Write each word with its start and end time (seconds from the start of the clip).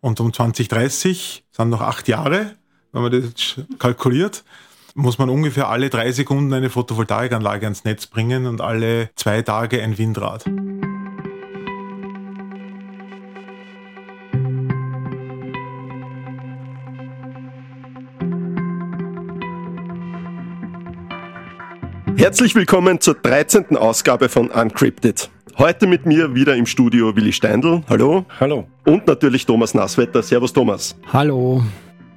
Und 0.00 0.18
um 0.20 0.32
2030 0.32 1.44
sind 1.50 1.68
noch 1.68 1.82
acht 1.82 2.08
Jahre, 2.08 2.56
wenn 2.92 3.02
man 3.02 3.12
das 3.12 3.60
kalkuliert, 3.78 4.44
muss 4.94 5.18
man 5.18 5.28
ungefähr 5.28 5.68
alle 5.68 5.90
drei 5.90 6.10
Sekunden 6.10 6.52
eine 6.54 6.70
Photovoltaikanlage 6.70 7.66
ans 7.66 7.84
Netz 7.84 8.06
bringen 8.06 8.46
und 8.46 8.60
alle 8.60 9.10
zwei 9.14 9.42
Tage 9.42 9.82
ein 9.82 9.98
Windrad. 9.98 10.44
Herzlich 22.16 22.54
willkommen 22.54 23.00
zur 23.00 23.14
13. 23.14 23.76
Ausgabe 23.76 24.28
von 24.28 24.50
Uncrypted. 24.50 25.30
Heute 25.60 25.86
mit 25.86 26.06
mir 26.06 26.34
wieder 26.34 26.56
im 26.56 26.64
Studio 26.64 27.14
Willi 27.14 27.34
Steindl. 27.34 27.82
Hallo. 27.86 28.24
Hallo. 28.40 28.66
Und 28.86 29.06
natürlich 29.06 29.44
Thomas 29.44 29.74
Nasswetter. 29.74 30.22
Servus 30.22 30.54
Thomas. 30.54 30.96
Hallo. 31.12 31.62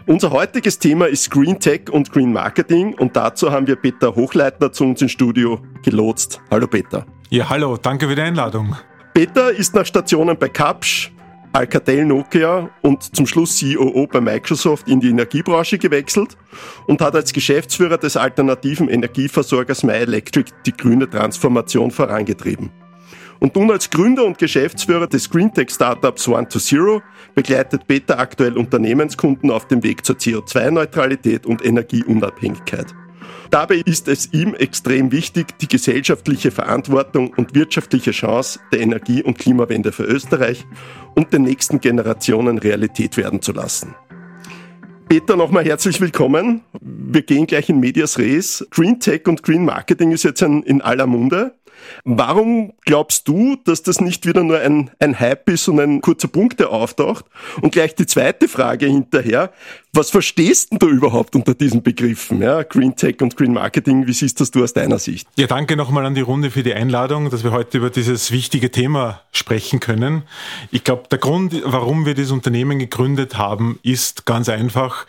Unser 0.05 0.31
heutiges 0.31 0.79
Thema 0.79 1.07
ist 1.07 1.29
Green 1.29 1.59
Tech 1.59 1.91
und 1.91 2.09
Green 2.13 2.31
Marketing 2.31 2.93
und 2.97 3.17
dazu 3.17 3.51
haben 3.51 3.67
wir 3.67 3.75
Peter 3.75 4.15
Hochleitner 4.15 4.71
zu 4.71 4.85
uns 4.85 5.01
ins 5.01 5.11
Studio 5.11 5.59
gelotst. 5.83 6.39
Hallo 6.49 6.67
Peter. 6.67 7.05
Ja, 7.31 7.49
hallo, 7.49 7.75
danke 7.75 8.07
für 8.07 8.15
die 8.15 8.21
Einladung. 8.21 8.77
Peter 9.13 9.51
ist 9.51 9.75
nach 9.75 9.85
Stationen 9.85 10.37
bei 10.37 10.47
Kapsch, 10.47 11.11
Alcatel 11.51 12.05
Nokia 12.05 12.69
und 12.81 13.13
zum 13.13 13.27
Schluss 13.27 13.59
COO 13.59 14.07
bei 14.07 14.21
Microsoft 14.21 14.87
in 14.87 15.01
die 15.01 15.09
Energiebranche 15.09 15.77
gewechselt 15.77 16.37
und 16.87 17.01
hat 17.01 17.13
als 17.13 17.33
Geschäftsführer 17.33 17.97
des 17.97 18.15
alternativen 18.15 18.87
Energieversorgers 18.87 19.83
My 19.83 19.95
Electric 19.95 20.49
die 20.65 20.71
grüne 20.71 21.09
Transformation 21.09 21.91
vorangetrieben. 21.91 22.71
Und 23.39 23.55
nun 23.55 23.71
als 23.71 23.89
Gründer 23.89 24.25
und 24.25 24.37
Geschäftsführer 24.37 25.07
des 25.07 25.29
Greentech-Startups 25.29 26.27
One 26.27 26.47
to 26.47 26.59
Zero 26.59 27.01
begleitet 27.35 27.87
Peter 27.87 28.19
aktuell 28.19 28.57
Unternehmenskunden 28.57 29.51
auf 29.51 29.67
dem 29.67 29.83
Weg 29.83 30.05
zur 30.05 30.15
CO2-Neutralität 30.15 31.45
und 31.45 31.65
Energieunabhängigkeit. 31.65 32.87
Dabei 33.53 33.83
ist 33.85 34.07
es 34.07 34.33
ihm 34.33 34.55
extrem 34.55 35.11
wichtig, 35.11 35.59
die 35.59 35.67
gesellschaftliche 35.67 36.49
Verantwortung 36.49 37.33
und 37.37 37.53
wirtschaftliche 37.53 38.09
Chance 38.09 38.59
der 38.71 38.81
Energie- 38.81 39.21
und 39.21 39.37
Klimawende 39.37 39.91
für 39.91 40.05
Österreich 40.05 40.65
und 41.13 41.33
den 41.33 41.43
nächsten 41.43 41.79
Generationen 41.79 42.57
Realität 42.57 43.15
werden 43.15 43.43
zu 43.43 43.51
lassen. 43.51 43.93
Peter, 45.07 45.35
nochmal 45.35 45.65
herzlich 45.65 46.01
willkommen. 46.01 46.61
Wir 46.81 47.21
gehen 47.21 47.45
gleich 47.45 47.69
in 47.69 47.79
Medias 47.79 48.17
Res. 48.17 48.65
Green 48.71 48.99
Tech 48.99 49.27
und 49.27 49.43
Green 49.43 49.63
Marketing 49.63 50.11
ist 50.11 50.23
jetzt 50.23 50.41
in 50.41 50.81
aller 50.81 51.05
Munde. 51.05 51.53
Warum 52.03 52.73
glaubst 52.85 53.27
du, 53.27 53.55
dass 53.63 53.83
das 53.83 54.01
nicht 54.01 54.25
wieder 54.25 54.43
nur 54.43 54.59
ein, 54.59 54.91
ein 54.99 55.19
Hype 55.19 55.49
ist 55.49 55.67
und 55.67 55.79
ein 55.79 56.01
kurzer 56.01 56.27
Punkt, 56.27 56.59
der 56.59 56.71
auftaucht? 56.71 57.25
Und 57.61 57.71
gleich 57.71 57.95
die 57.95 58.05
zweite 58.05 58.47
Frage 58.47 58.87
hinterher. 58.87 59.51
Was 59.93 60.09
verstehst 60.09 60.71
denn 60.71 60.79
du 60.79 60.89
überhaupt 60.89 61.35
unter 61.35 61.53
diesen 61.53 61.83
Begriffen? 61.83 62.41
Ja, 62.41 62.63
Green 62.63 62.95
Tech 62.95 63.21
und 63.21 63.37
Green 63.37 63.53
Marketing, 63.53 64.07
wie 64.07 64.13
siehst 64.13 64.41
das 64.41 64.49
du 64.49 64.63
aus 64.63 64.73
deiner 64.73 64.97
Sicht? 64.97 65.27
Ja, 65.37 65.47
danke 65.47 65.75
nochmal 65.75 66.05
an 66.05 66.15
die 66.15 66.21
Runde 66.21 66.49
für 66.49 66.63
die 66.63 66.73
Einladung, 66.73 67.29
dass 67.29 67.43
wir 67.43 67.51
heute 67.51 67.77
über 67.77 67.89
dieses 67.91 68.31
wichtige 68.31 68.71
Thema 68.71 69.21
sprechen 69.31 69.79
können. 69.79 70.23
Ich 70.71 70.83
glaube, 70.83 71.03
der 71.11 71.19
Grund, 71.19 71.61
warum 71.63 72.05
wir 72.05 72.15
dieses 72.15 72.31
Unternehmen 72.31 72.79
gegründet 72.79 73.37
haben, 73.37 73.79
ist 73.83 74.25
ganz 74.25 74.49
einfach, 74.49 75.05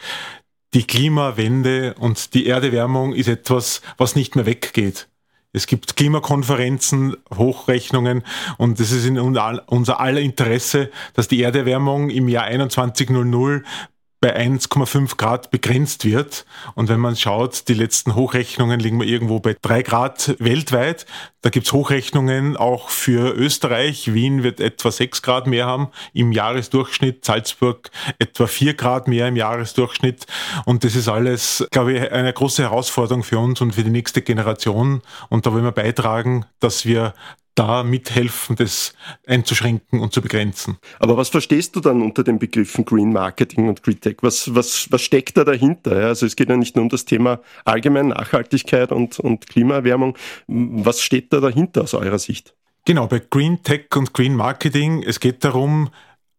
die 0.74 0.84
Klimawende 0.84 1.94
und 1.98 2.34
die 2.34 2.46
Erderwärmung 2.46 3.14
ist 3.14 3.28
etwas, 3.28 3.80
was 3.96 4.16
nicht 4.16 4.34
mehr 4.34 4.44
weggeht. 4.44 5.08
Es 5.54 5.68
gibt 5.68 5.94
Klimakonferenzen, 5.94 7.16
Hochrechnungen 7.32 8.24
und 8.58 8.80
es 8.80 8.90
ist 8.90 9.06
in 9.06 9.18
unser 9.18 10.00
aller 10.00 10.20
Interesse, 10.20 10.90
dass 11.14 11.28
die 11.28 11.42
Erderwärmung 11.42 12.10
im 12.10 12.28
Jahr 12.28 12.46
2100 12.68 13.62
bei 14.24 14.34
1,5 14.34 15.18
Grad 15.18 15.50
begrenzt 15.50 16.06
wird. 16.06 16.46
Und 16.74 16.88
wenn 16.88 16.98
man 16.98 17.14
schaut, 17.14 17.68
die 17.68 17.74
letzten 17.74 18.14
Hochrechnungen 18.14 18.80
liegen 18.80 18.98
wir 18.98 19.06
irgendwo 19.06 19.38
bei 19.38 19.54
3 19.60 19.82
Grad 19.82 20.36
weltweit. 20.38 21.04
Da 21.42 21.50
gibt's 21.50 21.74
Hochrechnungen 21.74 22.56
auch 22.56 22.88
für 22.88 23.34
Österreich. 23.34 24.14
Wien 24.14 24.42
wird 24.42 24.60
etwa 24.60 24.90
6 24.90 25.20
Grad 25.20 25.46
mehr 25.46 25.66
haben 25.66 25.90
im 26.14 26.32
Jahresdurchschnitt, 26.32 27.22
Salzburg 27.22 27.90
etwa 28.18 28.46
4 28.46 28.72
Grad 28.72 29.08
mehr 29.08 29.28
im 29.28 29.36
Jahresdurchschnitt. 29.36 30.24
Und 30.64 30.84
das 30.84 30.96
ist 30.96 31.08
alles, 31.08 31.66
glaube 31.70 31.92
ich, 31.92 32.10
eine 32.10 32.32
große 32.32 32.62
Herausforderung 32.62 33.24
für 33.24 33.38
uns 33.38 33.60
und 33.60 33.74
für 33.74 33.84
die 33.84 33.90
nächste 33.90 34.22
Generation. 34.22 35.02
Und 35.28 35.44
da 35.44 35.52
wollen 35.52 35.64
wir 35.64 35.72
beitragen, 35.72 36.46
dass 36.60 36.86
wir 36.86 37.12
da 37.54 37.82
mithelfen, 37.82 38.56
das 38.56 38.94
einzuschränken 39.26 40.00
und 40.00 40.12
zu 40.12 40.20
begrenzen. 40.20 40.78
Aber 40.98 41.16
was 41.16 41.28
verstehst 41.28 41.76
du 41.76 41.80
dann 41.80 42.02
unter 42.02 42.24
den 42.24 42.38
Begriffen 42.38 42.84
Green 42.84 43.12
Marketing 43.12 43.68
und 43.68 43.82
Green 43.82 44.00
Tech? 44.00 44.16
Was, 44.22 44.54
was, 44.54 44.90
was 44.90 45.02
steckt 45.02 45.36
da 45.36 45.44
dahinter? 45.44 45.92
Also 45.92 46.26
es 46.26 46.36
geht 46.36 46.48
ja 46.48 46.56
nicht 46.56 46.76
nur 46.76 46.82
um 46.84 46.88
das 46.88 47.04
Thema 47.04 47.40
allgemein 47.64 48.08
Nachhaltigkeit 48.08 48.92
und, 48.92 49.18
und 49.20 49.46
Klimaerwärmung. 49.48 50.16
Was 50.46 51.00
steht 51.00 51.32
da 51.32 51.40
dahinter 51.40 51.82
aus 51.82 51.94
eurer 51.94 52.18
Sicht? 52.18 52.54
Genau, 52.84 53.06
bei 53.06 53.18
Green 53.18 53.62
Tech 53.62 53.86
und 53.94 54.12
Green 54.12 54.34
Marketing, 54.34 55.02
es 55.02 55.20
geht 55.20 55.42
darum, 55.42 55.88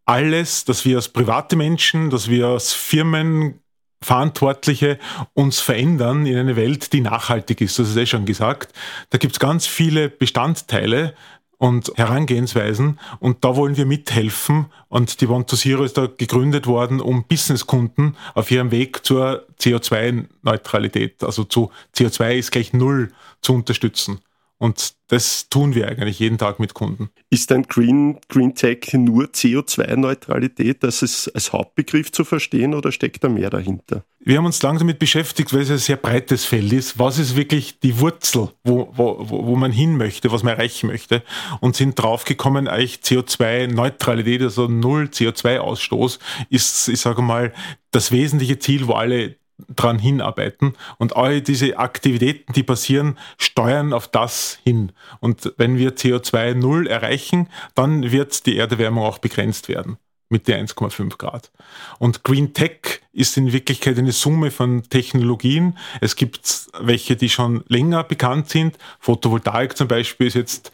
alles, 0.04 0.64
dass 0.64 0.84
wir 0.84 0.96
als 0.96 1.08
private 1.08 1.56
Menschen, 1.56 2.10
dass 2.10 2.28
wir 2.28 2.46
als 2.46 2.72
Firmen 2.72 3.60
Verantwortliche 4.00 4.98
uns 5.34 5.60
verändern 5.60 6.26
in 6.26 6.36
eine 6.36 6.56
Welt, 6.56 6.92
die 6.92 7.00
nachhaltig 7.00 7.60
ist. 7.60 7.78
Das 7.78 7.88
ist 7.88 7.96
eh 7.96 8.06
schon 8.06 8.26
gesagt. 8.26 8.72
Da 9.10 9.18
gibt 9.18 9.32
es 9.32 9.40
ganz 9.40 9.66
viele 9.66 10.08
Bestandteile 10.08 11.14
und 11.58 11.92
Herangehensweisen 11.96 13.00
und 13.18 13.44
da 13.44 13.56
wollen 13.56 13.76
wir 13.76 13.86
mithelfen 13.86 14.66
und 14.88 15.20
die 15.20 15.26
One 15.26 15.46
to 15.46 15.56
Zero 15.56 15.84
ist 15.84 15.96
da 15.96 16.06
gegründet 16.06 16.66
worden, 16.66 17.00
um 17.00 17.24
Businesskunden 17.24 18.16
auf 18.34 18.50
ihrem 18.50 18.70
Weg 18.70 19.06
zur 19.06 19.46
CO2-Neutralität, 19.58 21.22
also 21.24 21.44
zu 21.44 21.70
CO2 21.96 22.34
ist 22.34 22.52
gleich 22.52 22.72
Null 22.72 23.12
zu 23.40 23.54
unterstützen. 23.54 24.20
Und 24.58 24.94
das 25.08 25.48
tun 25.50 25.74
wir 25.74 25.86
eigentlich 25.86 26.18
jeden 26.18 26.38
Tag 26.38 26.58
mit 26.58 26.72
Kunden. 26.72 27.10
Ist 27.28 27.52
ein 27.52 27.64
Green, 27.64 28.18
Green 28.28 28.54
Tech 28.54 28.92
nur 28.94 29.26
CO2-Neutralität, 29.26 30.82
das 30.82 31.02
ist 31.02 31.28
als 31.28 31.52
Hauptbegriff 31.52 32.10
zu 32.10 32.24
verstehen 32.24 32.74
oder 32.74 32.90
steckt 32.90 33.22
da 33.22 33.28
mehr 33.28 33.50
dahinter? 33.50 34.04
Wir 34.20 34.38
haben 34.38 34.46
uns 34.46 34.62
lange 34.62 34.80
damit 34.80 34.98
beschäftigt, 34.98 35.52
weil 35.52 35.60
es 35.60 35.70
ein 35.70 35.78
sehr 35.78 35.96
breites 35.96 36.46
Feld 36.46 36.72
ist. 36.72 36.98
Was 36.98 37.18
ist 37.18 37.36
wirklich 37.36 37.78
die 37.80 38.00
Wurzel, 38.00 38.48
wo, 38.64 38.90
wo, 38.92 39.26
wo 39.28 39.56
man 39.56 39.70
hin 39.70 39.96
möchte, 39.96 40.32
was 40.32 40.42
man 40.42 40.54
erreichen 40.54 40.88
möchte? 40.88 41.22
Und 41.60 41.76
sind 41.76 41.94
draufgekommen, 41.96 42.66
eigentlich 42.66 42.96
CO2-Neutralität, 43.04 44.42
also 44.42 44.68
Null 44.68 45.10
CO2-Ausstoß, 45.12 46.18
ist, 46.48 46.88
ich 46.88 47.00
sage 47.00 47.22
mal, 47.22 47.52
das 47.90 48.10
wesentliche 48.10 48.58
Ziel, 48.58 48.88
wo 48.88 48.94
alle 48.94 49.36
dran 49.74 49.98
hinarbeiten. 49.98 50.74
Und 50.98 51.16
all 51.16 51.40
diese 51.40 51.78
Aktivitäten, 51.78 52.52
die 52.52 52.62
passieren, 52.62 53.18
steuern 53.38 53.92
auf 53.92 54.08
das 54.08 54.58
hin. 54.64 54.92
Und 55.20 55.52
wenn 55.56 55.78
wir 55.78 55.96
CO2 55.96 56.54
Null 56.54 56.86
erreichen, 56.86 57.48
dann 57.74 58.10
wird 58.10 58.46
die 58.46 58.58
Erderwärmung 58.58 59.04
auch 59.04 59.18
begrenzt 59.18 59.68
werden 59.68 59.98
mit 60.28 60.48
der 60.48 60.64
1,5 60.64 61.18
Grad. 61.18 61.50
Und 61.98 62.24
Green 62.24 62.52
Tech 62.52 63.00
ist 63.12 63.36
in 63.36 63.52
Wirklichkeit 63.52 63.98
eine 63.98 64.12
Summe 64.12 64.50
von 64.50 64.82
Technologien. 64.82 65.78
Es 66.00 66.16
gibt 66.16 66.66
welche, 66.78 67.16
die 67.16 67.28
schon 67.28 67.64
länger 67.68 68.04
bekannt 68.04 68.50
sind. 68.50 68.76
Photovoltaik 69.00 69.76
zum 69.76 69.88
Beispiel 69.88 70.26
ist 70.26 70.34
jetzt 70.34 70.72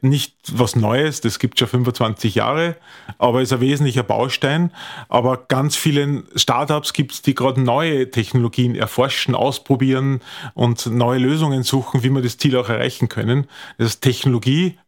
nicht 0.00 0.36
was 0.52 0.76
Neues, 0.76 1.20
das 1.20 1.38
gibt 1.38 1.58
schon 1.58 1.68
25 1.68 2.36
Jahre, 2.36 2.76
aber 3.18 3.42
ist 3.42 3.52
ein 3.52 3.60
wesentlicher 3.60 4.04
Baustein. 4.04 4.70
Aber 5.08 5.36
ganz 5.48 5.76
vielen 5.76 6.24
Startups 6.36 6.92
gibt 6.92 7.12
es, 7.12 7.22
die 7.22 7.34
gerade 7.34 7.60
neue 7.60 8.10
Technologien 8.10 8.74
erforschen, 8.76 9.34
ausprobieren 9.34 10.20
und 10.54 10.86
neue 10.86 11.18
Lösungen 11.18 11.64
suchen, 11.64 12.02
wie 12.04 12.10
wir 12.10 12.22
das 12.22 12.38
Ziel 12.38 12.56
auch 12.56 12.68
erreichen 12.68 13.08
können. 13.08 13.48
Das 13.76 13.88
ist 13.88 14.00
Technologie, 14.00 14.78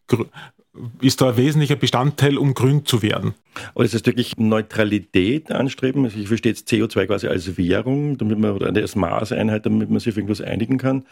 ist 1.00 1.20
da 1.20 1.30
ein 1.30 1.36
wesentlicher 1.36 1.76
Bestandteil, 1.76 2.36
um 2.36 2.52
grün 2.54 2.84
zu 2.84 3.02
werden. 3.02 3.34
Aber 3.74 3.84
das 3.84 3.94
heißt 3.94 4.06
wirklich 4.06 4.36
Neutralität 4.36 5.52
anstreben. 5.52 6.04
Also 6.04 6.19
ich 6.19 6.26
verstehe 6.26 6.50
jetzt 6.52 6.69
CO2 6.69 7.06
quasi 7.06 7.28
als 7.28 7.56
Währung, 7.56 8.19
damit 8.19 8.38
man 8.38 8.52
oder 8.52 8.66
als 8.75 8.96
Maßeinheit, 8.96 9.64
damit 9.66 9.90
man 9.90 10.00
sich 10.00 10.12
auf 10.12 10.16
irgendwas 10.16 10.40
einigen 10.40 10.78
kann. 10.78 11.04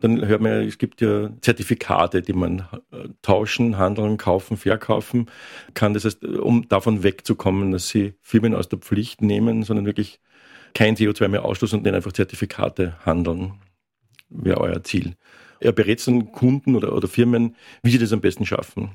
Dann 0.00 0.26
hört 0.26 0.42
man 0.42 0.52
ja, 0.52 0.60
es 0.60 0.76
gibt 0.76 1.00
ja 1.00 1.30
Zertifikate, 1.40 2.20
die 2.20 2.34
man 2.34 2.68
äh, 2.92 3.08
tauschen, 3.22 3.78
handeln, 3.78 4.18
kaufen, 4.18 4.58
verkaufen 4.58 5.30
kann. 5.72 5.94
Das 5.94 6.04
heißt, 6.04 6.24
um 6.24 6.68
davon 6.68 7.02
wegzukommen, 7.02 7.70
dass 7.70 7.88
sie 7.88 8.14
Firmen 8.20 8.54
aus 8.54 8.68
der 8.68 8.78
Pflicht 8.78 9.22
nehmen, 9.22 9.62
sondern 9.62 9.86
wirklich 9.86 10.20
kein 10.74 10.94
CO2 10.94 11.28
mehr 11.28 11.44
ausstoßen 11.46 11.78
und 11.78 11.84
dann 11.84 11.94
einfach 11.94 12.12
Zertifikate 12.12 12.96
handeln, 13.06 13.54
wäre 14.28 14.60
euer 14.60 14.84
Ziel. 14.84 15.14
Er 15.58 15.72
berät 15.72 16.06
dann 16.06 16.32
Kunden 16.32 16.76
oder, 16.76 16.92
oder 16.92 17.08
Firmen, 17.08 17.56
wie 17.82 17.90
sie 17.90 17.98
das 17.98 18.12
am 18.12 18.20
besten 18.20 18.44
schaffen. 18.44 18.90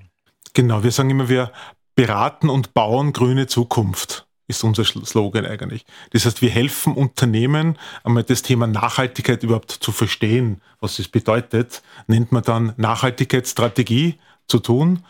Genau, 0.54 0.84
wir 0.84 0.92
sagen 0.92 1.10
immer, 1.10 1.30
wir 1.30 1.52
beraten 1.96 2.50
und 2.50 2.74
bauen 2.74 3.14
grüne 3.14 3.48
Zukunft 3.48 4.28
ist 4.52 4.64
unser 4.64 4.84
Slogan 4.84 5.46
eigentlich. 5.46 5.86
Das 6.12 6.26
heißt, 6.26 6.42
wir 6.42 6.50
helfen 6.50 6.94
Unternehmen, 6.94 7.78
einmal 8.04 8.24
das 8.24 8.42
Thema 8.42 8.68
Nachhaltigkeit 8.68 9.44
überhaupt 9.44 9.72
zu 9.72 9.92
verstehen, 9.92 10.62
was 10.80 11.00
es 11.00 11.08
bedeutet, 11.08 11.82
nennt 12.08 12.32
man 12.32 12.44
dann 12.44 12.74
Nachhaltigkeitsstrategie 12.78 14.20
zu 14.48 14.60
tun. 14.60 15.04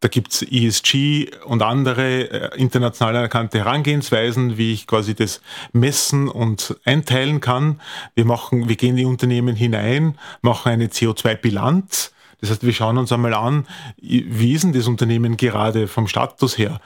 Da 0.00 0.08
gibt's 0.08 0.40
ESG 0.40 1.30
und 1.44 1.60
andere 1.62 2.30
äh, 2.30 2.58
international 2.58 3.16
anerkannte 3.16 3.58
Herangehensweisen, 3.58 4.56
wie 4.56 4.72
ich 4.72 4.86
quasi 4.86 5.14
das 5.14 5.42
messen 5.72 6.28
und 6.28 6.74
einteilen 6.84 7.40
kann. 7.40 7.82
Wir 8.14 8.24
machen, 8.24 8.66
wir 8.70 8.76
gehen 8.76 8.90
in 8.90 8.96
die 8.96 9.04
Unternehmen 9.04 9.54
hinein, 9.54 10.16
machen 10.40 10.72
eine 10.72 10.86
CO2-Bilanz. 10.86 12.12
Das 12.40 12.50
heißt, 12.50 12.64
wir 12.64 12.72
schauen 12.72 12.98
uns 12.98 13.12
einmal 13.12 13.34
an, 13.34 13.66
wie 13.98 14.52
ist 14.52 14.64
denn 14.64 14.72
das 14.72 14.86
Unternehmen 14.86 15.36
gerade 15.36 15.88
vom 15.88 16.08
Status 16.08 16.58
her? 16.58 16.80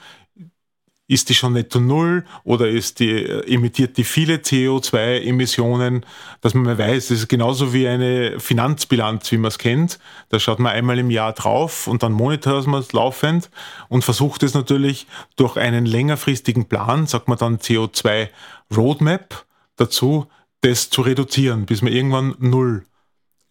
ist 1.07 1.29
die 1.29 1.35
schon 1.35 1.53
netto 1.53 1.79
null 1.79 2.25
oder 2.43 2.67
ist 2.67 2.99
die, 2.99 3.11
äh, 3.11 3.53
emittiert 3.53 3.97
die 3.97 4.03
viele 4.03 4.37
CO2-Emissionen, 4.37 6.05
dass 6.41 6.53
man 6.53 6.63
mal 6.63 6.77
weiß, 6.77 7.09
das 7.09 7.19
ist 7.19 7.27
genauso 7.27 7.73
wie 7.73 7.87
eine 7.87 8.39
Finanzbilanz, 8.39 9.31
wie 9.31 9.37
man 9.37 9.49
es 9.49 9.59
kennt. 9.59 9.99
Da 10.29 10.39
schaut 10.39 10.59
man 10.59 10.71
einmal 10.71 10.97
im 10.97 11.11
Jahr 11.11 11.33
drauf 11.33 11.87
und 11.87 12.01
dann 12.01 12.11
monitort 12.11 12.65
man 12.67 12.79
es 12.79 12.93
laufend 12.93 13.51
und 13.87 14.03
versucht 14.03 14.41
es 14.43 14.55
natürlich 14.55 15.05
durch 15.35 15.57
einen 15.57 15.85
längerfristigen 15.85 16.65
Plan, 16.65 17.05
sagt 17.05 17.27
man 17.27 17.37
dann 17.37 17.57
CO2 17.59 18.29
Roadmap 18.75 19.45
dazu, 19.75 20.27
das 20.61 20.89
zu 20.89 21.01
reduzieren, 21.01 21.67
bis 21.67 21.83
man 21.83 21.93
irgendwann 21.93 22.35
null 22.39 22.85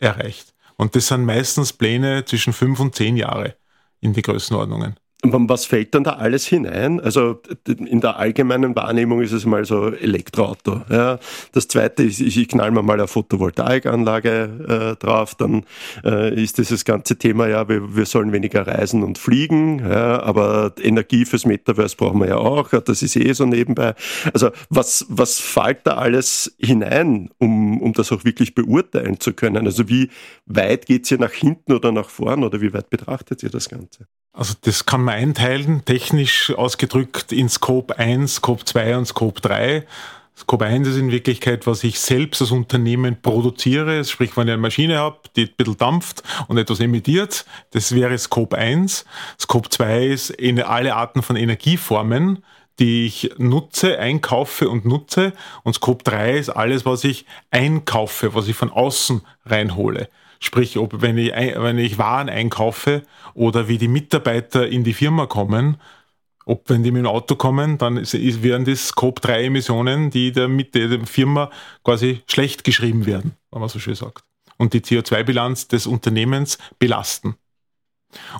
erreicht. 0.00 0.53
Und 0.76 0.96
das 0.96 1.08
sind 1.08 1.24
meistens 1.24 1.72
Pläne 1.72 2.24
zwischen 2.24 2.52
fünf 2.52 2.80
und 2.80 2.94
zehn 2.94 3.16
Jahre 3.16 3.56
in 4.00 4.12
die 4.12 4.22
Größenordnungen. 4.22 4.98
Was 5.26 5.64
fällt 5.64 5.94
dann 5.94 6.04
da 6.04 6.12
alles 6.12 6.46
hinein? 6.46 7.00
Also 7.00 7.40
in 7.66 8.02
der 8.02 8.18
allgemeinen 8.18 8.76
Wahrnehmung 8.76 9.22
ist 9.22 9.32
es 9.32 9.46
mal 9.46 9.64
so 9.64 9.88
Elektroauto. 9.88 10.82
Ja. 10.90 11.18
Das 11.52 11.66
zweite 11.66 12.02
ist, 12.02 12.20
ich 12.20 12.46
knall 12.46 12.70
mir 12.70 12.82
mal 12.82 12.94
eine 12.94 13.08
Photovoltaikanlage 13.08 14.96
äh, 14.98 15.02
drauf, 15.02 15.34
dann 15.34 15.64
äh, 16.04 16.42
ist 16.42 16.58
dieses 16.58 16.84
ganze 16.84 17.16
Thema, 17.16 17.48
ja, 17.48 17.66
wir, 17.70 17.96
wir 17.96 18.04
sollen 18.04 18.32
weniger 18.32 18.66
reisen 18.66 19.02
und 19.02 19.16
fliegen, 19.16 19.78
ja, 19.78 20.22
aber 20.22 20.72
Energie 20.78 21.24
fürs 21.24 21.46
Metaverse 21.46 21.96
brauchen 21.96 22.20
wir 22.20 22.28
ja 22.28 22.36
auch, 22.36 22.68
das 22.68 23.02
ist 23.02 23.16
eh 23.16 23.32
so 23.32 23.46
nebenbei. 23.46 23.94
Also 24.34 24.50
was, 24.68 25.06
was 25.08 25.40
fällt 25.40 25.86
da 25.86 25.94
alles 25.94 26.54
hinein, 26.58 27.30
um, 27.38 27.80
um 27.80 27.94
das 27.94 28.12
auch 28.12 28.24
wirklich 28.24 28.54
beurteilen 28.54 29.20
zu 29.20 29.32
können? 29.32 29.66
Also 29.66 29.88
wie 29.88 30.10
weit 30.44 30.84
geht's 30.84 31.08
hier 31.08 31.18
nach 31.18 31.32
hinten 31.32 31.72
oder 31.72 31.92
nach 31.92 32.10
vorn 32.10 32.44
oder 32.44 32.60
wie 32.60 32.74
weit 32.74 32.90
betrachtet 32.90 33.42
ihr 33.42 33.50
das 33.50 33.70
Ganze? 33.70 34.06
Also 34.36 34.54
das 34.62 34.84
kann 34.84 35.02
man 35.04 35.14
einteilen, 35.14 35.84
technisch 35.84 36.52
ausgedrückt 36.52 37.30
in 37.30 37.48
Scope 37.48 37.96
1, 37.96 38.34
Scope 38.36 38.64
2 38.64 38.96
und 38.96 39.06
Scope 39.06 39.40
3. 39.40 39.86
Scope 40.36 40.64
1 40.64 40.88
ist 40.88 40.96
in 40.96 41.12
Wirklichkeit, 41.12 41.68
was 41.68 41.84
ich 41.84 42.00
selbst 42.00 42.40
als 42.42 42.50
Unternehmen 42.50 43.22
produziere, 43.22 44.04
sprich, 44.04 44.36
wenn 44.36 44.48
ich 44.48 44.54
eine 44.54 44.60
Maschine 44.60 44.98
habe, 44.98 45.18
die 45.36 45.42
ein 45.42 45.54
bisschen 45.56 45.76
dampft 45.76 46.24
und 46.48 46.58
etwas 46.58 46.80
emittiert, 46.80 47.44
das 47.70 47.94
wäre 47.94 48.18
Scope 48.18 48.58
1. 48.58 49.04
Scope 49.40 49.68
2 49.68 50.06
ist 50.08 50.30
in 50.30 50.60
alle 50.60 50.96
Arten 50.96 51.22
von 51.22 51.36
Energieformen, 51.36 52.42
die 52.80 53.06
ich 53.06 53.30
nutze, 53.38 54.00
einkaufe 54.00 54.68
und 54.68 54.84
nutze. 54.84 55.32
Und 55.62 55.74
Scope 55.74 56.02
3 56.02 56.38
ist 56.38 56.48
alles, 56.48 56.84
was 56.84 57.04
ich 57.04 57.24
einkaufe, 57.52 58.34
was 58.34 58.48
ich 58.48 58.56
von 58.56 58.72
außen 58.72 59.22
reinhole. 59.46 60.08
Sprich, 60.44 60.76
ob 60.76 61.00
wenn 61.00 61.16
ich, 61.16 61.32
wenn 61.32 61.78
ich 61.78 61.96
Waren 61.96 62.28
einkaufe 62.28 63.02
oder 63.32 63.66
wie 63.66 63.78
die 63.78 63.88
Mitarbeiter 63.88 64.68
in 64.68 64.84
die 64.84 64.92
Firma 64.92 65.24
kommen, 65.24 65.78
ob 66.44 66.68
wenn 66.68 66.82
die 66.82 66.90
mit 66.90 67.00
dem 67.00 67.06
Auto 67.06 67.34
kommen, 67.34 67.78
dann 67.78 67.96
ist, 67.96 68.12
ist, 68.12 68.42
wären 68.42 68.66
das 68.66 68.88
Scope-3-Emissionen, 68.88 70.10
die 70.10 70.32
der, 70.32 70.48
mit 70.48 70.74
der 70.74 71.06
Firma 71.06 71.50
quasi 71.82 72.20
schlecht 72.26 72.62
geschrieben 72.62 73.06
werden, 73.06 73.32
wenn 73.52 73.60
man 73.60 73.70
so 73.70 73.78
schön 73.78 73.94
sagt. 73.94 74.22
Und 74.58 74.74
die 74.74 74.82
CO2-Bilanz 74.82 75.68
des 75.68 75.86
Unternehmens 75.86 76.58
belasten. 76.78 77.36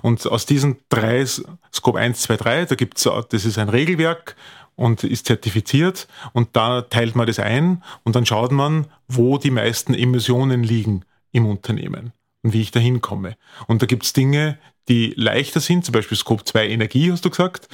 Und 0.03 0.27
aus 0.27 0.45
diesen 0.45 0.77
drei, 0.89 1.25
Scope 1.25 1.97
1, 1.97 2.21
2, 2.21 2.37
3, 2.37 2.65
da 2.65 2.75
gibt's, 2.75 3.09
das 3.29 3.45
ist 3.45 3.57
ein 3.57 3.69
Regelwerk 3.69 4.35
und 4.75 5.03
ist 5.03 5.25
zertifiziert 5.25 6.07
und 6.33 6.49
da 6.55 6.83
teilt 6.83 7.15
man 7.15 7.25
das 7.25 7.39
ein 7.39 7.83
und 8.03 8.15
dann 8.15 8.27
schaut 8.27 8.51
man, 8.51 8.85
wo 9.07 9.39
die 9.39 9.49
meisten 9.49 9.95
Emissionen 9.95 10.61
liegen 10.61 11.03
im 11.35 11.45
Unternehmen 11.45 12.13
und 12.43 12.53
wie 12.53 12.61
ich 12.61 12.71
da 12.71 12.79
hinkomme. 12.79 13.35
Und 13.67 13.81
da 13.81 13.85
gibt 13.85 14.05
es 14.05 14.13
Dinge, 14.13 14.57
die 14.87 15.13
leichter 15.17 15.59
sind, 15.59 15.83
zum 15.83 15.91
Beispiel 15.91 16.17
Scope 16.17 16.45
2 16.45 16.69
Energie, 16.69 17.11
hast 17.11 17.25
du 17.25 17.29
gesagt. 17.29 17.67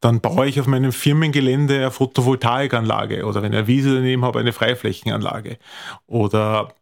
Dann 0.00 0.20
baue 0.20 0.46
ich 0.46 0.58
auf 0.60 0.66
meinem 0.66 0.92
Firmengelände 0.92 1.76
eine 1.76 1.90
Photovoltaikanlage 1.90 3.26
oder 3.26 3.42
wenn 3.42 3.52
ich 3.52 3.58
eine 3.58 3.66
Wiese 3.66 3.96
daneben 3.96 4.24
habe, 4.24 4.38
eine 4.38 4.52
Freiflächenanlage. 4.52 5.58
Oder 6.06 6.72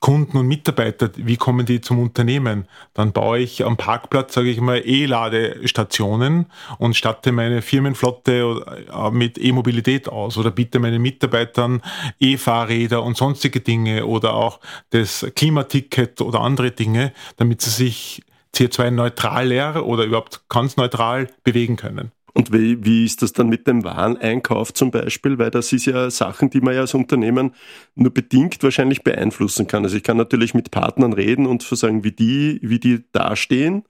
Kunden 0.00 0.38
und 0.38 0.48
Mitarbeiter, 0.48 1.10
wie 1.16 1.36
kommen 1.36 1.66
die 1.66 1.82
zum 1.82 1.98
Unternehmen? 1.98 2.66
Dann 2.94 3.12
baue 3.12 3.40
ich 3.40 3.62
am 3.62 3.76
Parkplatz, 3.76 4.32
sage 4.32 4.48
ich 4.48 4.58
mal, 4.58 4.80
E-Ladestationen 4.82 6.46
und 6.78 6.96
statte 6.96 7.30
meine 7.30 7.60
Firmenflotte 7.60 8.86
äh, 8.90 9.10
mit 9.10 9.36
E-Mobilität 9.36 10.08
aus 10.08 10.38
oder 10.38 10.50
biete 10.50 10.78
meinen 10.78 11.02
Mitarbeitern 11.02 11.82
E-Fahrräder 12.18 13.02
und 13.02 13.18
sonstige 13.18 13.60
Dinge 13.60 14.06
oder 14.06 14.32
auch 14.32 14.60
das 14.90 15.26
Klimaticket 15.34 16.22
oder 16.22 16.40
andere 16.40 16.70
Dinge, 16.70 17.12
damit 17.36 17.60
sie 17.60 17.70
sich 17.70 18.22
CO2-neutral 18.54 19.82
oder 19.82 20.04
überhaupt 20.04 20.48
ganz 20.48 20.78
neutral 20.78 21.28
bewegen 21.44 21.76
können. 21.76 22.12
Und 22.36 22.52
wie, 22.52 22.84
wie 22.84 23.06
ist 23.06 23.22
das 23.22 23.32
dann 23.32 23.48
mit 23.48 23.66
dem 23.66 23.82
Wareneinkauf 23.82 24.74
zum 24.74 24.90
Beispiel? 24.90 25.38
Weil 25.38 25.50
das 25.50 25.72
ist 25.72 25.86
ja 25.86 26.10
Sachen, 26.10 26.50
die 26.50 26.60
man 26.60 26.74
ja 26.74 26.82
als 26.82 26.92
Unternehmen 26.92 27.52
nur 27.94 28.12
bedingt 28.12 28.62
wahrscheinlich 28.62 29.02
beeinflussen 29.02 29.66
kann. 29.66 29.84
Also 29.84 29.96
ich 29.96 30.02
kann 30.02 30.18
natürlich 30.18 30.52
mit 30.52 30.70
Partnern 30.70 31.14
reden 31.14 31.46
und 31.46 31.62
sagen, 31.62 32.04
wie 32.04 32.12
die, 32.12 32.60
wie 32.62 32.78
die 32.78 33.04
dastehen. 33.12 33.84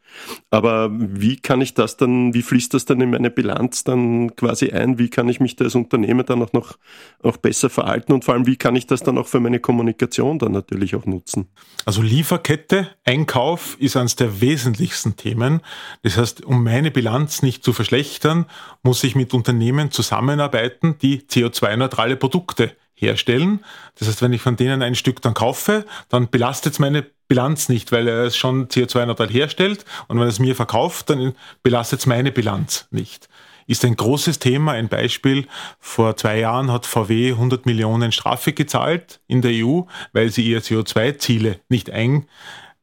Aber 0.50 0.90
wie 0.93 1.37
kann 1.38 1.60
ich 1.60 1.75
das 1.75 1.96
dann, 1.96 2.34
wie 2.34 2.43
fließt 2.43 2.72
das 2.72 2.84
dann 2.84 3.00
in 3.00 3.10
meine 3.10 3.31
Bilanz 3.31 3.82
dann 3.82 4.37
quasi 4.37 4.70
ein? 4.70 4.96
Wie 4.96 5.08
kann 5.08 5.28
ich 5.28 5.40
mich 5.40 5.56
da 5.56 5.64
als 5.64 5.75
Unternehmen 5.75 6.25
dann 6.25 6.40
auch 6.40 6.52
noch 6.52 6.78
auch 7.25 7.38
besser 7.38 7.69
verhalten? 7.69 8.12
Und 8.12 8.25
vor 8.25 8.34
allem, 8.34 8.46
wie 8.46 8.56
kann 8.56 8.76
ich 8.76 8.87
das 8.87 9.02
dann 9.02 9.19
auch 9.19 9.26
für 9.26 9.40
meine 9.40 9.58
Kommunikation 9.58 10.38
dann 10.38 10.52
natürlich 10.52 10.94
auch 10.94 11.04
nutzen? 11.04 11.49
Also 11.84 12.00
Lieferkette, 12.00 12.90
Einkauf 13.04 13.76
ist 13.81 13.96
eines 13.96 14.14
der 14.14 14.40
wesentlichsten 14.40 15.16
Themen. 15.16 15.62
Das 16.04 16.16
heißt, 16.16 16.44
um 16.44 16.62
meine 16.62 16.92
Bilanz 16.92 17.42
nicht 17.42 17.64
zu 17.64 17.72
verschlechtern, 17.72 18.35
Ländern 18.36 18.46
muss 18.82 19.04
ich 19.04 19.14
mit 19.14 19.34
Unternehmen 19.34 19.90
zusammenarbeiten, 19.90 20.98
die 20.98 21.20
CO2-neutrale 21.20 22.16
Produkte 22.16 22.76
herstellen. 22.94 23.64
Das 23.98 24.08
heißt, 24.08 24.22
wenn 24.22 24.32
ich 24.32 24.42
von 24.42 24.56
denen 24.56 24.82
ein 24.82 24.94
Stück 24.94 25.20
dann 25.22 25.34
kaufe, 25.34 25.84
dann 26.08 26.30
belastet 26.30 26.74
es 26.74 26.78
meine 26.78 27.04
Bilanz 27.28 27.68
nicht, 27.68 27.92
weil 27.92 28.08
er 28.08 28.24
es 28.24 28.36
schon 28.36 28.68
CO2-neutral 28.68 29.28
herstellt 29.28 29.84
und 30.08 30.18
wenn 30.18 30.26
er 30.26 30.30
es 30.30 30.38
mir 30.38 30.54
verkauft, 30.54 31.10
dann 31.10 31.34
belastet 31.62 32.00
es 32.00 32.06
meine 32.06 32.32
Bilanz 32.32 32.86
nicht. 32.90 33.28
Ist 33.68 33.84
ein 33.84 33.96
großes 33.96 34.38
Thema. 34.38 34.72
Ein 34.72 34.88
Beispiel. 34.88 35.48
Vor 35.80 36.16
zwei 36.16 36.38
Jahren 36.38 36.70
hat 36.70 36.86
VW 36.86 37.32
100 37.32 37.66
Millionen 37.66 38.12
Strafe 38.12 38.52
gezahlt 38.52 39.18
in 39.26 39.42
der 39.42 39.50
EU, 39.52 39.80
weil 40.12 40.30
sie 40.30 40.46
ihre 40.49 40.61
CO2-Ziele 40.61 41.58
nicht 41.68 41.90
ein 41.90 42.26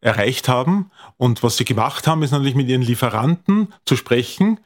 erreicht 0.02 0.50
haben. 0.50 0.92
Und 1.16 1.42
was 1.42 1.56
sie 1.56 1.64
gemacht 1.64 2.06
haben, 2.06 2.22
ist 2.22 2.32
natürlich 2.32 2.56
mit 2.56 2.68
ihren 2.68 2.82
Lieferanten 2.82 3.74
zu 3.86 3.96
sprechen, 3.96 4.60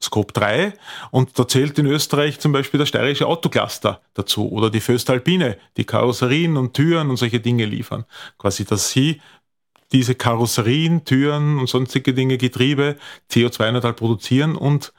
Scope 0.00 0.32
3 0.32 0.74
und 1.10 1.38
da 1.38 1.48
zählt 1.48 1.78
in 1.78 1.86
Österreich 1.86 2.38
zum 2.38 2.52
Beispiel 2.52 2.78
der 2.78 2.86
steirische 2.86 3.26
Autocluster 3.26 4.00
dazu 4.14 4.50
oder 4.50 4.70
die 4.70 4.80
Föstalpine, 4.80 5.58
die 5.76 5.84
Karosserien 5.84 6.56
und 6.56 6.74
Türen 6.74 7.10
und 7.10 7.16
solche 7.16 7.40
Dinge 7.40 7.64
liefern. 7.64 8.04
Quasi, 8.38 8.64
dass 8.64 8.90
sie 8.90 9.20
diese 9.92 10.14
Karosserien, 10.14 11.04
Türen 11.04 11.58
und 11.58 11.68
sonstige 11.68 12.14
Dinge, 12.14 12.38
Getriebe 12.38 12.96
CO2-neutral 13.30 13.94
produzieren 13.94 14.54
und 14.54 14.92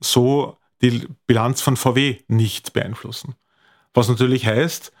so 0.00 0.56
die 0.80 1.06
Bilanz 1.26 1.60
von 1.60 1.76
VW 1.76 2.20
nicht 2.28 2.72
beeinflussen. 2.72 3.34
Was 3.92 4.08
natürlich 4.08 4.46
heißt, 4.46 4.92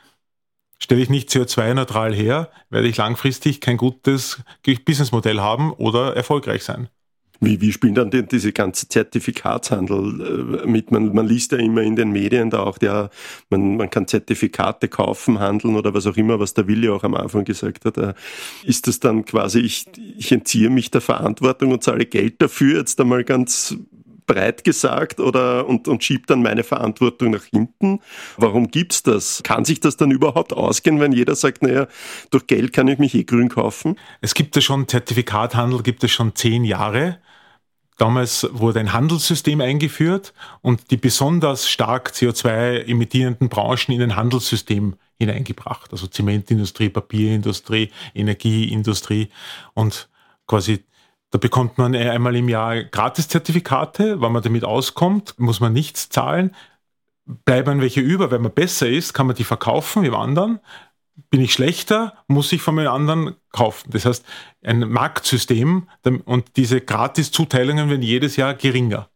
stelle 0.78 1.02
ich 1.02 1.10
nicht 1.10 1.30
CO2-neutral 1.30 2.14
her, 2.14 2.50
werde 2.70 2.88
ich 2.88 2.96
langfristig 2.96 3.60
kein 3.60 3.76
gutes 3.76 4.42
Businessmodell 4.84 5.40
haben 5.40 5.72
oder 5.72 6.16
erfolgreich 6.16 6.64
sein. 6.64 6.88
Wie, 7.40 7.60
wie 7.60 7.72
spielen 7.72 7.94
dann 7.94 8.10
denn 8.10 8.28
diese 8.28 8.52
ganze 8.52 8.88
Zertifikatshandel 8.88 10.62
äh, 10.64 10.66
mit? 10.66 10.90
Man, 10.90 11.14
man 11.14 11.26
liest 11.26 11.52
ja 11.52 11.58
immer 11.58 11.82
in 11.82 11.96
den 11.96 12.10
Medien 12.10 12.50
da 12.50 12.60
auch, 12.60 12.78
ja, 12.80 13.10
man, 13.50 13.76
man 13.76 13.90
kann 13.90 14.06
Zertifikate 14.06 14.88
kaufen, 14.88 15.40
handeln 15.40 15.76
oder 15.76 15.94
was 15.94 16.06
auch 16.06 16.16
immer, 16.16 16.40
was 16.40 16.54
der 16.54 16.68
Willi 16.68 16.88
auch 16.88 17.04
am 17.04 17.14
Anfang 17.14 17.44
gesagt 17.44 17.84
hat. 17.84 17.98
Äh, 17.98 18.14
ist 18.64 18.86
das 18.86 19.00
dann 19.00 19.24
quasi, 19.24 19.60
ich, 19.60 19.86
ich 20.16 20.32
entziehe 20.32 20.70
mich 20.70 20.90
der 20.90 21.00
Verantwortung 21.00 21.72
und 21.72 21.82
zahle 21.82 22.06
Geld 22.06 22.40
dafür, 22.40 22.78
jetzt 22.78 23.00
einmal 23.00 23.24
ganz 23.24 23.76
breit 24.26 24.64
gesagt 24.64 25.20
oder 25.20 25.66
und, 25.66 25.88
und 25.88 26.02
schiebt 26.02 26.30
dann 26.30 26.42
meine 26.42 26.64
Verantwortung 26.64 27.30
nach 27.30 27.44
hinten. 27.44 28.00
Warum 28.36 28.68
gibt's 28.68 29.02
das? 29.02 29.42
Kann 29.42 29.64
sich 29.64 29.80
das 29.80 29.96
dann 29.96 30.10
überhaupt 30.10 30.52
ausgehen, 30.52 31.00
wenn 31.00 31.12
jeder 31.12 31.34
sagt, 31.34 31.62
naja, 31.62 31.86
durch 32.30 32.46
Geld 32.46 32.72
kann 32.72 32.88
ich 32.88 32.98
mich 32.98 33.14
eh 33.14 33.24
grün 33.24 33.48
kaufen? 33.48 33.96
Es 34.20 34.34
gibt 34.34 34.56
ja 34.56 34.62
schon 34.62 34.88
Zertifikathandel, 34.88 35.82
gibt 35.82 36.04
es 36.04 36.10
schon 36.10 36.34
zehn 36.34 36.64
Jahre. 36.64 37.18
Damals 37.96 38.48
wurde 38.50 38.80
ein 38.80 38.92
Handelssystem 38.92 39.60
eingeführt 39.60 40.34
und 40.62 40.90
die 40.90 40.96
besonders 40.96 41.68
stark 41.68 42.10
CO2 42.10 42.86
emittierenden 42.86 43.48
Branchen 43.48 43.92
in 43.92 44.02
ein 44.02 44.16
Handelssystem 44.16 44.96
hineingebracht. 45.16 45.92
Also 45.92 46.08
Zementindustrie, 46.08 46.88
Papierindustrie, 46.88 47.90
Energieindustrie 48.14 49.28
und 49.74 50.08
quasi 50.46 50.84
Da 51.34 51.38
bekommt 51.38 51.78
man 51.78 51.96
einmal 51.96 52.36
im 52.36 52.48
Jahr 52.48 52.84
Gratiszertifikate. 52.84 54.20
Wenn 54.20 54.30
man 54.30 54.44
damit 54.44 54.62
auskommt, 54.62 55.34
muss 55.36 55.58
man 55.58 55.72
nichts 55.72 56.08
zahlen. 56.08 56.54
Bleiben 57.26 57.80
welche 57.80 58.00
über, 58.02 58.30
wenn 58.30 58.42
man 58.42 58.52
besser 58.52 58.88
ist, 58.88 59.14
kann 59.14 59.26
man 59.26 59.34
die 59.34 59.42
verkaufen 59.42 60.04
wie 60.04 60.10
anderen. 60.10 60.60
Bin 61.30 61.40
ich 61.40 61.52
schlechter, 61.52 62.14
muss 62.28 62.52
ich 62.52 62.62
von 62.62 62.76
den 62.76 62.86
anderen 62.86 63.34
kaufen. 63.50 63.90
Das 63.90 64.06
heißt, 64.06 64.24
ein 64.62 64.88
Marktsystem 64.88 65.88
und 66.24 66.56
diese 66.56 66.80
Gratiszuteilungen 66.80 67.90
werden 67.90 68.02
jedes 68.02 68.36
Jahr 68.36 68.54
geringer. 68.54 69.08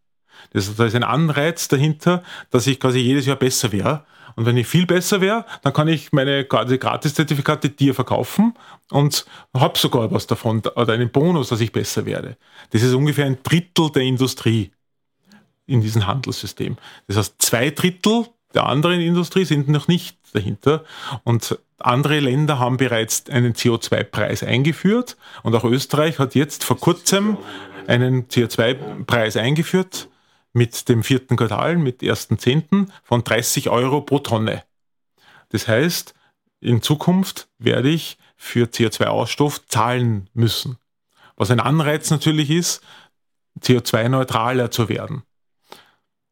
Das, 0.52 0.74
da 0.74 0.86
ist 0.86 0.96
ein 0.96 1.04
Anreiz 1.04 1.68
dahinter, 1.68 2.24
dass 2.50 2.66
ich 2.66 2.80
quasi 2.80 2.98
jedes 2.98 3.26
Jahr 3.26 3.36
besser 3.36 3.70
wäre. 3.70 4.04
Und 4.38 4.46
wenn 4.46 4.56
ich 4.56 4.68
viel 4.68 4.86
besser 4.86 5.20
wäre, 5.20 5.44
dann 5.62 5.72
kann 5.72 5.88
ich 5.88 6.12
meine 6.12 6.44
Gratis-Zertifikate 6.44 7.70
dir 7.70 7.92
verkaufen 7.92 8.54
und 8.88 9.26
habe 9.52 9.76
sogar 9.76 10.12
was 10.12 10.28
davon 10.28 10.62
oder 10.76 10.92
einen 10.92 11.10
Bonus, 11.10 11.48
dass 11.48 11.60
ich 11.60 11.72
besser 11.72 12.06
werde. 12.06 12.36
Das 12.70 12.84
ist 12.84 12.94
ungefähr 12.94 13.26
ein 13.26 13.38
Drittel 13.42 13.90
der 13.90 14.02
Industrie 14.02 14.70
in 15.66 15.80
diesem 15.80 16.06
Handelssystem. 16.06 16.76
Das 17.08 17.16
heißt, 17.16 17.34
zwei 17.40 17.70
Drittel 17.70 18.26
der 18.54 18.66
anderen 18.66 19.00
Industrie 19.00 19.44
sind 19.44 19.68
noch 19.68 19.88
nicht 19.88 20.16
dahinter. 20.32 20.84
Und 21.24 21.58
andere 21.80 22.20
Länder 22.20 22.60
haben 22.60 22.76
bereits 22.76 23.28
einen 23.28 23.54
CO2-Preis 23.54 24.44
eingeführt. 24.44 25.16
Und 25.42 25.52
auch 25.56 25.64
Österreich 25.64 26.20
hat 26.20 26.36
jetzt 26.36 26.62
vor 26.62 26.78
kurzem 26.78 27.38
einen 27.88 28.28
CO2-Preis 28.28 29.36
eingeführt 29.36 30.08
mit 30.58 30.88
dem 30.88 31.02
vierten 31.02 31.36
Quartal, 31.36 31.76
mit 31.76 32.02
1.10. 32.02 32.88
von 33.04 33.24
30 33.24 33.70
Euro 33.70 34.02
pro 34.02 34.18
Tonne. 34.18 34.64
Das 35.48 35.66
heißt, 35.66 36.14
in 36.60 36.82
Zukunft 36.82 37.48
werde 37.58 37.88
ich 37.88 38.18
für 38.36 38.66
CO2-Ausstoff 38.66 39.66
zahlen 39.68 40.28
müssen. 40.34 40.76
Was 41.36 41.50
ein 41.50 41.60
Anreiz 41.60 42.10
natürlich 42.10 42.50
ist, 42.50 42.82
CO2-neutraler 43.60 44.70
zu 44.70 44.88
werden. 44.88 45.22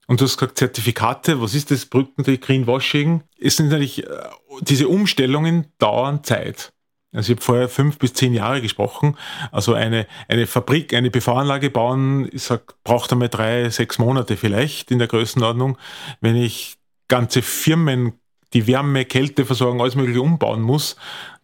Und 0.07 0.21
du 0.21 0.25
hast 0.25 0.37
gesagt, 0.37 0.59
Zertifikate, 0.59 1.41
was 1.41 1.55
ist 1.55 1.71
das 1.71 1.87
Brückentee 1.87 2.39
Greenwashing? 2.39 3.23
Es 3.41 3.57
sind 3.57 3.69
natürlich, 3.69 4.05
äh, 4.07 4.29
diese 4.61 4.89
Umstellungen 4.89 5.73
dauern 5.79 6.23
Zeit. 6.23 6.73
Also 7.17 7.33
ich 7.33 7.39
habe 7.39 7.45
vorher 7.45 7.69
fünf 7.69 7.99
bis 7.99 8.13
zehn 8.13 8.35
Jahre 8.35 8.61
gesprochen. 8.61 9.17
Also 9.51 9.73
eine, 9.73 10.07
eine 10.29 10.47
Fabrik, 10.47 10.93
eine 10.93 11.11
PV-Anlage 11.11 11.71
bauen, 11.71 12.29
ich 12.31 12.43
sag, 12.43 12.75
braucht 12.85 13.11
einmal 13.11 13.31
drei, 13.31 13.71
sechs 13.71 13.99
Monate 13.99 14.37
vielleicht 14.37 14.91
in 14.91 14.99
der 14.99 15.09
Größenordnung. 15.09 15.79
Wenn 16.21 16.37
ich 16.37 16.77
ganze 17.09 17.41
Firmen, 17.41 18.13
die 18.53 18.67
Wärme, 18.67 19.07
Kälteversorgung, 19.07 19.81
alles 19.81 19.97
mögliche 19.97 20.21
umbauen 20.21 20.61
muss, 20.61 20.97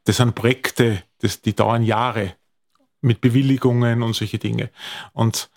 das 0.05 0.19
sind 0.19 0.35
Projekte, 0.35 1.03
das, 1.21 1.41
die 1.41 1.55
dauern 1.57 1.83
Jahre 1.83 2.35
mit 3.01 3.21
Bewilligungen 3.21 4.03
und 4.03 4.15
solche 4.15 4.39
Dinge. 4.39 4.71
Und 5.13 5.51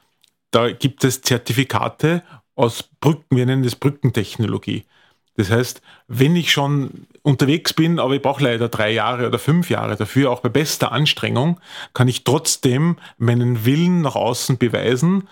da 0.51 0.71
gibt 0.71 1.03
es 1.03 1.21
Zertifikate 1.21 2.23
aus 2.55 2.83
Brücken, 3.01 3.35
wir 3.35 3.45
nennen 3.45 3.63
das 3.63 3.75
Brückentechnologie. 3.75 4.85
Das 5.37 5.51
heißt, 5.51 5.81
wenn 6.07 6.35
ich 6.35 6.51
schon 6.51 7.07
unterwegs 7.21 7.73
bin, 7.73 7.99
aber 7.99 8.15
ich 8.15 8.21
brauche 8.21 8.43
leider 8.43 8.69
drei 8.69 8.91
Jahre 8.91 9.27
oder 9.27 9.39
fünf 9.39 9.69
Jahre 9.69 9.95
dafür, 9.95 10.31
auch 10.31 10.39
bei 10.39 10.49
bester 10.49 10.91
Anstrengung, 10.91 11.59
kann 11.93 12.07
ich 12.07 12.23
trotzdem 12.23 12.97
meinen 13.17 13.65
Willen 13.65 14.01
nach 14.01 14.15
außen 14.15 14.57
beweisen, 14.57 15.27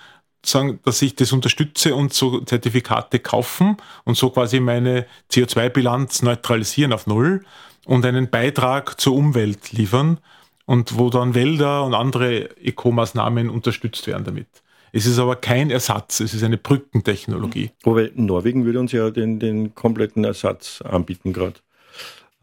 sagen, 0.46 0.80
dass 0.84 1.02
ich 1.02 1.16
das 1.16 1.32
unterstütze 1.32 1.96
und 1.96 2.14
so 2.14 2.42
Zertifikate 2.42 3.20
kaufen 3.20 3.78
und 4.04 4.18
so 4.18 4.30
quasi 4.30 4.60
meine 4.60 5.06
CO2-Bilanz 5.32 6.22
neutralisieren 6.22 6.92
auf 6.92 7.08
Null 7.08 7.46
und 7.86 8.06
einen 8.06 8.30
Beitrag 8.30 9.00
zur 9.00 9.16
Umwelt 9.16 9.72
liefern 9.72 10.20
und 10.66 10.98
wo 10.98 11.10
dann 11.10 11.34
Wälder 11.34 11.84
und 11.84 11.94
andere 11.94 12.58
Eco-Maßnahmen 12.58 13.50
unterstützt 13.50 14.08
werden 14.08 14.26
damit. 14.26 14.48
Es 14.96 15.08
ist 15.08 15.18
aber 15.18 15.36
kein 15.36 15.72
Ersatz, 15.72 16.20
es 16.20 16.36
ist 16.36 16.44
eine 16.44 16.60
Brückentechnologie. 16.60 17.72
Wobei 17.82 18.12
Norwegen 18.14 18.64
würde 18.64 18.80
uns 18.80 18.92
ja 18.92 19.10
den, 19.10 19.40
den 19.40 19.74
kompletten 19.74 20.24
Ersatz 20.24 20.84
anbieten 20.84 21.34
gerade. 21.34 21.56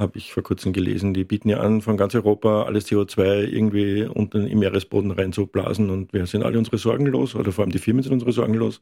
Habe 0.00 0.18
ich 0.18 0.32
vor 0.32 0.42
kurzem 0.42 0.72
gelesen. 0.72 1.14
Die 1.14 1.22
bieten 1.22 1.48
ja 1.48 1.60
an, 1.60 1.80
von 1.80 1.96
ganz 1.96 2.12
Europa 2.16 2.64
alles 2.64 2.88
CO2 2.88 3.44
irgendwie 3.44 4.02
unten 4.02 4.48
im 4.48 4.58
Meeresboden 4.58 5.12
reinzublasen 5.12 5.90
und 5.90 6.12
wir 6.12 6.26
sind 6.26 6.42
alle 6.42 6.58
unsere 6.58 6.78
Sorgen 6.78 7.06
los 7.06 7.36
oder 7.36 7.52
vor 7.52 7.62
allem 7.62 7.70
die 7.70 7.78
Firmen 7.78 8.02
sind 8.02 8.14
unsere 8.14 8.32
Sorgen 8.32 8.54
los. 8.54 8.80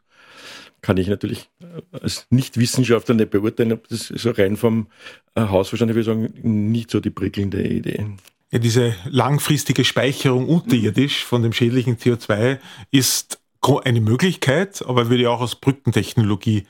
Kann 0.80 0.96
ich 0.96 1.08
natürlich 1.08 1.50
als 1.92 2.26
Nichtwissenschaftler 2.30 3.16
nicht 3.16 3.30
beurteilen, 3.30 3.72
ob 3.72 3.86
das 3.88 4.06
so 4.06 4.30
rein 4.30 4.56
vom 4.56 4.86
äh, 5.34 5.42
Hausverstand, 5.42 5.90
ich 5.90 5.94
würde 5.94 6.06
sagen, 6.06 6.32
nicht 6.70 6.90
so 6.90 7.00
die 7.00 7.10
prickelnde 7.10 7.62
Idee. 7.68 8.06
Ja, 8.50 8.60
diese 8.60 8.94
langfristige 9.10 9.84
Speicherung 9.84 10.48
unterirdisch 10.48 11.22
von 11.22 11.42
dem 11.42 11.52
schädlichen 11.52 11.98
CO2 11.98 12.60
ist 12.90 13.40
eine 13.84 14.00
Möglichkeit, 14.00 14.84
aber 14.86 15.10
würde 15.10 15.22
ich 15.22 15.28
auch 15.28 15.40
als 15.40 15.56
Brückentechnologie 15.56 16.66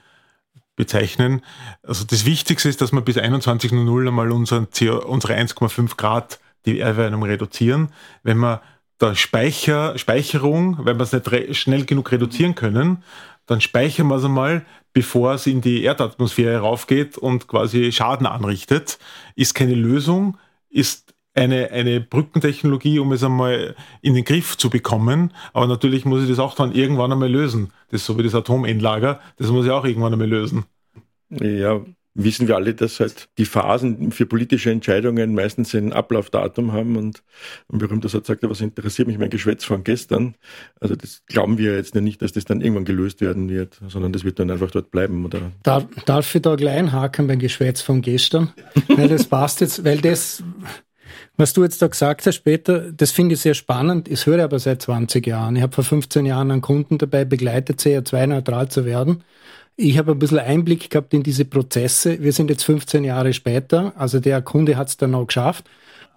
bezeichnen. 0.76 1.42
Also 1.82 2.04
das 2.04 2.24
Wichtigste 2.24 2.68
ist, 2.68 2.80
dass 2.80 2.92
wir 2.92 3.00
bis 3.02 3.16
21.00 3.16 4.08
einmal 4.08 4.32
unseren 4.32 4.68
CO, 4.70 5.04
unsere 5.06 5.34
1,5 5.34 5.96
Grad 5.96 6.40
die 6.66 6.80
Erwärmung 6.80 7.24
reduzieren. 7.24 7.90
Wenn 8.22 8.38
wir 8.38 8.62
da 8.98 9.14
Speicher, 9.14 9.98
Speicherung, 9.98 10.78
wenn 10.84 10.98
wir 10.98 11.04
es 11.04 11.12
nicht 11.12 11.56
schnell 11.56 11.84
genug 11.84 12.10
reduzieren 12.10 12.54
können, 12.54 13.02
dann 13.46 13.60
speichern 13.60 14.08
wir 14.08 14.16
es 14.16 14.24
einmal, 14.24 14.64
bevor 14.92 15.34
es 15.34 15.46
in 15.46 15.60
die 15.60 15.82
Erdatmosphäre 15.82 16.58
raufgeht 16.58 17.16
und 17.16 17.48
quasi 17.48 17.92
Schaden 17.92 18.26
anrichtet. 18.26 18.98
Ist 19.34 19.54
keine 19.54 19.74
Lösung, 19.74 20.36
ist 20.68 21.07
eine, 21.38 21.70
eine 21.70 22.00
Brückentechnologie, 22.00 22.98
um 22.98 23.12
es 23.12 23.22
einmal 23.22 23.76
in 24.02 24.14
den 24.14 24.24
Griff 24.24 24.56
zu 24.56 24.70
bekommen. 24.70 25.32
Aber 25.52 25.66
natürlich 25.66 26.04
muss 26.04 26.22
ich 26.22 26.28
das 26.28 26.38
auch 26.38 26.54
dann 26.54 26.72
irgendwann 26.72 27.12
einmal 27.12 27.30
lösen. 27.30 27.72
Das 27.90 28.00
ist 28.00 28.06
so 28.06 28.18
wie 28.18 28.22
das 28.22 28.34
Atomendlager, 28.34 29.20
das 29.36 29.48
muss 29.48 29.64
ich 29.64 29.70
auch 29.70 29.84
irgendwann 29.84 30.12
einmal 30.12 30.28
lösen. 30.28 30.64
Ja, 31.30 31.80
wissen 32.14 32.48
wir 32.48 32.56
alle, 32.56 32.74
dass 32.74 32.98
halt 32.98 33.28
die 33.38 33.44
Phasen 33.44 34.10
für 34.10 34.26
politische 34.26 34.70
Entscheidungen 34.70 35.34
meistens 35.34 35.74
ein 35.74 35.92
Ablaufdatum 35.92 36.72
haben 36.72 36.96
und 36.96 37.22
ein 37.72 37.78
berühmter 37.78 38.08
Satz 38.08 38.26
sagt, 38.26 38.42
was 38.42 38.60
interessiert 38.60 39.06
mich 39.06 39.18
mein 39.18 39.30
Geschwätz 39.30 39.64
von 39.64 39.84
gestern? 39.84 40.34
Also 40.80 40.96
das 40.96 41.22
glauben 41.26 41.58
wir 41.58 41.76
jetzt 41.76 41.94
nicht, 41.94 42.20
dass 42.20 42.32
das 42.32 42.44
dann 42.44 42.60
irgendwann 42.60 42.84
gelöst 42.84 43.20
werden 43.20 43.48
wird, 43.48 43.78
sondern 43.86 44.12
das 44.12 44.24
wird 44.24 44.40
dann 44.40 44.50
einfach 44.50 44.70
dort 44.70 44.90
bleiben, 44.90 45.24
oder? 45.24 45.52
Darf, 45.62 45.86
darf 46.06 46.34
ich 46.34 46.42
da 46.42 46.56
gleich 46.56 46.78
einhaken 46.78 47.28
beim 47.28 47.38
Geschwätz 47.38 47.82
von 47.82 48.02
gestern? 48.02 48.52
Weil 48.88 49.08
das 49.08 49.26
passt 49.26 49.60
jetzt, 49.60 49.84
weil 49.84 49.98
das 49.98 50.42
was 51.38 51.52
du 51.52 51.62
jetzt 51.62 51.80
da 51.80 51.86
gesagt 51.86 52.26
hast 52.26 52.34
später, 52.34 52.92
das 52.92 53.12
finde 53.12 53.34
ich 53.34 53.40
sehr 53.40 53.54
spannend. 53.54 54.08
Ich 54.08 54.26
höre 54.26 54.42
aber 54.42 54.58
seit 54.58 54.82
20 54.82 55.26
Jahren. 55.26 55.56
Ich 55.56 55.62
habe 55.62 55.72
vor 55.72 55.84
15 55.84 56.26
Jahren 56.26 56.50
einen 56.50 56.60
Kunden 56.60 56.98
dabei 56.98 57.24
begleitet, 57.24 57.80
CO2-neutral 57.80 58.68
zu 58.68 58.84
werden. 58.84 59.22
Ich 59.76 59.96
habe 59.96 60.12
ein 60.12 60.18
bisschen 60.18 60.40
Einblick 60.40 60.90
gehabt 60.90 61.14
in 61.14 61.22
diese 61.22 61.44
Prozesse. 61.44 62.20
Wir 62.20 62.32
sind 62.32 62.50
jetzt 62.50 62.64
15 62.64 63.04
Jahre 63.04 63.32
später. 63.32 63.92
Also 63.96 64.18
der 64.18 64.42
Kunde 64.42 64.76
hat 64.76 64.88
es 64.88 64.96
dann 64.96 65.14
auch 65.14 65.26
geschafft. 65.26 65.64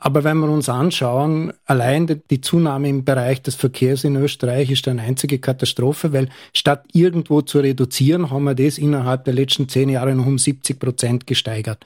Aber 0.04 0.24
wenn 0.24 0.40
wir 0.40 0.50
uns 0.50 0.68
anschauen, 0.68 1.54
allein 1.66 2.24
die 2.32 2.42
Zunahme 2.42 2.90
im 2.90 3.06
Bereich 3.06 3.44
des 3.44 3.54
Verkehrs 3.54 4.04
in 4.04 4.16
Österreich 4.16 4.72
ist 4.72 4.88
eine 4.88 5.04
einzige 5.04 5.38
Katastrophe, 5.38 6.12
weil 6.12 6.30
statt 6.54 6.86
irgendwo 6.92 7.44
zu 7.44 7.60
reduzieren, 7.60 8.32
haben 8.32 8.46
wir 8.46 8.56
das 8.56 8.80
innerhalb 8.80 9.26
der 9.26 9.36
letzten 9.36 9.70
zehn 9.70 9.90
Jahre 9.90 10.16
noch 10.16 10.26
um 10.26 10.40
70 10.40 10.80
Prozent 10.80 11.28
gesteigert. 11.28 11.86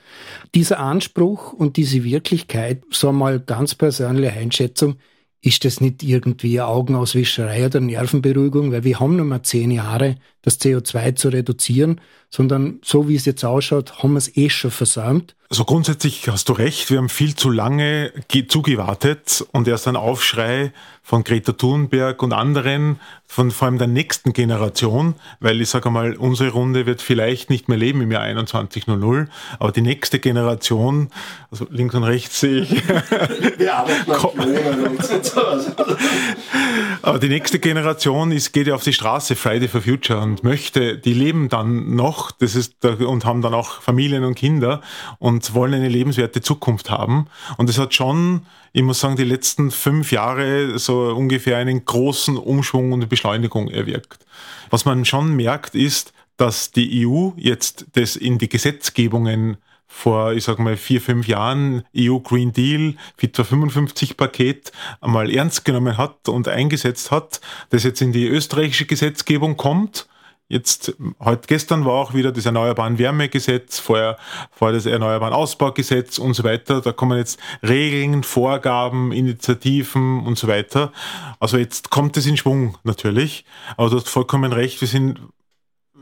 Dieser 0.56 0.80
Anspruch 0.80 1.52
und 1.52 1.76
diese 1.76 2.06
Wirklichkeit, 2.06 2.84
so 2.90 3.12
mal 3.12 3.42
ganz 3.42 3.76
persönliche 3.76 4.32
Einschätzung, 4.32 4.96
ist 5.42 5.66
das 5.66 5.82
nicht 5.82 6.02
irgendwie 6.02 6.62
Augenauswischerei 6.62 7.66
oder 7.66 7.82
Nervenberuhigung, 7.82 8.72
weil 8.72 8.86
wir 8.86 8.98
haben 9.02 9.18
noch 9.18 9.26
mal 9.26 9.44
zehn 9.44 9.72
Jahre, 9.72 10.16
das 10.46 10.62
CO2 10.62 11.16
zu 11.16 11.30
reduzieren, 11.30 12.00
sondern 12.30 12.80
so 12.84 13.10
wie 13.10 13.16
es 13.16 13.26
jetzt 13.26 13.44
ausschaut, 13.44 14.04
haben 14.04 14.14
wir 14.14 14.20
es 14.20 14.38
eh 14.38 14.50
schon 14.50 14.72
versäumt. 14.72 15.36
Also 15.50 15.64
grundsätzlich 15.64 16.28
hast 16.28 16.50
du 16.50 16.54
recht, 16.54 16.90
wir 16.90 16.98
haben 16.98 17.10
viel 17.10 17.36
zu 17.36 17.50
lange 17.50 18.12
zugewartet 18.48 19.46
und 19.52 19.68
erst 19.68 19.88
ein 19.88 19.96
Aufschrei 19.96 20.72
von 21.04 21.24
Greta 21.24 21.52
Thunberg 21.52 22.24
und 22.24 22.34
anderen, 22.34 23.00
von 23.28 23.52
vor 23.52 23.68
allem 23.68 23.78
der 23.78 23.86
nächsten 23.86 24.34
Generation, 24.34 25.14
weil 25.40 25.62
ich 25.62 25.70
sage 25.70 25.92
mal, 25.92 26.16
unsere 26.16 26.50
Runde 26.50 26.88
wird 26.88 27.00
vielleicht 27.00 27.52
nicht 27.52 27.70
mehr 27.70 27.78
leben 27.78 28.02
im 28.02 28.12
Jahr 28.12 28.24
2100, 28.24 29.30
aber 29.60 29.72
die 29.72 29.82
nächste 29.82 30.18
Generation, 30.18 31.10
also 31.52 31.68
links 31.70 31.94
und 31.94 32.06
rechts 32.06 32.40
sehe 32.40 32.62
ich. 32.62 32.72
Wir 33.58 33.76
arbeiten 33.76 34.12
aber 37.04 37.20
die 37.20 37.30
nächste 37.30 37.60
Generation 37.60 38.32
ist, 38.32 38.52
geht 38.52 38.66
ja 38.66 38.74
auf 38.74 38.84
die 38.84 38.94
Straße, 38.94 39.36
Friday 39.36 39.68
for 39.68 39.82
Future, 39.82 40.20
und 40.20 40.35
möchte, 40.44 40.98
die 40.98 41.14
leben 41.14 41.50
dann 41.50 41.96
noch, 41.96 42.32
das 42.32 42.56
ist, 42.56 42.84
und 42.84 43.26
haben 43.26 43.42
dann 43.42 43.54
auch 43.54 43.82
Familien 43.82 44.24
und 44.24 44.36
Kinder 44.36 44.82
und 45.20 45.54
wollen 45.54 45.74
eine 45.74 45.90
lebenswerte 45.90 46.42
Zukunft 46.42 46.90
haben. 46.90 47.28
Und 47.58 47.70
es 47.70 47.78
hat 47.78 47.94
schon 47.94 48.42
ich 48.76 48.84
muss 48.84 49.00
sagen, 49.00 49.16
die 49.16 49.24
letzten 49.24 49.72
fünf 49.72 50.12
Jahre 50.12 50.78
so 50.78 51.16
ungefähr 51.16 51.56
einen 51.56 51.86
großen 51.86 52.36
Umschwung 52.36 52.92
und 52.92 53.08
Beschleunigung 53.08 53.70
erwirkt. 53.70 54.26
Was 54.70 54.84
man 54.84 55.06
schon 55.06 55.34
merkt, 55.34 55.76
ist, 55.76 56.12
dass 56.36 56.72
die 56.72 57.08
EU 57.08 57.30
jetzt 57.38 57.86
das 57.94 58.18
in 58.18 58.38
die 58.38 58.50
Gesetzgebungen 58.50 59.56
vor, 59.88 60.34
ich 60.34 60.44
sag 60.44 60.60
mal, 60.60 60.76
vier, 60.76 61.00
fünf 61.00 61.26
Jahren 61.26 61.86
EU 61.96 62.20
Green 62.20 62.52
Deal, 62.52 62.96
Fit 63.16 63.38
for 63.38 63.46
55 63.46 64.18
Paket 64.18 64.74
einmal 65.00 65.32
ernst 65.34 65.64
genommen 65.64 65.98
hat 65.98 66.28
und 66.28 66.50
eingesetzt 66.50 67.12
hat, 67.12 67.40
das 67.70 67.84
jetzt 67.84 68.02
in 68.02 68.12
die 68.12 68.28
österreichische 68.28 68.86
Gesetzgebung 68.86 69.56
kommt. 69.56 70.06
Jetzt, 70.48 70.96
heute 71.20 71.48
gestern 71.48 71.86
war 71.86 71.94
auch 71.94 72.14
wieder 72.14 72.32
das 72.32 72.46
Erneuerbaren 72.46 73.00
Wärmegesetz, 73.00 73.80
vorher, 73.80 74.16
vorher 74.52 74.76
das 74.76 74.86
Erneuerbaren 74.86 75.34
Ausbaugesetz 75.34 76.20
und 76.20 76.36
so 76.36 76.44
weiter. 76.44 76.82
Da 76.82 76.92
kommen 76.92 77.18
jetzt 77.18 77.40
Regeln, 77.64 78.22
Vorgaben, 78.22 79.12
Initiativen 79.12 80.24
und 80.24 80.38
so 80.38 80.48
weiter. 80.48 80.92
Also 81.40 81.58
jetzt 81.58 81.90
kommt 81.90 82.16
es 82.18 82.28
in 82.28 82.38
Schwung 82.38 82.78
natürlich. 82.84 83.44
Aber 83.76 83.90
du 83.90 83.96
hast 83.96 84.08
vollkommen 84.08 84.54
recht, 84.54 84.82
wir 84.82 84.88
sind 84.88 85.20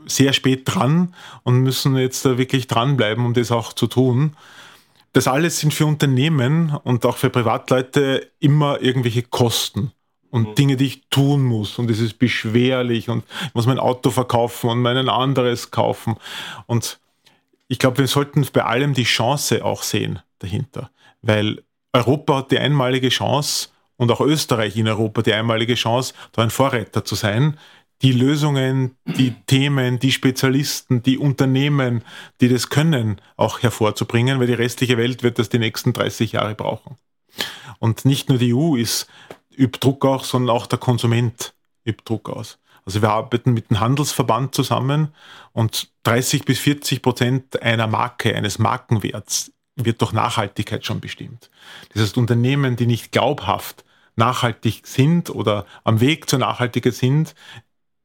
sehr 0.04 0.34
spät 0.34 0.64
dran 0.66 1.14
und 1.44 1.62
müssen 1.62 1.96
jetzt 1.96 2.26
da 2.26 2.36
wirklich 2.36 2.66
dranbleiben, 2.66 3.24
um 3.24 3.32
das 3.32 3.50
auch 3.50 3.72
zu 3.72 3.86
tun. 3.86 4.36
Das 5.14 5.26
alles 5.26 5.58
sind 5.58 5.72
für 5.72 5.86
Unternehmen 5.86 6.76
und 6.84 7.06
auch 7.06 7.16
für 7.16 7.30
Privatleute 7.30 8.30
immer 8.40 8.82
irgendwelche 8.82 9.22
Kosten 9.22 9.93
und 10.34 10.48
mhm. 10.48 10.54
Dinge, 10.56 10.76
die 10.76 10.86
ich 10.86 11.02
tun 11.10 11.44
muss. 11.44 11.78
Und 11.78 11.88
es 11.92 12.00
ist 12.00 12.18
beschwerlich 12.18 13.08
und 13.08 13.22
ich 13.46 13.54
muss 13.54 13.66
mein 13.66 13.78
Auto 13.78 14.10
verkaufen 14.10 14.68
und 14.68 14.82
mein 14.82 15.08
anderes 15.08 15.70
kaufen. 15.70 16.16
Und 16.66 16.98
ich 17.68 17.78
glaube, 17.78 17.98
wir 17.98 18.08
sollten 18.08 18.44
bei 18.52 18.64
allem 18.64 18.94
die 18.94 19.04
Chance 19.04 19.64
auch 19.64 19.84
sehen 19.84 20.18
dahinter. 20.40 20.90
Weil 21.22 21.62
Europa 21.92 22.38
hat 22.38 22.50
die 22.50 22.58
einmalige 22.58 23.10
Chance 23.10 23.68
und 23.96 24.10
auch 24.10 24.20
Österreich 24.20 24.76
in 24.76 24.88
Europa 24.88 25.22
die 25.22 25.32
einmalige 25.32 25.74
Chance, 25.74 26.14
da 26.32 26.42
ein 26.42 26.50
Vorreiter 26.50 27.04
zu 27.04 27.14
sein, 27.14 27.56
die 28.02 28.10
Lösungen, 28.10 28.96
die 29.04 29.36
Themen, 29.46 30.00
die 30.00 30.10
Spezialisten, 30.10 31.04
die 31.04 31.16
Unternehmen, 31.16 32.02
die 32.40 32.48
das 32.48 32.70
können, 32.70 33.20
auch 33.36 33.62
hervorzubringen, 33.62 34.40
weil 34.40 34.48
die 34.48 34.54
restliche 34.54 34.98
Welt 34.98 35.22
wird 35.22 35.38
das 35.38 35.48
die 35.48 35.60
nächsten 35.60 35.92
30 35.92 36.32
Jahre 36.32 36.56
brauchen. 36.56 36.96
Und 37.78 38.04
nicht 38.04 38.28
nur 38.28 38.38
die 38.38 38.52
EU 38.52 38.74
ist, 38.74 39.06
übt 39.56 39.78
Druck 39.80 40.04
auch, 40.04 40.24
sondern 40.24 40.54
auch 40.54 40.66
der 40.66 40.78
Konsument 40.78 41.54
übt 41.84 42.02
Druck 42.04 42.28
aus. 42.28 42.58
Also 42.84 43.00
wir 43.00 43.10
arbeiten 43.10 43.54
mit 43.54 43.70
dem 43.70 43.80
Handelsverband 43.80 44.54
zusammen 44.54 45.14
und 45.52 45.88
30 46.02 46.44
bis 46.44 46.58
40 46.58 47.02
Prozent 47.02 47.62
einer 47.62 47.86
Marke, 47.86 48.34
eines 48.36 48.58
Markenwerts 48.58 49.52
wird 49.76 50.00
durch 50.00 50.12
Nachhaltigkeit 50.12 50.84
schon 50.84 51.00
bestimmt. 51.00 51.50
Das 51.92 52.02
heißt, 52.02 52.18
Unternehmen, 52.18 52.76
die 52.76 52.86
nicht 52.86 53.10
glaubhaft 53.10 53.84
nachhaltig 54.16 54.86
sind 54.86 55.30
oder 55.30 55.66
am 55.82 56.00
Weg 56.00 56.28
zur 56.28 56.38
Nachhaltigkeit 56.38 56.94
sind, 56.94 57.34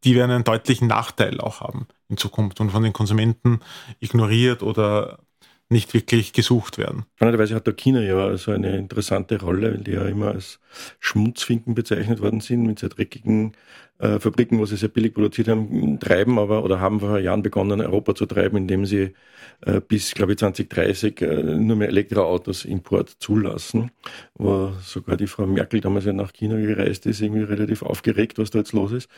die 0.04 0.16
werden 0.16 0.32
einen 0.32 0.44
deutlichen 0.44 0.88
Nachteil 0.88 1.42
auch 1.42 1.60
haben 1.60 1.88
in 2.08 2.18
Zukunft 2.18 2.60
und 2.62 2.72
von 2.72 2.84
den 2.84 2.94
Konsumenten 2.94 3.60
ignoriert 4.00 4.64
oder 4.64 5.20
nicht 5.70 5.94
wirklich 5.94 6.34
gesucht 6.34 6.80
werden. 6.80 7.06
Spannenderweise 7.16 7.54
hat 7.54 7.68
da 7.68 7.72
China 7.72 8.02
ja 8.02 8.36
so 8.38 8.52
eine 8.52 8.76
interessante 8.76 9.40
Rolle, 9.40 9.74
weil 9.74 9.84
die 9.84 9.92
ja 9.92 10.06
immer 10.06 10.30
als 10.30 10.60
Schmutzfinken 11.00 11.76
bezeichnet 11.76 12.22
worden 12.22 12.42
sind, 12.42 12.64
mit 12.64 12.80
sehr 12.80 12.90
dreckigen 12.90 13.54
äh, 14.00 14.20
Fabriken, 14.20 14.58
wo 14.58 14.66
sie 14.66 14.78
sehr 14.78 14.90
billig 14.90 15.14
produziert 15.14 15.48
haben, 15.48 16.00
treiben 16.00 16.40
aber 16.40 16.64
oder 16.64 16.80
haben 16.80 17.00
vor 17.00 17.20
Jahren 17.20 17.44
begonnen, 17.44 17.82
Europa 17.82 18.16
zu 18.16 18.26
treiben, 18.26 18.58
indem 18.58 18.86
sie 18.86 19.14
äh, 19.62 19.80
bis, 19.80 20.14
glaube 20.16 20.32
ich, 20.32 20.40
2030 20.40 21.22
äh, 21.22 21.44
nur 21.44 21.76
mehr 21.76 21.90
Elektroautos 21.90 22.66
Import 22.66 23.10
zulassen, 23.20 23.92
wo 24.36 24.72
sogar 24.82 25.18
die 25.18 25.28
Frau 25.28 25.46
Merkel 25.46 25.82
damals 25.82 26.06
ja 26.06 26.14
nach 26.14 26.34
China 26.34 26.56
gereist 26.56 27.06
ist, 27.06 27.22
irgendwie 27.22 27.44
relativ 27.44 27.84
aufgeregt, 27.84 28.40
was 28.40 28.50
da 28.50 28.60
jetzt 28.60 28.74
los 28.74 28.92
ist. 28.92 29.10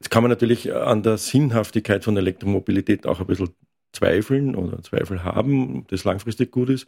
Jetzt 0.00 0.10
kann 0.10 0.22
man 0.22 0.30
natürlich 0.30 0.72
an 0.72 1.02
der 1.02 1.18
Sinnhaftigkeit 1.18 2.04
von 2.04 2.16
Elektromobilität 2.16 3.06
auch 3.06 3.20
ein 3.20 3.26
bisschen 3.26 3.50
zweifeln 3.98 4.54
oder 4.54 4.82
Zweifel 4.82 5.24
haben, 5.24 5.80
ob 5.80 5.88
das 5.88 6.04
langfristig 6.04 6.50
gut 6.50 6.70
ist. 6.70 6.86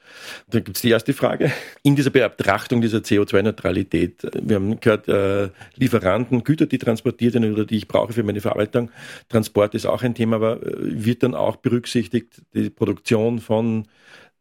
Dann 0.48 0.64
gibt 0.64 0.76
es 0.76 0.82
die 0.82 0.90
erste 0.90 1.12
Frage. 1.12 1.52
In 1.82 1.96
dieser 1.96 2.10
Betrachtung 2.10 2.80
dieser 2.80 2.98
CO2-Neutralität, 2.98 4.26
wir 4.40 4.56
haben 4.56 4.80
gehört, 4.80 5.08
äh, 5.08 5.48
Lieferanten, 5.76 6.44
Güter, 6.44 6.66
die 6.66 6.78
transportiert 6.78 7.34
werden 7.34 7.52
oder 7.52 7.64
die 7.64 7.76
ich 7.76 7.88
brauche 7.88 8.12
für 8.12 8.22
meine 8.22 8.40
Verarbeitung, 8.40 8.90
Transport 9.28 9.74
ist 9.74 9.86
auch 9.86 10.02
ein 10.02 10.14
Thema, 10.14 10.36
aber 10.36 10.62
äh, 10.62 10.76
wird 11.04 11.22
dann 11.22 11.34
auch 11.34 11.56
berücksichtigt 11.56 12.42
die 12.54 12.70
Produktion 12.70 13.40
von 13.40 13.86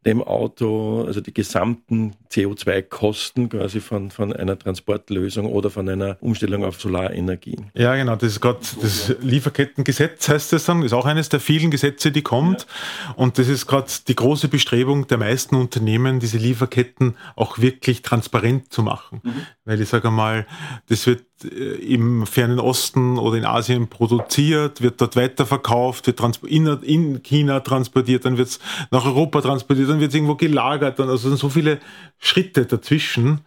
dem 0.06 0.22
Auto, 0.22 1.04
also 1.06 1.20
die 1.20 1.34
gesamten 1.34 2.14
CO2-Kosten 2.30 3.50
quasi 3.50 3.80
von, 3.80 4.10
von 4.10 4.32
einer 4.32 4.58
Transportlösung 4.58 5.46
oder 5.46 5.68
von 5.68 5.88
einer 5.88 6.16
Umstellung 6.20 6.64
auf 6.64 6.80
Solarenergie. 6.80 7.56
Ja, 7.74 7.94
genau, 7.96 8.16
das 8.16 8.32
ist 8.32 8.40
gerade 8.40 8.60
das 8.80 9.14
Lieferkettengesetz, 9.20 10.28
heißt 10.28 10.54
das 10.54 10.64
dann, 10.64 10.82
ist 10.82 10.94
auch 10.94 11.04
eines 11.04 11.28
der 11.28 11.40
vielen 11.40 11.70
Gesetze, 11.70 12.12
die 12.12 12.22
kommt. 12.22 12.66
Ja. 13.08 13.14
Und 13.16 13.38
das 13.38 13.48
ist 13.48 13.66
gerade 13.66 13.90
die 14.08 14.16
große 14.16 14.48
Bestrebung 14.48 15.06
der 15.06 15.18
meisten 15.18 15.54
Unternehmen, 15.56 16.18
diese 16.18 16.38
Lieferketten 16.38 17.16
auch 17.36 17.58
wirklich 17.58 18.00
transparent 18.00 18.72
zu 18.72 18.82
machen. 18.82 19.20
Mhm. 19.22 19.46
Weil 19.66 19.80
ich 19.82 19.88
sage 19.88 20.10
mal, 20.10 20.46
das 20.88 21.06
wird 21.06 21.24
im 21.44 22.26
fernen 22.26 22.58
Osten 22.58 23.18
oder 23.18 23.36
in 23.36 23.44
Asien 23.44 23.88
produziert, 23.88 24.80
wird 24.80 25.00
dort 25.00 25.16
weiterverkauft, 25.16 26.06
wird 26.06 26.20
in, 26.42 27.22
China 27.22 27.60
transportiert, 27.60 28.24
dann 28.24 28.36
wird 28.36 28.48
es 28.48 28.60
nach 28.90 29.04
Europa 29.04 29.40
transportiert, 29.40 29.88
dann 29.88 30.00
wird 30.00 30.10
es 30.10 30.14
irgendwo 30.14 30.34
gelagert. 30.34 30.98
Dann, 30.98 31.08
also 31.08 31.28
sind 31.28 31.38
so 31.38 31.48
viele 31.48 31.80
Schritte 32.18 32.66
dazwischen. 32.66 33.40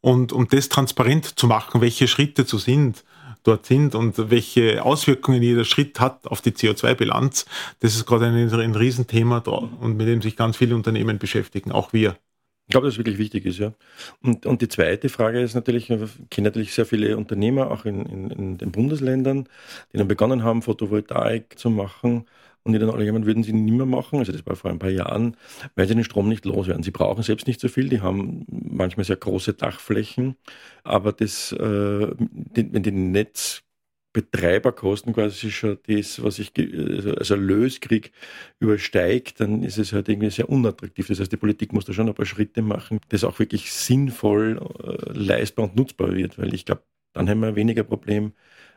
Und 0.00 0.32
um 0.32 0.48
das 0.48 0.68
transparent 0.68 1.38
zu 1.38 1.46
machen, 1.46 1.80
welche 1.80 2.08
Schritte 2.08 2.44
zu 2.44 2.58
sind, 2.58 3.04
dort 3.42 3.66
sind 3.66 3.94
und 3.94 4.30
welche 4.30 4.84
Auswirkungen 4.84 5.42
jeder 5.42 5.64
Schritt 5.64 6.00
hat 6.00 6.26
auf 6.26 6.40
die 6.40 6.50
CO2-Bilanz, 6.50 7.46
das 7.80 7.94
ist 7.94 8.06
gerade 8.06 8.26
ein, 8.26 8.52
ein 8.52 8.74
Riesenthema 8.74 9.38
und 9.38 9.96
mit 9.96 10.08
dem 10.08 10.22
sich 10.22 10.36
ganz 10.36 10.56
viele 10.56 10.74
Unternehmen 10.74 11.18
beschäftigen, 11.18 11.72
auch 11.72 11.92
wir. 11.92 12.16
Ich 12.66 12.72
glaube, 12.72 12.86
dass 12.86 12.94
es 12.94 12.98
wirklich 12.98 13.18
wichtig 13.18 13.44
ist, 13.44 13.58
ja. 13.58 13.74
Und, 14.22 14.46
und 14.46 14.62
die 14.62 14.68
zweite 14.68 15.10
Frage 15.10 15.40
ist 15.40 15.54
natürlich, 15.54 15.90
ich 15.90 16.00
kenne 16.30 16.48
natürlich 16.48 16.72
sehr 16.72 16.86
viele 16.86 17.16
Unternehmer, 17.18 17.70
auch 17.70 17.84
in, 17.84 18.06
in, 18.06 18.30
in 18.30 18.58
den 18.58 18.72
Bundesländern, 18.72 19.48
die 19.92 19.98
dann 19.98 20.08
begonnen 20.08 20.42
haben, 20.42 20.62
Photovoltaik 20.62 21.58
zu 21.58 21.68
machen 21.68 22.24
und 22.62 22.72
die 22.72 22.78
dann 22.78 22.88
alle 22.88 23.04
jemand 23.04 23.26
würden 23.26 23.42
sie 23.42 23.52
nicht 23.52 23.76
mehr 23.76 23.84
machen, 23.84 24.18
also 24.18 24.32
das 24.32 24.46
war 24.46 24.56
vor 24.56 24.70
ein 24.70 24.78
paar 24.78 24.90
Jahren, 24.90 25.36
weil 25.76 25.86
sie 25.86 25.94
den 25.94 26.04
Strom 26.04 26.28
nicht 26.28 26.46
loswerden. 26.46 26.82
Sie 26.82 26.90
brauchen 26.90 27.22
selbst 27.22 27.46
nicht 27.46 27.60
so 27.60 27.68
viel, 27.68 27.90
die 27.90 28.00
haben 28.00 28.46
manchmal 28.48 29.04
sehr 29.04 29.16
große 29.16 29.52
Dachflächen, 29.52 30.36
aber 30.84 31.12
das, 31.12 31.52
äh, 31.52 31.58
wenn 31.58 32.82
die 32.82 32.90
Netz 32.92 33.63
Betreiberkosten 34.14 35.12
quasi 35.12 35.50
schon 35.52 35.78
das, 35.88 36.22
was 36.22 36.38
ich 36.38 36.52
also, 36.56 37.14
also 37.14 37.34
Erlös 37.34 37.80
kriege, 37.80 38.10
übersteigt, 38.60 39.40
dann 39.40 39.62
ist 39.64 39.78
es 39.78 39.92
halt 39.92 40.08
irgendwie 40.08 40.30
sehr 40.30 40.48
unattraktiv. 40.48 41.08
Das 41.08 41.20
heißt, 41.20 41.32
die 41.32 41.36
Politik 41.36 41.72
muss 41.74 41.84
da 41.84 41.92
schon 41.92 42.08
ein 42.08 42.14
paar 42.14 42.26
Schritte 42.26 42.62
machen, 42.62 43.00
das 43.10 43.24
auch 43.24 43.38
wirklich 43.40 43.72
sinnvoll 43.72 44.60
äh, 44.82 45.12
leistbar 45.18 45.66
und 45.66 45.76
nutzbar 45.76 46.14
wird, 46.14 46.38
weil 46.38 46.54
ich 46.54 46.64
glaube, 46.64 46.84
dann 47.12 47.28
haben 47.28 47.40
wir 47.40 47.56
weniger 47.56 47.84
Problem, 47.84 48.32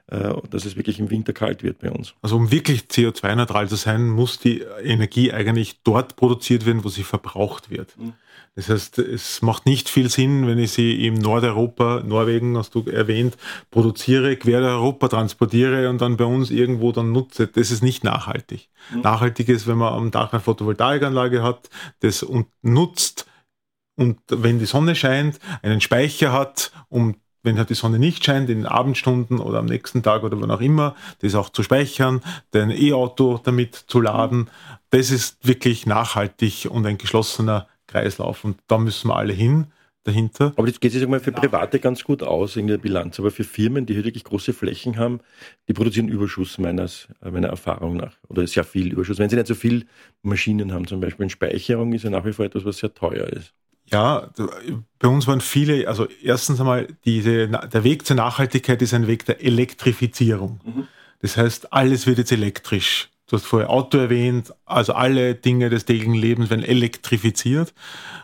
dass 0.08 0.64
es 0.64 0.78
wirklich 0.78 1.00
im 1.00 1.10
Winter 1.10 1.34
kalt 1.34 1.64
wird 1.64 1.80
bei 1.80 1.92
uns. 1.92 2.14
Also 2.22 2.38
um 2.38 2.50
wirklich 2.50 2.84
CO2-neutral 2.84 3.68
zu 3.68 3.76
sein, 3.76 4.08
muss 4.08 4.40
die 4.40 4.62
Energie 4.82 5.34
eigentlich 5.34 5.82
dort 5.84 6.16
produziert 6.16 6.66
werden, 6.66 6.86
wo 6.86 6.90
sie 6.90 7.04
verbraucht 7.04 7.70
wird. 7.70 7.98
Mhm. 7.98 8.14
Das 8.56 8.70
heißt, 8.70 9.00
es 9.00 9.42
macht 9.42 9.66
nicht 9.66 9.88
viel 9.88 10.10
Sinn, 10.10 10.48
wenn 10.48 10.58
ich 10.58 10.72
sie 10.72 11.06
im 11.06 11.14
Nordeuropa, 11.14 12.04
Norwegen 12.04 12.58
hast 12.58 12.74
du 12.74 12.84
erwähnt, 12.86 13.38
produziere, 13.70 14.36
quer 14.36 14.62
Europa 14.62 15.10
transportiere 15.10 15.90
und 15.90 16.02
dann 16.02 16.18
bei 16.18 16.26
uns 16.26 16.50
irgendwo 16.50 16.92
dann 16.92 17.12
nutze. 17.12 17.48
Das 17.48 17.70
ist 17.70 17.84
nicht 17.84 18.04
nachhaltig. 18.04 18.70
Mhm. 18.92 19.02
Nachhaltig 19.02 19.50
ist, 19.50 19.68
wenn 19.68 19.78
man 19.78 19.94
am 19.94 20.10
Dach 20.10 20.32
eine 20.32 20.40
Photovoltaikanlage 20.40 21.44
hat, 21.44 21.70
das 22.00 22.24
und 22.24 22.48
nutzt 22.62 23.28
und 23.96 24.20
wenn 24.30 24.58
die 24.58 24.66
Sonne 24.66 24.96
scheint, 24.96 25.40
einen 25.62 25.82
Speicher 25.82 26.32
hat, 26.32 26.72
um 26.88 27.16
wenn 27.48 27.58
halt 27.58 27.70
die 27.72 27.76
Sonne 27.76 27.98
nicht 27.98 28.24
scheint, 28.24 28.50
in 28.50 28.60
den 28.60 28.66
Abendstunden 28.68 29.40
oder 29.40 29.60
am 29.60 29.66
nächsten 29.66 30.04
Tag 30.04 30.24
oder 30.24 30.40
wann 30.40 30.52
auch 30.52 30.62
immer, 30.62 30.96
das 31.22 31.34
auch 31.34 31.50
zu 31.50 31.64
speichern, 31.64 32.22
dein 32.52 32.70
E-Auto 32.70 33.40
damit 33.44 33.74
zu 33.74 34.02
laden. 34.02 34.50
Das 34.92 35.10
ist 35.10 35.48
wirklich 35.48 35.86
nachhaltig 35.86 36.68
und 36.70 36.86
ein 36.86 36.98
geschlossener 36.98 37.68
Kreislauf. 37.88 38.44
Und 38.44 38.60
da 38.68 38.78
müssen 38.78 39.08
wir 39.08 39.16
alle 39.16 39.34
hin 39.34 39.68
dahinter. 40.04 40.54
Aber 40.56 40.68
das 40.68 40.80
geht 40.80 40.92
sich 40.92 41.08
mal 41.08 41.20
für 41.20 41.32
Private 41.32 41.80
ganz 41.80 42.04
gut 42.04 42.22
aus 42.22 42.56
in 42.56 42.68
der 42.68 42.78
Bilanz. 42.78 43.20
Aber 43.20 43.32
für 43.32 43.44
Firmen, 43.44 43.86
die 43.86 43.96
wirklich 44.04 44.24
große 44.26 44.54
Flächen 44.54 44.98
haben, 44.98 45.22
die 45.68 45.74
produzieren 45.74 46.10
Überschuss 46.10 46.58
meines, 46.58 47.08
meiner 47.22 47.48
Erfahrung 47.48 47.98
nach. 47.98 48.18
Oder 48.28 48.46
sehr 48.46 48.64
viel 48.66 48.92
Überschuss. 48.92 49.20
Wenn 49.20 49.30
sie 49.30 49.36
nicht 49.36 49.48
so 49.48 49.56
viel 49.56 49.86
Maschinen 50.22 50.74
haben, 50.74 50.86
zum 50.86 51.00
Beispiel 51.00 51.24
in 51.24 51.30
Speicherung, 51.30 51.94
ist 51.94 52.04
ja 52.04 52.10
nach 52.10 52.26
wie 52.26 52.34
vor 52.34 52.46
etwas, 52.46 52.66
was 52.66 52.78
sehr 52.78 52.94
teuer 52.94 53.28
ist. 53.28 53.54
Ja, 53.90 54.30
bei 55.00 55.08
uns 55.08 55.28
waren 55.28 55.42
viele, 55.42 55.88
also 55.88 56.08
erstens 56.22 56.60
einmal, 56.60 56.88
diese, 57.06 57.48
der 57.48 57.84
Weg 57.84 58.06
zur 58.06 58.18
Nachhaltigkeit 58.18 58.82
ist 58.82 58.94
ein 58.94 59.08
Weg 59.08 59.26
der 59.26 59.44
Elektrifizierung. 59.44 60.60
Mhm. 60.64 60.88
Das 61.22 61.38
heißt, 61.38 61.74
alles 61.74 62.06
wird 62.06 62.18
jetzt 62.18 62.32
elektrisch. 62.32 63.10
Du 63.30 63.36
hast 63.36 63.46
vorher 63.46 63.70
Auto 63.70 63.98
erwähnt, 63.98 64.54
also 64.66 64.94
alle 64.94 65.36
Dinge 65.36 65.70
des 65.70 65.84
täglichen 65.84 66.14
Lebens 66.14 66.50
werden 66.50 66.64
elektrifiziert. 66.64 67.74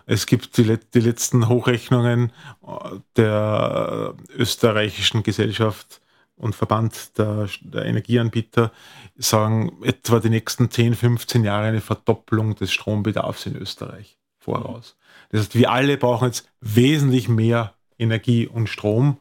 Es 0.06 0.26
gibt 0.26 0.58
die, 0.58 0.78
die 0.93 0.99
letzten 0.99 1.49
Hochrechnungen 1.49 2.32
äh, 2.65 2.99
der 3.17 4.15
österreichischen 4.38 5.23
Gesellschaft 5.23 6.02
und 6.38 6.56
Verband 6.56 7.17
der, 7.17 7.49
der, 7.62 7.86
Energieanbieter 7.86 8.71
sagen 9.17 9.78
etwa 9.84 10.19
die 10.19 10.30
nächsten 10.30 10.71
10, 10.71 10.95
15 10.95 11.43
Jahre 11.43 11.67
eine 11.67 11.82
Verdopplung 11.82 12.56
des 12.56 12.71
Strombedarfs 12.71 13.45
in 13.45 13.58
Österreich 13.58 14.17
voraus. 14.39 14.95
Das 15.34 15.41
heißt, 15.41 15.56
wir 15.56 15.72
alle 15.72 15.98
brauchen 15.98 16.28
jetzt 16.28 16.48
wesentlich 16.62 17.28
mehr 17.28 17.74
Energie 17.98 18.48
und 18.48 18.69
Strom 18.69 19.17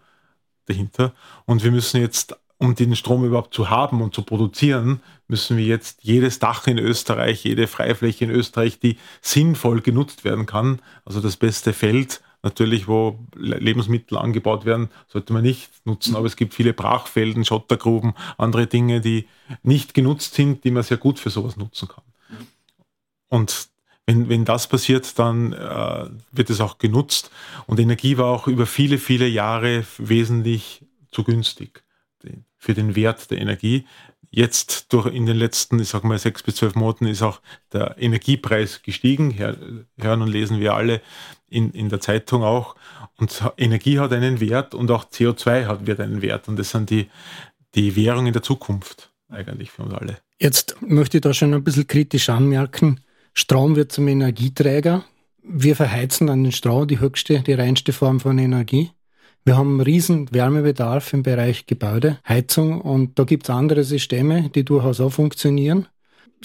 dahinter 0.66 1.14
und 1.46 1.64
wir 1.64 1.70
müssen 1.70 2.02
jetzt 2.02 2.36
um 2.58 2.74
den 2.74 2.94
Strom 2.94 3.24
überhaupt 3.24 3.54
zu 3.54 3.70
haben 3.70 4.02
und 4.02 4.14
zu 4.14 4.22
produzieren, 4.22 5.00
müssen 5.26 5.56
wir 5.56 5.64
jetzt 5.64 6.04
jedes 6.04 6.38
Dach 6.38 6.66
in 6.66 6.78
Österreich, 6.78 7.42
jede 7.42 7.66
Freifläche 7.66 8.26
in 8.26 8.30
Österreich, 8.30 8.78
die 8.78 8.98
sinnvoll 9.22 9.80
genutzt 9.80 10.22
werden 10.22 10.44
kann, 10.44 10.80
also 11.06 11.20
das 11.20 11.38
beste 11.38 11.72
Feld, 11.72 12.20
natürlich, 12.42 12.86
wo 12.86 13.18
Lebensmittel 13.34 14.18
angebaut 14.18 14.66
werden, 14.66 14.90
sollte 15.08 15.32
man 15.32 15.42
nicht 15.42 15.70
nutzen. 15.86 16.14
Aber 16.14 16.26
es 16.26 16.36
gibt 16.36 16.52
viele 16.52 16.74
Brachfelden, 16.74 17.44
Schottergruben, 17.44 18.12
andere 18.36 18.66
Dinge, 18.66 19.00
die 19.00 19.28
nicht 19.62 19.94
genutzt 19.94 20.34
sind, 20.34 20.62
die 20.64 20.72
man 20.72 20.82
sehr 20.82 20.98
gut 20.98 21.18
für 21.18 21.30
sowas 21.30 21.56
nutzen 21.56 21.88
kann. 21.88 22.04
Und 23.28 23.71
wenn, 24.06 24.28
wenn 24.28 24.44
das 24.44 24.66
passiert, 24.66 25.18
dann 25.18 25.52
äh, 25.52 26.08
wird 26.32 26.50
es 26.50 26.60
auch 26.60 26.78
genutzt. 26.78 27.30
Und 27.66 27.78
Energie 27.78 28.18
war 28.18 28.26
auch 28.26 28.48
über 28.48 28.66
viele, 28.66 28.98
viele 28.98 29.26
Jahre 29.26 29.84
wesentlich 29.98 30.84
zu 31.10 31.24
günstig 31.24 31.84
für 32.62 32.74
den 32.74 32.94
Wert 32.94 33.32
der 33.32 33.38
Energie. 33.40 33.86
Jetzt 34.30 34.92
durch 34.92 35.12
in 35.12 35.26
den 35.26 35.36
letzten, 35.36 35.80
ich 35.80 35.88
sag 35.88 36.04
mal, 36.04 36.16
sechs 36.16 36.44
bis 36.44 36.54
zwölf 36.54 36.76
Monaten 36.76 37.06
ist 37.06 37.22
auch 37.22 37.40
der 37.72 37.96
Energiepreis 37.98 38.82
gestiegen. 38.82 39.36
Hören 39.36 40.22
und 40.22 40.28
lesen 40.28 40.60
wir 40.60 40.74
alle 40.74 41.02
in, 41.50 41.72
in 41.72 41.88
der 41.88 42.00
Zeitung 42.00 42.44
auch. 42.44 42.76
Und 43.16 43.42
Energie 43.58 43.98
hat 43.98 44.12
einen 44.12 44.38
Wert 44.38 44.74
und 44.74 44.92
auch 44.92 45.04
CO2 45.06 45.66
hat, 45.66 45.86
wird 45.88 45.98
einen 45.98 46.22
Wert. 46.22 46.46
Und 46.46 46.56
das 46.56 46.70
sind 46.70 46.88
die, 46.90 47.10
die 47.74 47.96
Währungen 47.96 48.32
der 48.32 48.42
Zukunft 48.42 49.10
eigentlich 49.28 49.72
für 49.72 49.82
uns 49.82 49.94
alle. 49.94 50.18
Jetzt 50.38 50.76
möchte 50.80 51.16
ich 51.18 51.22
da 51.22 51.34
schon 51.34 51.52
ein 51.52 51.64
bisschen 51.64 51.88
kritisch 51.88 52.28
anmerken. 52.28 53.00
Strom 53.34 53.76
wird 53.76 53.92
zum 53.92 54.08
Energieträger. 54.08 55.04
Wir 55.42 55.74
verheizen 55.74 56.26
dann 56.26 56.44
den 56.44 56.52
Strom, 56.52 56.86
die 56.86 57.00
höchste, 57.00 57.40
die 57.40 57.54
reinste 57.54 57.92
Form 57.92 58.20
von 58.20 58.38
Energie. 58.38 58.90
Wir 59.44 59.56
haben 59.56 59.70
einen 59.70 59.80
riesen 59.80 60.32
Wärmebedarf 60.32 61.12
im 61.12 61.22
Bereich 61.24 61.66
Gebäude, 61.66 62.18
Heizung 62.28 62.80
und 62.80 63.18
da 63.18 63.24
gibt 63.24 63.44
es 63.44 63.50
andere 63.50 63.82
Systeme, 63.82 64.50
die 64.50 64.64
durchaus 64.64 65.00
auch 65.00 65.10
funktionieren. 65.10 65.88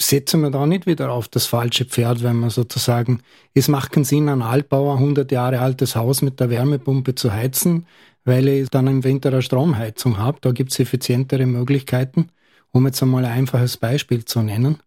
Setzen 0.00 0.40
wir 0.40 0.50
da 0.50 0.66
nicht 0.66 0.86
wieder 0.86 1.12
auf 1.12 1.28
das 1.28 1.46
falsche 1.46 1.84
Pferd, 1.84 2.22
wenn 2.22 2.36
man 2.36 2.50
sozusagen, 2.50 3.20
es 3.54 3.68
macht 3.68 3.92
keinen 3.92 4.04
Sinn, 4.04 4.28
ein 4.28 4.42
Altbauer, 4.42 4.94
100 4.94 5.30
Jahre 5.30 5.60
altes 5.60 5.94
Haus 5.94 6.22
mit 6.22 6.40
der 6.40 6.50
Wärmepumpe 6.50 7.14
zu 7.14 7.32
heizen, 7.32 7.86
weil 8.24 8.48
ich 8.48 8.68
dann 8.70 8.86
im 8.86 9.04
Winter 9.04 9.28
eine 9.28 9.42
Stromheizung 9.42 10.18
habe. 10.18 10.38
Da 10.40 10.52
gibt 10.52 10.72
es 10.72 10.78
effizientere 10.80 11.46
Möglichkeiten. 11.46 12.30
Um 12.70 12.86
jetzt 12.86 13.02
einmal 13.02 13.24
ein 13.24 13.32
einfaches 13.32 13.76
Beispiel 13.76 14.24
zu 14.24 14.42
nennen. 14.42 14.78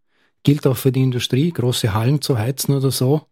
Gilt 0.44 0.66
auch 0.66 0.78
für 0.78 0.92
die 0.92 1.04
Industrie, 1.04 1.52
große 1.52 1.94
Hallen 1.94 2.22
zu 2.22 2.38
heizen 2.38 2.74
oder 2.74 2.92
so. 2.92 3.28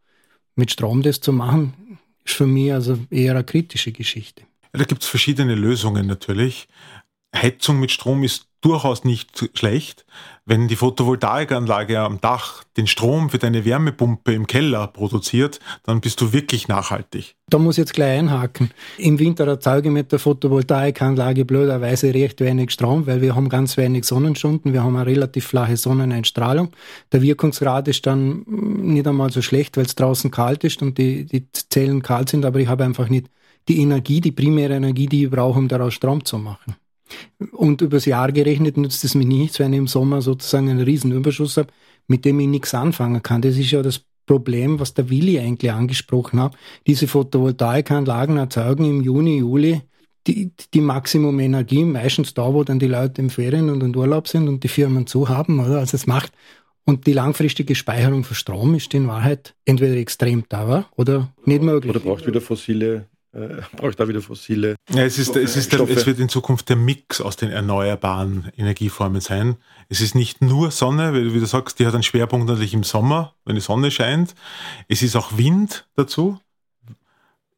Mit 0.56 0.72
Strom 0.72 1.02
das 1.02 1.22
zu 1.22 1.32
machen, 1.32 1.98
ist 2.24 2.36
für 2.36 2.46
mich 2.46 2.74
also 2.74 3.00
eher 3.10 3.32
eine 3.32 3.44
kritische 3.44 3.92
Geschichte. 3.92 4.44
Da 4.72 4.84
gibt 4.84 5.02
es 5.02 5.10
verschiedene 5.10 5.56
Lösungen 5.56 6.06
natürlich. 6.06 6.68
Heizung 7.36 7.80
mit 7.80 7.92
Strom 7.92 8.24
ist 8.24 8.50
durchaus 8.62 9.06
nicht 9.06 9.50
schlecht. 9.54 10.06
Wenn 10.46 10.68
die 10.68 10.76
Photovoltaikanlage 10.76 12.00
am 12.00 12.20
Dach 12.20 12.64
den 12.76 12.88
Strom 12.88 13.30
für 13.30 13.38
deine 13.38 13.64
Wärmepumpe 13.64 14.34
im 14.34 14.48
Keller 14.48 14.88
produziert, 14.88 15.60
dann 15.84 16.02
bist 16.02 16.20
du 16.20 16.34
wirklich 16.34 16.68
nachhaltig. 16.68 17.36
Da 17.50 17.58
muss 17.58 17.76
ich 17.76 17.84
jetzt 17.84 17.94
gleich 17.94 18.20
einhaken. 18.20 18.72
Im 18.98 19.20
Winter 19.20 19.48
erzeuge 19.48 19.90
ich 19.90 19.94
mit 19.94 20.12
der 20.12 20.20
Photovoltaikanlage 20.20 21.46
blöderweise 21.46 22.14
recht 22.14 22.42
wenig 22.42 22.72
Strom, 22.72 23.08
weil 23.08 23.22
wir 23.22 23.36
haben 23.36 23.48
ganz 23.48 23.78
wenig 23.78 24.06
Sonnenstunden, 24.06 24.74
wir 24.74 24.84
haben 24.84 24.96
eine 24.96 25.06
relativ 25.06 25.48
flache 25.48 25.78
Sonneneinstrahlung. 25.78 26.72
Der 27.12 27.22
Wirkungsgrad 27.22 27.88
ist 27.88 28.06
dann 28.08 28.44
nicht 28.48 29.08
einmal 29.08 29.32
so 29.32 29.42
schlecht, 29.42 29.78
weil 29.78 29.86
es 29.86 29.96
draußen 29.96 30.32
kalt 30.32 30.64
ist 30.64 30.82
und 30.82 30.98
die, 30.98 31.26
die 31.26 31.48
Zellen 31.54 32.02
kalt 32.02 32.30
sind, 32.30 32.44
aber 32.44 32.60
ich 32.60 32.68
habe 32.68 32.84
einfach 32.84 33.08
nicht 33.08 33.28
die 33.68 33.82
Energie, 33.82 34.20
die 34.20 34.32
primäre 34.32 34.74
Energie, 34.74 35.06
die 35.06 35.26
ich 35.26 35.30
brauche, 35.30 35.60
um 35.60 35.68
daraus 35.68 35.94
Strom 35.94 36.26
zu 36.26 36.40
machen. 36.40 36.76
Und 37.52 37.82
übers 37.82 38.06
Jahr 38.06 38.32
gerechnet 38.32 38.78
nützt 38.78 39.04
es 39.04 39.16
mir 39.16 39.26
nichts, 39.26 39.60
wenn 39.60 39.74
ich 39.74 39.80
im 39.80 39.88
Sommer 39.88 40.22
sozusagen 40.22 40.70
einen 40.70 40.82
riesen 40.82 41.12
Überschuss 41.12 41.58
habe, 41.58 41.70
mit 42.08 42.26
dem 42.26 42.40
ich 42.40 42.48
nichts 42.48 42.74
anfangen 42.74 43.24
kann. 43.24 43.42
Das 43.42 43.58
ist 43.58 43.72
ja 43.72 43.82
das 43.82 44.02
Problem, 44.26 44.80
was 44.80 44.94
der 44.94 45.10
Willi 45.10 45.40
eigentlich 45.40 45.72
angesprochen 45.72 46.40
hat. 46.40 46.56
Diese 46.86 47.08
Photovoltaikanlagen 47.08 48.38
erzeugen 48.38 48.86
im 48.86 49.02
Juni, 49.02 49.40
Juli 49.40 49.82
die, 50.28 50.52
die 50.74 50.82
Maximum 50.82 51.40
Energie, 51.40 51.84
meistens 51.84 52.34
da, 52.34 52.54
wo 52.54 52.64
dann 52.64 52.80
die 52.80 52.88
Leute 52.88 53.22
im 53.22 53.30
Ferien 53.30 53.70
und 53.70 53.82
in 53.82 53.96
Urlaub 53.96 54.28
sind 54.28 54.48
und 54.48 54.64
die 54.64 54.68
Firmen 54.68 55.08
zu 55.08 55.30
haben, 55.30 55.60
oder? 55.60 55.80
Also 55.80 55.96
es 55.96 56.08
macht 56.08 56.32
und 56.86 57.08
die 57.08 57.14
langfristige 57.14 57.76
Speicherung 57.76 58.24
für 58.24 58.36
Strom 58.36 58.76
ist 58.76 58.94
in 58.94 59.08
Wahrheit 59.08 59.56
entweder 59.66 59.96
extrem 59.96 60.48
teuer 60.50 60.88
oder 60.96 61.34
nicht 61.46 61.62
möglich. 61.62 61.90
Oder 61.90 62.00
braucht 62.00 62.28
wieder 62.28 62.42
fossile 62.42 63.06
äh, 63.34 63.62
braucht 63.76 64.00
da 64.00 64.08
wieder 64.08 64.22
fossile. 64.22 64.76
Ja, 64.90 65.04
es, 65.04 65.18
ist, 65.18 65.36
es, 65.36 65.56
ist 65.56 65.72
der, 65.74 65.82
es 65.82 66.06
wird 66.06 66.20
in 66.20 66.30
Zukunft 66.30 66.70
der 66.70 66.76
Mix 66.76 67.22
aus 67.22 67.36
den 67.36 67.52
erneuerbaren 67.52 68.52
Energieformen 68.58 69.22
sein. 69.22 69.58
Es 69.88 70.02
ist 70.02 70.16
nicht 70.16 70.42
nur 70.42 70.72
Sonne, 70.72 71.14
weil 71.14 71.34
wie 71.34 71.40
du 71.40 71.46
sagst, 71.46 71.80
die 71.80 71.88
hat 71.88 71.94
einen 71.94 72.04
Schwerpunkt 72.04 72.48
natürlich 72.48 72.74
im 72.74 72.84
Sommer, 72.84 73.36
wenn 73.46 73.56
die 73.56 73.62
Sonne 73.62 73.92
scheint. 73.92 74.36
Es 74.88 75.02
ist 75.02 75.16
auch 75.16 75.38
Wind 75.38 75.88
dazu, 75.96 76.40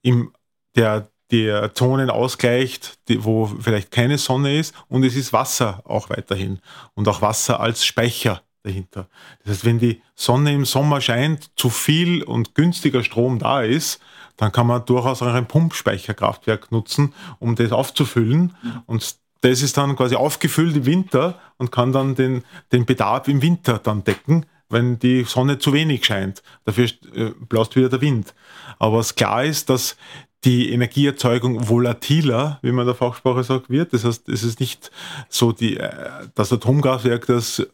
im, 0.02 0.34
der 0.76 1.08
der 1.32 1.74
Zonen 1.74 2.10
ausgleicht, 2.10 3.08
die, 3.08 3.24
wo 3.24 3.46
vielleicht 3.46 3.92
keine 3.92 4.18
Sonne 4.18 4.58
ist. 4.58 4.76
Und 4.90 5.04
es 5.04 5.16
ist 5.16 5.34
Wasser 5.34 5.82
auch 5.86 6.10
weiterhin. 6.10 6.60
Und 6.94 7.08
auch 7.08 7.22
Wasser 7.22 7.60
als 7.60 7.86
Speicher 7.86 8.44
dahinter. 8.64 9.08
Das 9.44 9.54
heißt, 9.54 9.66
wenn 9.66 9.80
die 9.80 10.02
Sonne 10.16 10.54
im 10.54 10.66
Sommer 10.66 11.02
scheint, 11.02 11.50
zu 11.56 11.70
viel 11.70 12.24
und 12.24 12.54
günstiger 12.54 13.04
Strom 13.04 13.40
da 13.40 13.62
ist, 13.62 14.02
dann 14.42 14.52
kann 14.52 14.66
man 14.66 14.84
durchaus 14.84 15.22
auch 15.22 15.28
ein 15.28 15.48
Pumpspeicherkraftwerk 15.48 16.72
nutzen, 16.72 17.14
um 17.38 17.54
das 17.54 17.72
aufzufüllen. 17.72 18.56
Und 18.88 19.18
das 19.42 19.62
ist 19.62 19.78
dann 19.78 19.96
quasi 19.96 20.16
aufgefüllt 20.16 20.76
im 20.76 20.88
Winter 20.88 21.40
und 21.58 21.72
kann 21.72 21.92
dann 21.92 22.16
den, 22.16 22.44
den 22.72 22.88
Bedarf 22.88 23.28
im 23.28 23.44
Winter 23.44 23.78
dann 23.78 24.04
decken, 24.04 24.48
wenn 24.68 24.98
die 24.98 25.26
Sonne 25.26 25.60
zu 25.60 25.74
wenig 25.74 26.04
scheint. 26.06 26.42
Dafür 26.66 26.90
äh, 27.14 27.34
blaust 27.50 27.76
wieder 27.76 27.90
der 27.90 28.02
Wind. 28.02 28.34
Aber 28.80 28.98
was 28.98 29.14
klar 29.14 29.46
ist, 29.46 29.70
dass 29.70 29.96
die 30.44 30.74
Energieerzeugung 30.74 31.70
volatiler, 31.70 32.58
wie 32.64 32.72
man 32.72 32.82
in 32.82 32.88
der 32.88 32.96
Fachsprache 32.96 33.44
sagt, 33.44 33.70
wird. 33.70 33.94
Das 33.94 34.06
heißt, 34.06 34.28
es 34.28 34.42
ist 34.42 34.60
nicht 34.60 34.90
so 35.30 35.52
die, 35.52 35.78
äh, 35.78 35.92
das 36.34 36.52
Atomkraftwerk, 36.52 37.28
das 37.28 37.68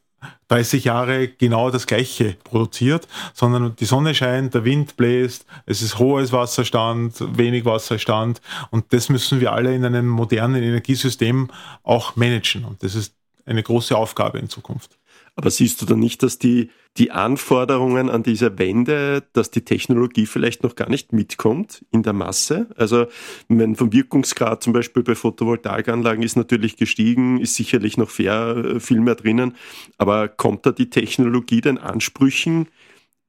30 0.49 0.85
Jahre 0.85 1.27
genau 1.27 1.71
das 1.71 1.87
Gleiche 1.87 2.37
produziert, 2.43 3.07
sondern 3.33 3.75
die 3.75 3.85
Sonne 3.85 4.15
scheint, 4.15 4.53
der 4.53 4.63
Wind 4.63 4.95
bläst, 4.95 5.45
es 5.65 5.81
ist 5.81 5.99
hohes 5.99 6.31
Wasserstand, 6.31 7.15
wenig 7.37 7.65
Wasserstand 7.65 8.41
und 8.71 8.93
das 8.93 9.09
müssen 9.09 9.41
wir 9.41 9.51
alle 9.51 9.75
in 9.75 9.83
einem 9.83 10.07
modernen 10.07 10.63
Energiesystem 10.63 11.49
auch 11.83 12.15
managen 12.15 12.63
und 12.65 12.81
das 12.83 12.95
ist 12.95 13.13
eine 13.45 13.63
große 13.63 13.97
Aufgabe 13.97 14.39
in 14.39 14.49
Zukunft. 14.49 14.97
Aber 15.37 15.51
siehst 15.51 15.79
du 15.79 15.85
da 15.85 15.95
nicht, 15.95 16.23
dass 16.23 16.39
die, 16.39 16.71
die 16.97 17.11
Anforderungen 17.11 18.09
an 18.09 18.23
diese 18.23 18.57
Wende, 18.57 19.23
dass 19.33 19.51
die 19.51 19.63
Technologie 19.63 20.25
vielleicht 20.25 20.63
noch 20.63 20.75
gar 20.75 20.89
nicht 20.89 21.13
mitkommt 21.13 21.85
in 21.91 22.01
der 22.01 22.13
Masse? 22.13 22.69
Also, 22.75 23.05
wenn 23.47 23.75
vom 23.75 23.93
Wirkungsgrad 23.93 24.63
zum 24.63 24.73
Beispiel 24.73 25.03
bei 25.03 25.13
Photovoltaikanlagen 25.13 26.23
ist 26.23 26.37
natürlich 26.37 26.75
gestiegen, 26.75 27.39
ist 27.39 27.53
sicherlich 27.53 27.97
noch 27.97 28.09
fair, 28.09 28.57
äh, 28.57 28.79
viel 28.79 28.99
mehr 28.99 29.13
drinnen. 29.13 29.55
Aber 29.99 30.27
kommt 30.27 30.65
da 30.65 30.71
die 30.71 30.89
Technologie 30.89 31.61
den 31.61 31.77
Ansprüchen 31.77 32.67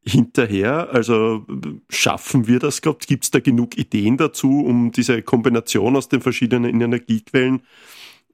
hinterher? 0.02 0.88
Also 0.90 1.44
schaffen 1.90 2.46
wir 2.46 2.58
das 2.58 2.80
gerade? 2.80 3.00
Gibt 3.06 3.24
es 3.24 3.30
da 3.30 3.40
genug 3.40 3.76
Ideen 3.76 4.16
dazu, 4.16 4.64
um 4.64 4.92
diese 4.92 5.20
Kombination 5.20 5.94
aus 5.94 6.08
den 6.08 6.22
verschiedenen 6.22 6.80
Energiequellen 6.80 7.60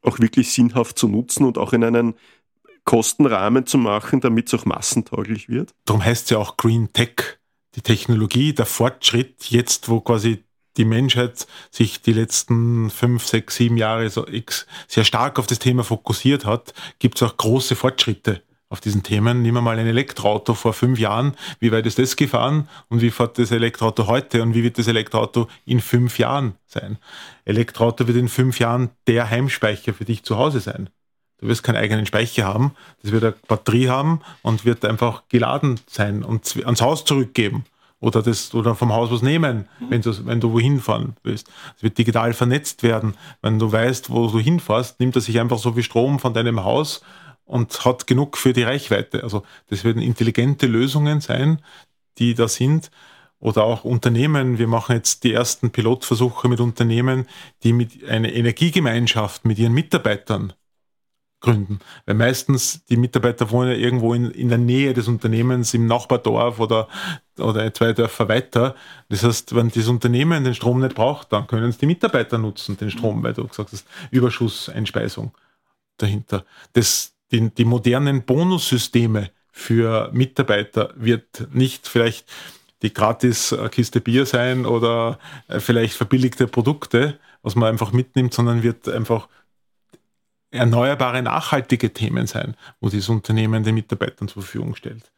auch 0.01 0.21
wirklich 0.21 0.53
sinnhaft 0.53 0.97
zu 0.97 1.09
nutzen 1.09 1.45
und 1.45 1.59
auch 1.59 1.73
in 1.73 1.83
einen 1.83 2.15
Kostenrahmen 2.85 3.67
zu 3.67 3.79
machen, 3.79 4.21
damit 4.21 4.49
es 4.49 4.55
auch 4.55 4.65
massentauglich 4.65 5.49
wird. 5.49 5.73
Darum 5.85 6.05
heißt 6.05 6.25
es 6.25 6.31
ja 6.31 6.39
auch 6.39 6.57
Green 6.57 6.93
Tech, 6.93 7.39
die 7.75 7.81
Technologie, 7.81 8.53
der 8.53 8.67
Fortschritt 8.67 9.45
jetzt, 9.51 9.89
wo 9.89 10.01
quasi 10.01 10.45
die 10.77 10.85
Menschheit 10.85 11.47
sich 11.71 12.03
die 12.03 12.13
letzten 12.13 12.91
fünf, 12.91 13.27
sechs, 13.27 13.57
sieben 13.57 13.77
Jahre 13.77 14.11
so 14.11 14.27
sehr 14.89 15.05
stark 15.05 15.39
auf 15.39 15.47
das 15.47 15.61
Thema 15.61 15.85
fokussiert 15.85 16.45
hat, 16.45 16.75
gibt 16.99 17.17
es 17.17 17.23
auch 17.23 17.37
große 17.37 17.77
Fortschritte 17.77 18.43
auf 18.69 18.81
diesen 18.81 19.05
Themen. 19.05 19.43
Nehmen 19.43 19.59
wir 19.59 19.63
mal 19.63 19.79
ein 19.79 19.87
Elektroauto 19.87 20.55
vor 20.55 20.73
fünf 20.73 20.99
Jahren. 20.99 21.35
Wie 21.61 21.71
weit 21.71 21.87
ist 21.87 21.99
das 21.99 22.17
gefahren 22.17 22.69
und 22.89 23.03
wie 23.03 23.11
fährt 23.11 23.39
das 23.39 23.53
Elektroauto 23.53 24.09
heute 24.09 24.43
und 24.43 24.55
wie 24.55 24.65
wird 24.65 24.79
das 24.79 24.89
Elektroauto 24.89 25.49
in 25.65 25.81
fünf 25.81 26.19
Jahren 26.19 26.55
sein? 26.67 26.99
Elektroauto 27.45 28.09
wird 28.09 28.17
in 28.17 28.29
fünf 28.29 28.59
Jahren 28.59 28.91
der 29.07 29.31
Heimspeicher 29.31 29.95
für 29.95 30.05
dich 30.05 30.25
zu 30.25 30.37
Hause 30.37 30.61
sein. 30.61 30.91
Du 31.45 31.51
wirst 31.51 31.63
keinen 31.63 31.77
eigenen 31.77 32.07
Speicher 32.07 32.47
haben. 32.47 32.73
Das 33.03 33.13
wird 33.13 33.23
eine 33.23 33.35
Batterie 33.47 33.91
haben 33.91 34.23
und 34.41 34.65
wird 34.65 34.83
einfach 34.83 35.25
geladen 35.29 35.79
sein 35.87 36.23
und 36.25 36.57
ans 36.65 36.81
Haus 36.81 37.05
zurückgeben 37.05 37.67
oder, 38.01 38.23
das, 38.23 38.55
oder 38.55 38.75
vom 38.75 38.95
Haus 38.95 39.11
was 39.11 39.21
nehmen, 39.21 39.69
wenn 39.91 40.01
du, 40.01 40.25
wenn 40.25 40.41
du 40.41 40.53
wohin 40.53 40.81
fahren 40.81 41.17
willst. 41.23 41.51
Es 41.77 41.83
wird 41.83 41.99
digital 41.99 42.33
vernetzt 42.33 42.83
werden. 42.83 43.13
Wenn 43.43 43.59
du 43.59 43.71
weißt, 43.71 44.09
wo 44.09 44.27
du 44.29 44.39
hinfährst, 44.39 44.99
nimmt 45.01 45.17
er 45.17 45.21
sich 45.21 45.39
einfach 45.39 45.59
so 45.59 45.73
viel 45.73 45.83
Strom 45.83 46.19
von 46.19 46.33
deinem 46.33 46.65
Haus 46.65 47.03
und 47.45 47.85
hat 47.85 48.07
genug 48.07 48.39
für 48.39 48.55
die 48.55 48.63
Reichweite. 48.63 49.23
Also 49.23 49.43
das 49.69 49.85
werden 49.85 50.01
intelligente 50.01 50.67
Lösungen 50.67 51.21
sein, 51.21 51.61
die 52.17 52.33
da 52.35 52.49
sind. 52.49 52.91
Oder 53.39 53.65
auch 53.65 53.85
Unternehmen. 53.85 54.57
Wir 54.57 54.67
machen 54.67 54.97
jetzt 54.97 55.25
die 55.25 55.35
ersten 55.35 55.73
Pilotversuche 55.73 56.49
mit 56.49 56.61
Unternehmen, 56.61 57.27
die 57.65 57.75
mit 57.75 58.03
einer 58.09 58.33
Energiegemeinschaft 58.33 59.45
mit 59.45 59.59
ihren 59.59 59.75
Mitarbeitern 59.75 60.55
gründen. 61.45 61.79
Weil 62.07 62.15
meistens 62.15 62.85
die 62.87 62.97
Mitarbeiter 62.97 63.51
wohnen 63.51 63.71
ja 63.71 63.77
irgendwo 63.77 64.15
in, 64.15 64.31
in 64.31 64.49
der 64.49 64.59
Nähe 64.59 64.95
des 64.95 65.09
Unternehmens, 65.09 65.75
im 65.75 65.87
Nachbardorf 65.87 66.59
oder, 66.59 66.89
oder 67.39 67.73
zwei 67.75 67.93
Dörfer 67.93 68.29
weiter. 68.29 68.75
Das 69.11 69.23
heißt, 69.23 69.55
wenn 69.55 69.69
das 69.69 69.89
Unternehmen 69.89 70.43
den 70.43 70.55
Strom 70.55 70.81
nicht 70.81 70.95
braucht, 70.95 71.33
dann 71.33 71.47
können 71.47 71.69
es 71.69 71.79
die 71.79 71.87
Mitarbeiter 71.87 72.39
nutzen, 72.39 72.77
den 72.77 72.91
Strom, 72.91 73.23
weil 73.23 73.35
du 73.35 73.47
gesagt 73.47 73.73
hast, 73.73 73.87
Überschusseinspeisung 74.11 75.33
dahinter. 75.99 76.45
Das, 76.73 77.15
die, 77.31 77.51
die 77.51 77.65
modernen 77.65 78.25
Bonussysteme 78.25 79.31
für 79.53 80.11
Mitarbeiter 80.13 80.93
wird 80.97 81.49
nicht 81.53 81.87
vielleicht 81.87 82.27
die 82.83 82.93
gratis 82.93 83.55
Kiste 83.71 84.01
Bier 84.01 84.27
sein 84.27 84.67
oder 84.67 85.19
äh, 85.49 85.61
vielleicht 85.61 85.95
verbilligte 85.95 86.47
Produkte, 86.47 87.19
was 87.43 87.55
man 87.55 87.69
einfach 87.69 87.93
mitnimmt, 87.93 88.35
sondern 88.35 88.63
wird 88.63 88.89
einfach 88.89 89.29
erneuerbare, 90.55 91.23
nachhaltige 91.23 91.93
Themen 91.93 92.27
sein, 92.27 92.57
wo 92.81 92.89
dieses 92.89 93.09
Unternehmen 93.09 93.65
den 93.65 93.75
Mitarbeitern 93.75 94.29
zur 94.29 94.43
Verfügung 94.43 94.75
stellt. 94.75 95.13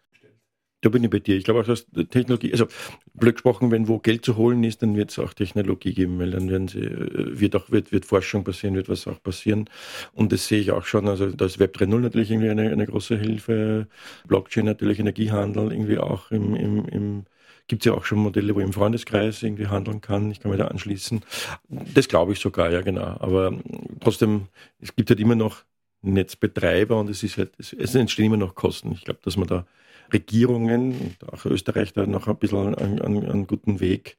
Da 0.83 0.90
bin 0.90 1.03
ich 1.03 1.11
bei 1.11 1.18
dir. 1.18 1.37
Ich 1.37 1.44
glaube 1.44 1.61
auch, 1.61 1.66
dass 1.66 1.87
Technologie, 2.11 2.53
also 2.53 2.66
blöd 3.14 3.35
gesprochen, 3.37 3.70
wenn 3.70 3.88
wo 3.88 3.99
Geld 3.99 4.25
zu 4.25 4.37
holen 4.37 4.62
ist, 4.62 4.83
dann 4.83 4.94
wird 4.94 5.11
es 5.11 5.18
auch 5.18 5.33
Technologie 5.33 5.94
geben, 5.94 6.18
weil 6.18 6.31
dann 6.31 6.51
werden 6.51 6.68
sie, 6.68 6.81
äh, 6.81 7.40
wird 7.40 7.57
auch, 7.57 7.70
wird, 7.70 7.92
wird 7.92 8.05
Forschung 8.05 8.44
passieren, 8.44 8.75
wird 8.77 8.88
was 8.88 9.07
auch 9.07 9.22
passieren. 9.22 9.68
Und 10.12 10.33
das 10.33 10.46
sehe 10.46 10.61
ich 10.61 10.70
auch 10.72 10.85
schon. 10.85 11.09
Also 11.09 11.31
da 11.33 11.46
ist 11.46 11.59
Web 11.59 11.77
3.0 11.77 11.99
natürlich 12.01 12.31
irgendwie 12.31 12.51
eine, 12.51 12.70
eine 12.70 12.87
große 12.87 13.16
Hilfe. 13.18 13.88
Blockchain 14.29 14.66
natürlich, 14.66 14.99
Energiehandel 15.01 15.72
irgendwie 15.72 15.99
auch 15.99 16.31
im, 16.31 16.55
im, 16.55 16.85
im 16.88 17.25
gibt 17.68 17.83
es 17.83 17.87
ja 17.87 17.92
auch 17.92 18.05
schon 18.05 18.18
Modelle, 18.18 18.55
wo 18.55 18.61
ich 18.61 18.66
im 18.66 18.72
Freundeskreis 18.72 19.42
irgendwie 19.42 19.66
handeln 19.66 20.00
kann. 20.00 20.31
Ich 20.31 20.40
kann 20.40 20.50
mich 20.50 20.61
da 20.61 20.68
anschließen. 20.68 21.22
Das 21.68 22.09
glaube 22.09 22.33
ich 22.33 22.38
sogar, 22.38 22.70
ja 22.70 22.81
genau. 22.81 23.16
Aber 23.18 23.52
trotzdem, 24.00 24.48
es 24.81 24.94
gibt 24.94 25.11
halt 25.11 25.20
immer 25.20 25.35
noch 25.35 25.64
Netzbetreiber 26.02 26.98
und 26.98 27.11
es 27.11 27.22
ist 27.22 27.38
halt, 27.38 27.52
es, 27.59 27.94
entstehen 27.94 28.26
immer 28.26 28.37
noch 28.37 28.55
Kosten. 28.55 28.92
Ich 28.92 29.05
glaube, 29.05 29.20
dass 29.22 29.37
man 29.37 29.48
da 29.48 29.66
Regierungen 30.12 31.16
auch 31.26 31.44
Österreich 31.46 31.92
da 31.92 32.07
noch 32.07 32.29
ein 32.29 32.37
bisschen 32.37 32.74
einen, 32.76 33.00
einen, 33.02 33.29
einen 33.29 33.46
guten 33.46 33.81
Weg 33.81 34.18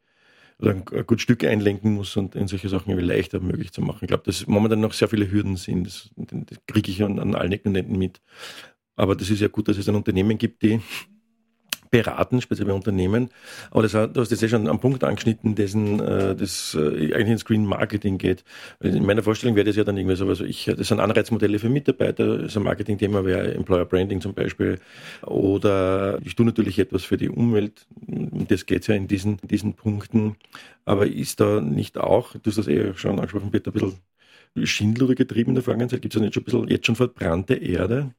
oder 0.60 0.72
ein, 0.72 0.84
ein 0.92 1.06
gutes 1.06 1.22
Stück 1.22 1.46
einlenken 1.46 1.94
muss 1.94 2.18
und 2.18 2.36
in 2.36 2.48
solche 2.48 2.68
Sachen 2.68 2.98
leichter 3.00 3.40
möglich 3.40 3.72
zu 3.72 3.82
machen. 3.82 4.00
Ich 4.02 4.08
glaube, 4.08 4.24
dass 4.24 4.48
momentan 4.48 4.82
noch 4.82 4.94
sehr 4.94 5.08
viele 5.08 5.32
Hürden 5.32 5.56
sind. 5.56 5.86
Das, 5.86 6.10
das 6.16 6.58
kriege 6.68 6.92
ich 6.92 7.04
an, 7.04 7.20
an 7.20 7.36
allen 7.36 7.54
Ecken 7.54 7.72
mit. 7.98 8.22
Aber 8.96 9.16
das 9.16 9.30
ist 9.30 9.40
ja 9.42 9.48
gut, 9.48 9.68
dass 9.68 9.78
es 9.78 9.88
ein 9.88 9.96
Unternehmen 9.96 10.38
gibt, 10.38 10.64
die 10.64 10.82
beraten, 11.90 12.42
speziell 12.42 12.68
bei 12.68 12.74
Unternehmen. 12.74 13.30
Aber 13.72 13.84
das, 13.84 13.92
du 13.92 14.22
hast 14.22 14.32
jetzt 14.32 14.42
ja 14.42 14.48
schon 14.48 14.68
am 14.68 14.80
Punkt 14.80 15.04
angeschnitten, 15.04 15.56
dessen 15.56 16.00
äh, 16.00 16.36
das 16.36 16.76
äh, 16.76 17.14
eigentlich 17.14 17.28
ins 17.28 17.46
Green 17.46 17.66
Marketing 17.66 18.18
geht. 18.18 18.44
In 18.82 19.06
meiner 19.06 19.24
Vorstellung 19.24 19.56
wäre 19.56 19.66
das 19.66 19.76
ja 19.76 19.84
dann 19.84 19.98
irgendwie 19.98 20.16
so, 20.16 20.28
also 20.28 20.44
ich, 20.44 20.66
das 20.66 20.88
sind 20.88 21.00
Anreizmodelle 21.00 21.60
für 21.60 21.70
Mitarbeiter, 21.70 22.50
so 22.50 22.60
ein 22.60 22.64
Marketing-Thema 22.64 23.26
wäre 23.26 23.54
Employer 23.54 23.86
Branding 23.86 24.22
zum 24.22 24.34
Beispiel. 24.34 24.80
Oder 25.24 26.20
ich 26.24 26.36
tue 26.36 26.46
natürlich 26.46 26.80
etwas 26.80 27.04
für 27.04 27.18
die 27.18 27.30
Umwelt. 27.30 27.88
Um 28.08 28.48
das 28.48 28.66
geht 28.66 28.88
ja 28.88 28.96
in 28.96 29.08
diesen, 29.08 29.38
diesen 29.44 29.74
Punkten. 29.74 30.36
Aber 30.86 31.08
ist 31.08 31.40
da 31.40 31.62
nicht 31.62 31.98
auch, 31.98 32.34
du 32.34 32.50
hast 32.50 32.58
das 32.58 32.68
eh 32.68 32.94
schon 32.94 33.20
angesprochen, 33.20 33.52
Peter, 33.52 33.72
ein 33.72 33.74
bisschen 33.74 34.02
Schindel 34.66 35.16
getrieben 35.16 35.50
in 35.50 35.56
der 35.56 35.64
Vergangenheit? 35.64 36.02
Gibt 36.02 36.14
es 36.14 36.20
da 36.20 36.24
nicht 36.24 36.34
schon 36.34 36.44
ein 36.44 36.46
bisschen 36.46 36.68
jetzt 36.70 36.86
schon 36.86 36.96
verbrannte 36.96 37.56
Erde? 37.56 38.14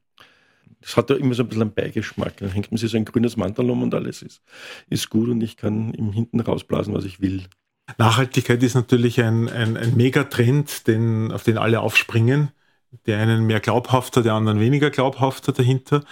Das 0.81 0.95
hat 0.95 1.09
ja 1.09 1.15
immer 1.15 1.33
so 1.33 1.43
ein 1.43 1.49
bisschen 1.49 1.63
einen 1.63 1.73
Beigeschmack. 1.73 2.37
Dann 2.37 2.51
hängt 2.51 2.71
man 2.71 2.77
sich 2.77 2.91
so 2.91 2.97
ein 2.97 3.05
grünes 3.05 3.37
Mantel 3.37 3.69
um 3.69 3.83
und 3.83 3.93
alles 3.93 4.21
ist, 4.21 4.41
ist 4.89 5.09
gut 5.09 5.29
und 5.29 5.41
ich 5.41 5.57
kann 5.57 5.93
im 5.93 6.11
Hinten 6.13 6.39
rausblasen, 6.39 6.93
was 6.93 7.05
ich 7.05 7.19
will. 7.19 7.43
Nachhaltigkeit 7.97 8.61
ist 8.63 8.75
natürlich 8.75 9.21
ein, 9.21 9.49
ein, 9.49 9.75
ein 9.75 9.95
Megatrend, 9.95 10.87
den, 10.87 11.31
auf 11.31 11.43
den 11.43 11.57
alle 11.57 11.81
aufspringen. 11.81 12.51
Der 13.05 13.19
einen 13.19 13.45
mehr 13.45 13.59
glaubhafter, 13.59 14.23
der 14.23 14.33
anderen 14.33 14.59
weniger 14.59 14.89
glaubhafter 14.89 15.51
dahinter. 15.51 16.03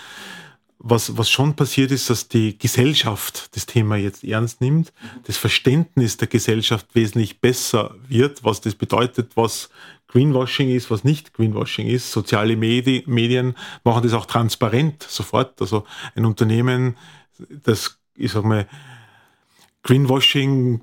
Was, 0.79 1.17
was 1.17 1.27
schon 1.27 1.55
passiert 1.55 1.91
ist, 1.91 2.11
dass 2.11 2.27
die 2.27 2.55
Gesellschaft 2.59 3.55
das 3.55 3.65
Thema 3.65 3.95
jetzt 3.95 4.23
ernst 4.23 4.61
nimmt, 4.61 4.93
das 5.25 5.37
Verständnis 5.37 6.17
der 6.17 6.27
Gesellschaft 6.27 6.93
wesentlich 6.93 7.41
besser 7.41 7.95
wird, 8.07 8.43
was 8.43 8.61
das 8.61 8.75
bedeutet, 8.75 9.31
was 9.35 9.69
Greenwashing 10.17 10.71
ist, 10.71 10.89
was 10.89 11.03
nicht 11.03 11.33
Greenwashing 11.33 11.85
ist. 11.85 12.11
Soziale 12.11 12.55
Medi 12.55 13.03
Medien 13.05 13.53
machen 13.83 14.01
das 14.01 14.13
auch 14.13 14.25
transparent 14.25 15.03
sofort. 15.03 15.61
Also 15.61 15.83
ein 16.15 16.25
Unternehmen, 16.25 16.97
das, 17.37 17.99
ich 18.15 18.31
sag 18.31 18.43
mal, 18.43 18.67
Greenwashing 19.83 20.81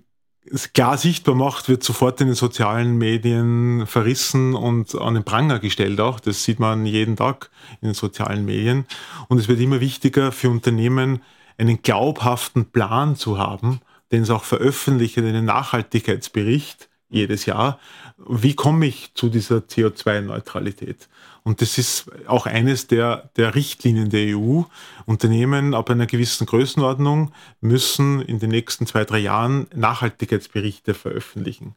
klar 0.72 0.98
sichtbar 0.98 1.34
macht, 1.34 1.68
wird 1.68 1.82
sofort 1.82 2.20
in 2.20 2.28
den 2.28 2.36
sozialen 2.36 2.96
Medien 2.96 3.88
verrissen 3.88 4.54
und 4.54 4.94
an 4.94 5.14
den 5.14 5.24
Pranger 5.24 5.58
gestellt 5.58 6.00
auch. 6.00 6.20
Das 6.20 6.44
sieht 6.44 6.60
man 6.60 6.86
jeden 6.86 7.16
Tag 7.16 7.50
in 7.80 7.88
den 7.88 7.94
sozialen 7.94 8.44
Medien. 8.44 8.86
Und 9.26 9.38
es 9.38 9.48
wird 9.48 9.58
immer 9.58 9.80
wichtiger 9.80 10.30
für 10.30 10.48
Unternehmen, 10.48 11.22
einen 11.58 11.82
glaubhaften 11.82 12.66
Plan 12.66 13.16
zu 13.16 13.36
haben, 13.36 13.80
den 14.12 14.22
es 14.22 14.30
auch 14.30 14.44
veröffentlicht 14.44 15.16
in 15.16 15.26
einen 15.26 15.44
Nachhaltigkeitsbericht 15.44 16.88
jedes 17.14 17.46
Jahr. 17.46 17.78
Wie 18.18 18.54
komme 18.54 18.86
ich 18.86 19.12
zu 19.14 19.28
dieser 19.28 19.58
CO2-Neutralität? 19.58 21.08
Und 21.42 21.60
das 21.60 21.76
ist 21.78 22.10
auch 22.26 22.46
eines 22.46 22.86
der, 22.86 23.30
der 23.36 23.54
Richtlinien 23.54 24.08
der 24.08 24.36
EU. 24.36 24.62
Unternehmen 25.04 25.74
ab 25.74 25.90
einer 25.90 26.06
gewissen 26.06 26.46
Größenordnung 26.46 27.32
müssen 27.60 28.22
in 28.22 28.38
den 28.38 28.50
nächsten 28.50 28.86
zwei, 28.86 29.04
drei 29.04 29.18
Jahren 29.18 29.66
Nachhaltigkeitsberichte 29.74 30.94
veröffentlichen. 30.94 31.74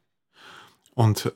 Und 0.95 1.33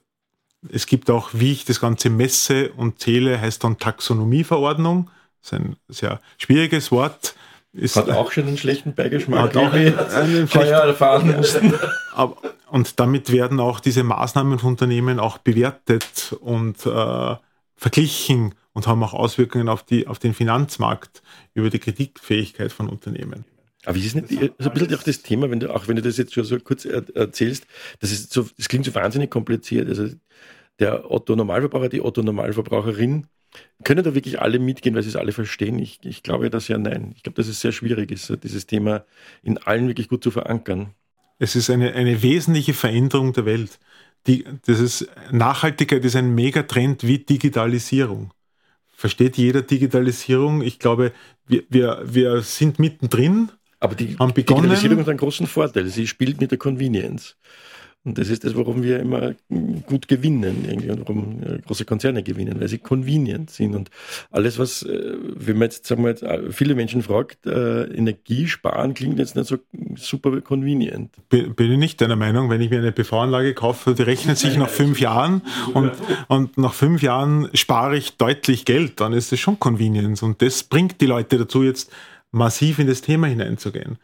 es 0.69 0.85
gibt 0.85 1.09
auch, 1.09 1.31
wie 1.33 1.51
ich 1.51 1.65
das 1.65 1.81
Ganze 1.81 2.09
messe 2.09 2.71
und 2.71 2.99
zähle, 2.99 3.41
heißt 3.41 3.63
dann 3.63 3.79
Taxonomieverordnung. 3.79 5.09
Das 5.41 5.51
ist 5.51 5.59
ein 5.59 5.75
sehr 5.87 6.21
schwieriges 6.37 6.91
Wort. 6.91 7.35
Ist, 7.73 7.95
hat 7.95 8.09
auch 8.09 8.31
schon 8.31 8.47
einen 8.47 8.57
schlechten 8.57 8.93
Beigeschmack, 8.93 9.55
einen, 9.55 10.47
schlechten, 10.47 10.73
erfahren 10.73 11.35
mussten. 11.37 11.73
Aber, 12.13 12.35
und 12.69 12.99
damit 12.99 13.31
werden 13.31 13.59
auch 13.61 13.79
diese 13.79 14.03
Maßnahmen 14.03 14.59
von 14.59 14.71
Unternehmen 14.71 15.19
auch 15.19 15.37
bewertet 15.37 16.35
und 16.41 16.85
äh, 16.85 17.35
verglichen 17.75 18.55
und 18.73 18.87
haben 18.87 19.01
auch 19.03 19.13
Auswirkungen 19.13 19.69
auf, 19.69 19.83
die, 19.83 20.07
auf 20.07 20.19
den 20.19 20.33
Finanzmarkt 20.33 21.21
über 21.53 21.69
die 21.69 21.79
Kreditfähigkeit 21.79 22.71
von 22.71 22.89
Unternehmen. 22.89 23.45
Aber 23.85 23.97
ist 23.97 24.07
es 24.07 24.15
nicht 24.15 24.29
so 24.29 24.69
ein 24.69 24.73
bisschen 24.73 24.95
auch 24.95 25.03
das 25.03 25.21
Thema, 25.21 25.49
wenn 25.49 25.59
du, 25.59 25.73
auch 25.73 25.87
wenn 25.87 25.95
du 25.95 26.01
das 26.01 26.17
jetzt 26.17 26.33
schon 26.33 26.43
so 26.43 26.59
kurz 26.59 26.85
erzählst, 26.85 27.65
das, 27.99 28.11
ist 28.11 28.31
so, 28.31 28.47
das 28.57 28.67
klingt 28.67 28.85
so 28.85 28.93
wahnsinnig 28.93 29.31
kompliziert. 29.31 29.87
Also 29.89 30.07
der 30.79 31.09
Otto-Normalverbraucher, 31.09 31.89
die 31.89 32.01
Otto-Normalverbraucherin, 32.01 33.27
können 33.83 34.03
da 34.03 34.15
wirklich 34.15 34.39
alle 34.41 34.59
mitgehen, 34.59 34.95
weil 34.95 35.03
sie 35.03 35.09
es 35.09 35.15
alle 35.15 35.31
verstehen? 35.31 35.79
Ich, 35.79 35.99
ich 36.03 36.23
glaube 36.23 36.49
das 36.49 36.67
ja 36.67 36.77
nein. 36.77 37.13
Ich 37.15 37.23
glaube, 37.23 37.35
dass 37.35 37.47
es 37.47 37.61
sehr 37.61 37.71
schwierig 37.71 38.11
ist, 38.11 38.31
dieses 38.43 38.67
Thema 38.67 39.05
in 39.43 39.57
allen 39.57 39.87
wirklich 39.87 40.07
gut 40.07 40.23
zu 40.23 40.31
verankern. 40.31 40.93
Es 41.39 41.55
ist 41.55 41.69
eine, 41.69 41.93
eine 41.93 42.21
wesentliche 42.21 42.73
Veränderung 42.73 43.33
der 43.33 43.45
Welt. 43.45 43.79
Die, 44.27 44.45
das 44.67 44.79
ist, 44.79 45.09
Nachhaltigkeit 45.31 46.05
ist 46.05 46.15
ein 46.15 46.35
Megatrend 46.35 47.05
wie 47.05 47.17
Digitalisierung. 47.17 48.31
Versteht 48.95 49.37
jeder 49.37 49.63
Digitalisierung? 49.63 50.61
Ich 50.61 50.77
glaube, 50.77 51.11
wir, 51.47 51.63
wir, 51.69 52.03
wir 52.05 52.41
sind 52.41 52.77
mittendrin. 52.77 53.51
Aber 53.79 53.95
die 53.95 54.15
haben 54.19 54.33
begonnen, 54.33 54.63
Digitalisierung 54.63 54.99
hat 54.99 55.09
einen 55.09 55.17
großen 55.17 55.47
Vorteil. 55.47 55.87
Sie 55.87 56.05
spielt 56.05 56.39
mit 56.39 56.51
der 56.51 56.59
Convenience. 56.59 57.35
Und 58.03 58.17
das 58.17 58.29
ist 58.29 58.43
das, 58.43 58.55
warum 58.55 58.81
wir 58.81 58.99
immer 58.99 59.35
gut 59.85 60.07
gewinnen, 60.07 60.65
irgendwie, 60.67 60.89
und 60.89 61.01
warum 61.01 61.43
äh, 61.43 61.59
große 61.59 61.85
Konzerne 61.85 62.23
gewinnen, 62.23 62.59
weil 62.59 62.67
sie 62.67 62.79
convenient 62.79 63.51
sind. 63.51 63.75
Und 63.75 63.91
alles, 64.31 64.57
was, 64.57 64.81
äh, 64.81 65.13
wenn 65.21 65.57
man 65.57 65.65
jetzt, 65.65 65.85
sagen 65.85 66.03
wir 66.03 66.09
jetzt, 66.09 66.23
äh, 66.23 66.51
viele 66.51 66.73
Menschen 66.73 67.03
fragt, 67.03 67.45
Energie 67.45 68.47
sparen 68.47 68.93
klingt 68.93 69.19
jetzt 69.19 69.35
nicht 69.35 69.47
so 69.47 69.57
super 69.95 70.41
convenient. 70.41 71.11
Bin, 71.29 71.53
ich 71.57 71.77
nicht 71.77 72.01
deiner 72.01 72.15
Meinung, 72.15 72.49
wenn 72.49 72.61
ich 72.61 72.69
mir 72.69 72.79
eine 72.79 72.91
PV-Anlage 72.91 73.53
kaufe, 73.53 73.93
die 73.93 74.01
rechnet 74.01 74.37
sich 74.37 74.57
nach 74.57 74.69
fünf 74.69 74.99
Jahren 74.99 75.41
und, 75.73 75.91
und 76.27 76.57
nach 76.57 76.73
fünf 76.73 77.01
Jahren 77.01 77.49
spare 77.53 77.97
ich 77.97 78.17
deutlich 78.17 78.65
Geld, 78.65 78.99
dann 78.99 79.13
ist 79.13 79.31
es 79.31 79.39
schon 79.39 79.59
Convenience. 79.59 80.23
Und 80.23 80.41
das 80.41 80.63
bringt 80.63 81.01
die 81.01 81.05
Leute 81.05 81.37
dazu, 81.37 81.63
jetzt 81.63 81.91
massiv 82.31 82.79
in 82.79 82.87
das 82.87 83.01
Thema 83.01 83.27
hineinzugehen. 83.27 83.97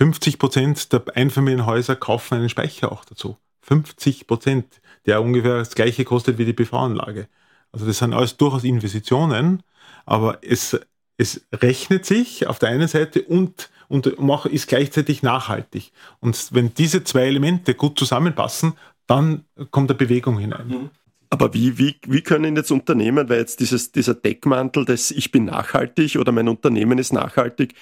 50 0.00 0.38
Prozent 0.38 0.92
der 0.94 1.02
Einfamilienhäuser 1.14 1.94
kaufen 1.94 2.36
einen 2.36 2.48
Speicher 2.48 2.90
auch 2.90 3.04
dazu. 3.04 3.36
50 3.60 4.26
Prozent, 4.26 4.80
der 5.04 5.20
ungefähr 5.20 5.58
das 5.58 5.74
gleiche 5.74 6.06
kostet 6.06 6.38
wie 6.38 6.46
die 6.46 6.54
PV-Anlage. 6.54 7.28
Also 7.70 7.84
das 7.84 7.98
sind 7.98 8.14
alles 8.14 8.38
durchaus 8.38 8.64
Investitionen, 8.64 9.62
aber 10.06 10.38
es, 10.40 10.80
es 11.18 11.42
rechnet 11.52 12.06
sich 12.06 12.46
auf 12.46 12.58
der 12.58 12.70
einen 12.70 12.88
Seite 12.88 13.20
und 13.20 13.68
und 13.88 14.06
ist 14.06 14.68
gleichzeitig 14.68 15.22
nachhaltig. 15.22 15.92
Und 16.20 16.48
wenn 16.52 16.72
diese 16.72 17.02
zwei 17.02 17.26
Elemente 17.26 17.74
gut 17.74 17.98
zusammenpassen, 17.98 18.74
dann 19.08 19.44
kommt 19.72 19.90
eine 19.90 19.98
Bewegung 19.98 20.38
hinein. 20.38 20.68
Mhm. 20.68 20.90
Aber 21.32 21.54
wie, 21.54 21.78
wie, 21.78 21.96
wie 22.06 22.22
können 22.22 22.56
jetzt 22.56 22.72
Unternehmen, 22.72 23.28
weil 23.28 23.38
jetzt 23.38 23.60
dieses, 23.60 23.92
dieser 23.92 24.14
Deckmantel 24.14 24.84
des 24.84 25.12
Ich 25.12 25.30
bin 25.30 25.44
nachhaltig 25.44 26.16
oder 26.16 26.32
mein 26.32 26.48
Unternehmen 26.48 26.98
ist 26.98 27.12
nachhaltig, 27.12 27.74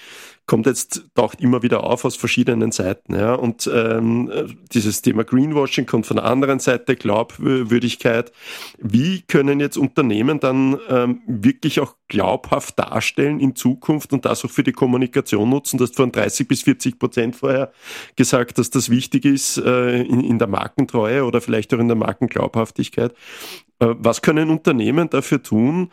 kommt 0.49 0.65
jetzt, 0.65 1.03
taucht 1.13 1.41
immer 1.41 1.61
wieder 1.61 1.83
auf 1.83 2.05
aus 2.05 2.15
verschiedenen 2.15 2.71
Seiten. 2.71 3.13
Ja? 3.13 3.35
Und 3.35 3.69
ähm, 3.71 4.57
dieses 4.73 5.03
Thema 5.03 5.23
Greenwashing 5.23 5.85
kommt 5.85 6.07
von 6.07 6.17
der 6.17 6.25
anderen 6.25 6.57
Seite, 6.57 6.95
Glaubwürdigkeit. 6.95 8.31
Wie 8.79 9.21
können 9.21 9.59
jetzt 9.59 9.77
Unternehmen 9.77 10.39
dann 10.39 10.79
ähm, 10.89 11.21
wirklich 11.27 11.79
auch 11.79 11.95
glaubhaft 12.07 12.79
darstellen 12.79 13.39
in 13.39 13.55
Zukunft 13.55 14.11
und 14.11 14.25
das 14.25 14.43
auch 14.43 14.49
für 14.49 14.63
die 14.63 14.71
Kommunikation 14.71 15.47
nutzen? 15.47 15.77
Du 15.77 15.83
hast 15.83 15.95
von 15.95 16.11
30 16.11 16.47
bis 16.47 16.63
40 16.63 16.97
Prozent 16.97 17.35
vorher 17.35 17.71
gesagt, 18.15 18.57
dass 18.57 18.71
das 18.71 18.89
wichtig 18.89 19.25
ist 19.25 19.57
äh, 19.57 20.01
in, 20.01 20.23
in 20.23 20.39
der 20.39 20.47
Markentreue 20.47 21.25
oder 21.25 21.41
vielleicht 21.41 21.71
auch 21.75 21.79
in 21.79 21.89
der 21.89 21.97
Markenglaubhaftigkeit. 21.97 23.13
Äh, 23.77 23.93
was 23.99 24.23
können 24.23 24.49
Unternehmen 24.49 25.11
dafür 25.11 25.43
tun, 25.43 25.91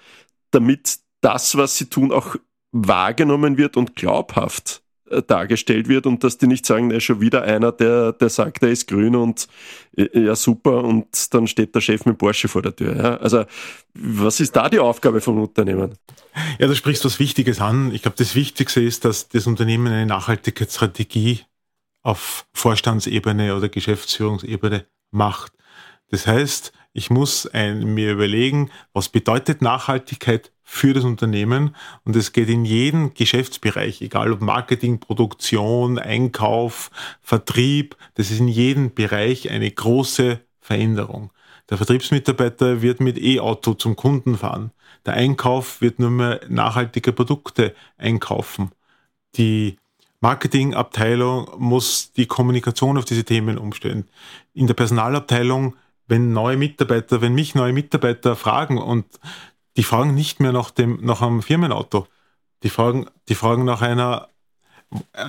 damit 0.51 1.01
das, 1.21 1.59
was 1.59 1.77
sie 1.77 1.91
tun, 1.91 2.11
auch 2.11 2.37
wahrgenommen 2.85 3.57
wird 3.57 3.77
und 3.77 3.97
glaubhaft 3.97 4.83
äh, 5.11 5.23
dargestellt 5.23 5.89
wird 5.89 6.07
und 6.07 6.25
dass 6.25 6.39
die 6.39 6.47
nicht 6.47 6.67
sagen, 6.67 6.91
er 6.91 6.97
ist 6.97 7.05
schon 7.05 7.21
wieder 7.21 7.43
einer, 7.43 7.73
der, 7.73 8.13
der 8.13 8.29
sagt, 8.29 8.63
er 8.63 8.71
ist 8.71 8.89
grün 8.89 9.15
und 9.15 9.47
äh, 9.97 10.09
ja 10.19 10.35
super 10.35 10.83
und 10.83 11.33
dann 11.33 11.47
steht 11.47 11.75
der 11.75 11.81
Chef 11.81 12.05
mit 12.07 12.19
Porsche 12.19 12.49
vor 12.49 12.63
der 12.63 12.75
Tür. 12.75 12.97
Ja? 12.97 13.17
Also 13.19 13.45
was 13.95 14.41
ist 14.41 14.57
da 14.57 14.69
die 14.69 14.81
Aufgabe 14.81 15.21
von 15.21 15.39
Unternehmen? 15.39 15.95
Ja, 16.59 16.67
du 16.67 16.75
sprichst 16.75 17.05
was 17.05 17.19
Wichtiges 17.19 17.61
an. 17.61 17.93
Ich 17.93 18.03
glaube, 18.03 18.17
das 18.19 18.35
Wichtigste 18.35 18.81
ist, 18.81 19.05
dass 19.05 19.29
das 19.29 19.47
Unternehmen 19.47 19.87
eine 19.87 20.07
Nachhaltigkeitsstrategie 20.07 21.43
auf 22.03 22.47
Vorstandsebene 22.53 23.57
oder 23.57 23.69
Geschäftsführungsebene 23.69 24.87
macht. 25.13 25.53
Das 26.11 26.27
heißt, 26.27 26.73
ich 26.97 27.11
muss 27.11 27.47
ein, 27.47 27.93
mir 27.93 28.13
überlegen, 28.13 28.71
was 28.95 29.11
bedeutet 29.11 29.61
Nachhaltigkeit 29.61 30.51
für 30.65 30.95
das 30.95 31.05
Unternehmen 31.05 31.77
und 32.05 32.17
es 32.17 32.33
geht 32.33 32.49
in 32.49 32.65
jeden 32.65 33.13
Geschäftsbereich, 33.13 34.01
egal 34.01 34.33
ob 34.33 34.41
Marketing, 34.41 34.99
Produktion, 34.99 35.99
Einkauf, 35.99 36.91
Vertrieb, 37.21 37.97
das 38.15 38.31
ist 38.31 38.41
in 38.41 38.49
jedem 38.49 38.95
Bereich 38.95 39.51
eine 39.51 39.71
große 39.71 40.41
Veränderung. 40.59 41.31
Der 41.69 41.77
Vertriebsmitarbeiter 41.77 42.81
wird 42.81 43.01
mit 43.01 43.19
E-Auto 43.19 43.75
zum 43.75 43.95
Kunden 43.95 44.39
fahren. 44.39 44.71
Der 45.05 45.15
Einkauf 45.15 45.83
wird 45.83 45.99
nur 45.99 46.11
mehr 46.11 46.41
nachhaltige 46.49 47.13
Produkte 47.13 47.75
einkaufen. 47.99 48.71
Die 49.37 49.77
Marketingabteilung 50.21 51.51
muss 51.59 52.13
die 52.13 52.27
Kommunikation 52.27 52.97
auf 52.97 53.05
diese 53.05 53.25
Themen 53.25 53.59
umstellen. 53.59 54.09
In 54.55 54.67
der 54.67 54.75
Personalabteilung 54.75 55.77
wenn 56.07 56.33
neue 56.33 56.57
Mitarbeiter, 56.57 57.21
wenn 57.21 57.35
mich 57.35 57.55
neue 57.55 57.73
Mitarbeiter 57.73 58.37
fragen 58.37 58.79
und 58.79 59.07
die 59.77 59.83
fragen 59.83 60.15
nicht 60.15 60.41
mehr 60.41 60.53
nach 60.53 60.71
dem, 60.71 60.99
nach 61.03 61.23
einem 61.23 61.43
Firmenauto, 61.43 62.07
die 62.63 62.71
fragen, 62.71 63.07
die 63.29 63.35
fragen 63.35 63.65
nach 63.65 63.83
einer, 63.83 64.29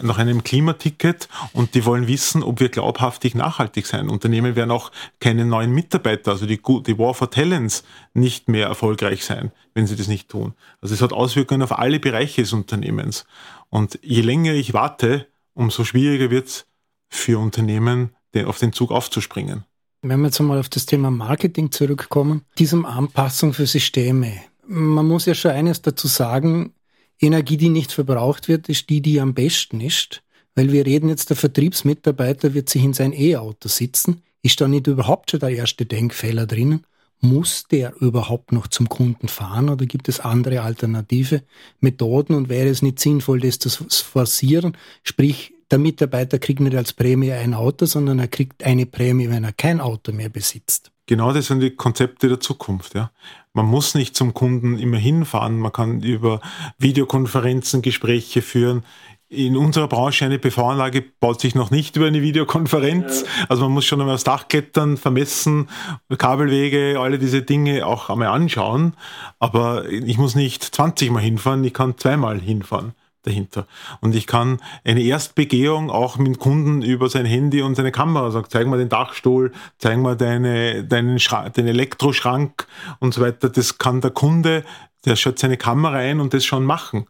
nach 0.01 0.17
einem 0.17 0.43
Klimaticket 0.43 1.27
und 1.51 1.73
die 1.75 1.83
wollen 1.83 2.07
wissen, 2.07 2.43
ob 2.43 2.59
wir 2.59 2.69
glaubhaftig 2.69 3.35
nachhaltig 3.35 3.87
sein. 3.87 4.09
Unternehmen 4.09 4.55
werden 4.55 4.71
auch 4.71 4.91
keine 5.19 5.45
neuen 5.45 5.71
Mitarbeiter, 5.71 6.31
also 6.31 6.45
die, 6.45 6.61
die 6.61 6.97
War 6.97 7.13
for 7.13 7.29
Talents 7.29 7.83
nicht 8.13 8.47
mehr 8.47 8.67
erfolgreich 8.67 9.25
sein, 9.25 9.51
wenn 9.73 9.87
sie 9.87 9.95
das 9.95 10.07
nicht 10.07 10.29
tun. 10.29 10.53
Also 10.81 10.93
es 10.93 11.01
hat 11.01 11.11
Auswirkungen 11.11 11.63
auf 11.63 11.77
alle 11.77 11.99
Bereiche 11.99 12.41
des 12.41 12.53
Unternehmens. 12.53 13.25
Und 13.69 13.99
je 14.01 14.21
länger 14.21 14.53
ich 14.53 14.73
warte, 14.73 15.27
umso 15.53 15.83
schwieriger 15.83 16.29
wird 16.29 16.47
es 16.47 16.67
für 17.09 17.39
Unternehmen, 17.39 18.13
auf 18.45 18.59
den 18.59 18.71
Zug 18.71 18.91
aufzuspringen. 18.91 19.65
Wenn 20.03 20.19
wir 20.19 20.27
jetzt 20.27 20.39
einmal 20.39 20.59
auf 20.59 20.69
das 20.69 20.85
Thema 20.85 21.09
Marketing 21.09 21.71
zurückkommen, 21.71 22.43
diesem 22.59 22.85
Anpassung 22.85 23.53
für 23.53 23.65
Systeme. 23.65 24.33
Man 24.67 25.07
muss 25.07 25.25
ja 25.25 25.33
schon 25.33 25.51
eines 25.51 25.81
dazu 25.81 26.07
sagen, 26.07 26.73
Energie, 27.19 27.57
die 27.57 27.69
nicht 27.69 27.91
verbraucht 27.91 28.47
wird, 28.47 28.69
ist 28.69 28.89
die, 28.89 29.01
die 29.01 29.19
am 29.19 29.33
besten 29.33 29.81
ist. 29.81 30.21
Weil 30.53 30.71
wir 30.71 30.85
reden 30.85 31.09
jetzt, 31.09 31.29
der 31.29 31.37
Vertriebsmitarbeiter 31.37 32.53
wird 32.53 32.69
sich 32.69 32.83
in 32.83 32.93
sein 32.93 33.11
E-Auto 33.11 33.69
sitzen. 33.69 34.21
Ist 34.43 34.61
da 34.61 34.67
nicht 34.67 34.85
überhaupt 34.85 35.31
schon 35.31 35.39
der 35.39 35.49
erste 35.49 35.85
Denkfehler 35.85 36.45
drinnen? 36.45 36.85
Muss 37.19 37.65
der 37.67 37.99
überhaupt 37.99 38.51
noch 38.51 38.67
zum 38.67 38.89
Kunden 38.89 39.27
fahren 39.27 39.69
oder 39.69 39.87
gibt 39.87 40.07
es 40.09 40.19
andere 40.19 40.61
alternative 40.61 41.41
Methoden 41.79 42.35
und 42.35 42.49
wäre 42.49 42.69
es 42.69 42.83
nicht 42.83 42.99
sinnvoll, 42.99 43.39
das 43.39 43.57
zu 43.57 43.69
forcieren? 43.89 44.77
Sprich, 45.01 45.53
der 45.71 45.79
Mitarbeiter 45.79 46.39
kriegt 46.39 46.59
nicht 46.59 46.75
als 46.75 46.93
Prämie 46.93 47.31
ein 47.31 47.53
Auto, 47.53 47.85
sondern 47.85 48.19
er 48.19 48.27
kriegt 48.27 48.63
eine 48.63 48.85
Prämie, 48.85 49.29
wenn 49.29 49.43
er 49.43 49.53
kein 49.53 49.81
Auto 49.81 50.11
mehr 50.11 50.29
besitzt. 50.29 50.91
Genau 51.07 51.31
das 51.31 51.47
sind 51.47 51.61
die 51.61 51.71
Konzepte 51.71 52.27
der 52.27 52.39
Zukunft. 52.39 52.93
Ja. 52.93 53.11
Man 53.53 53.65
muss 53.65 53.95
nicht 53.95 54.15
zum 54.15 54.33
Kunden 54.33 54.77
immer 54.77 54.97
hinfahren, 54.97 55.57
man 55.57 55.71
kann 55.71 56.01
über 56.01 56.41
Videokonferenzen 56.77 57.81
Gespräche 57.81 58.41
führen. 58.41 58.83
In 59.29 59.57
unserer 59.57 59.89
Branche 59.89 60.23
eine 60.23 60.39
PV-Anlage 60.39 61.03
baut 61.19 61.41
sich 61.41 61.53
noch 61.53 61.69
nicht 61.69 61.97
über 61.97 62.07
eine 62.07 62.21
Videokonferenz. 62.21 63.21
Ja. 63.21 63.45
Also 63.49 63.63
man 63.63 63.73
muss 63.73 63.85
schon 63.85 63.99
einmal 63.99 64.15
aufs 64.15 64.23
Dach 64.23 64.47
klettern, 64.47 64.95
vermessen, 64.95 65.69
Kabelwege, 66.17 66.97
alle 66.99 67.19
diese 67.19 67.41
Dinge 67.41 67.85
auch 67.85 68.09
einmal 68.09 68.29
anschauen. 68.29 68.93
Aber 69.39 69.89
ich 69.89 70.17
muss 70.17 70.35
nicht 70.35 70.63
20 70.63 71.11
Mal 71.11 71.21
hinfahren, 71.21 71.63
ich 71.63 71.73
kann 71.73 71.97
zweimal 71.97 72.39
hinfahren 72.39 72.93
dahinter. 73.27 73.67
Und 74.01 74.15
ich 74.15 74.25
kann 74.25 74.59
eine 74.83 75.03
Erstbegehung 75.03 75.91
auch 75.91 76.17
mit 76.17 76.27
dem 76.27 76.39
Kunden 76.39 76.81
über 76.81 77.09
sein 77.09 77.25
Handy 77.25 77.61
und 77.61 77.75
seine 77.75 77.91
Kamera 77.91 78.31
sagen, 78.31 78.47
zeig 78.49 78.67
mal 78.67 78.79
den 78.79 78.89
Dachstuhl, 78.89 79.51
zeig 79.77 79.99
mal 79.99 80.15
deine, 80.15 80.83
deinen, 80.83 81.19
Schrank, 81.19 81.53
den 81.53 81.67
Elektroschrank 81.67 82.67
und 82.99 83.13
so 83.13 83.21
weiter. 83.21 83.49
Das 83.49 83.77
kann 83.77 84.01
der 84.01 84.11
Kunde, 84.11 84.63
der 85.05 85.15
schaut 85.15 85.39
seine 85.39 85.57
Kamera 85.57 85.97
ein 85.97 86.19
und 86.19 86.33
das 86.33 86.45
schon 86.45 86.65
machen. 86.65 87.05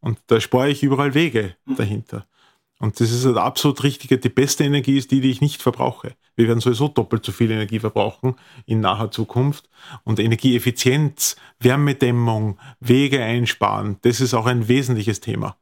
Und 0.00 0.18
da 0.26 0.40
spare 0.40 0.70
ich 0.70 0.82
überall 0.82 1.14
Wege 1.14 1.56
mhm. 1.64 1.76
dahinter. 1.76 2.26
Und 2.78 2.98
das 2.98 3.12
ist 3.12 3.24
das 3.24 3.36
absolut 3.36 3.84
Richtige. 3.84 4.18
Die 4.18 4.28
beste 4.28 4.64
Energie 4.64 4.98
ist 4.98 5.12
die, 5.12 5.20
die 5.20 5.30
ich 5.30 5.40
nicht 5.40 5.62
verbrauche. 5.62 6.16
Wir 6.34 6.48
werden 6.48 6.60
sowieso 6.60 6.88
doppelt 6.88 7.24
so 7.24 7.30
viel 7.30 7.50
Energie 7.50 7.78
verbrauchen 7.78 8.34
in 8.66 8.80
naher 8.80 9.12
Zukunft. 9.12 9.68
Und 10.02 10.18
Energieeffizienz, 10.18 11.36
Wärmedämmung, 11.60 12.58
Wege 12.80 13.22
einsparen, 13.22 13.98
das 14.02 14.20
ist 14.20 14.34
auch 14.34 14.46
ein 14.46 14.66
wesentliches 14.66 15.20
Thema 15.20 15.56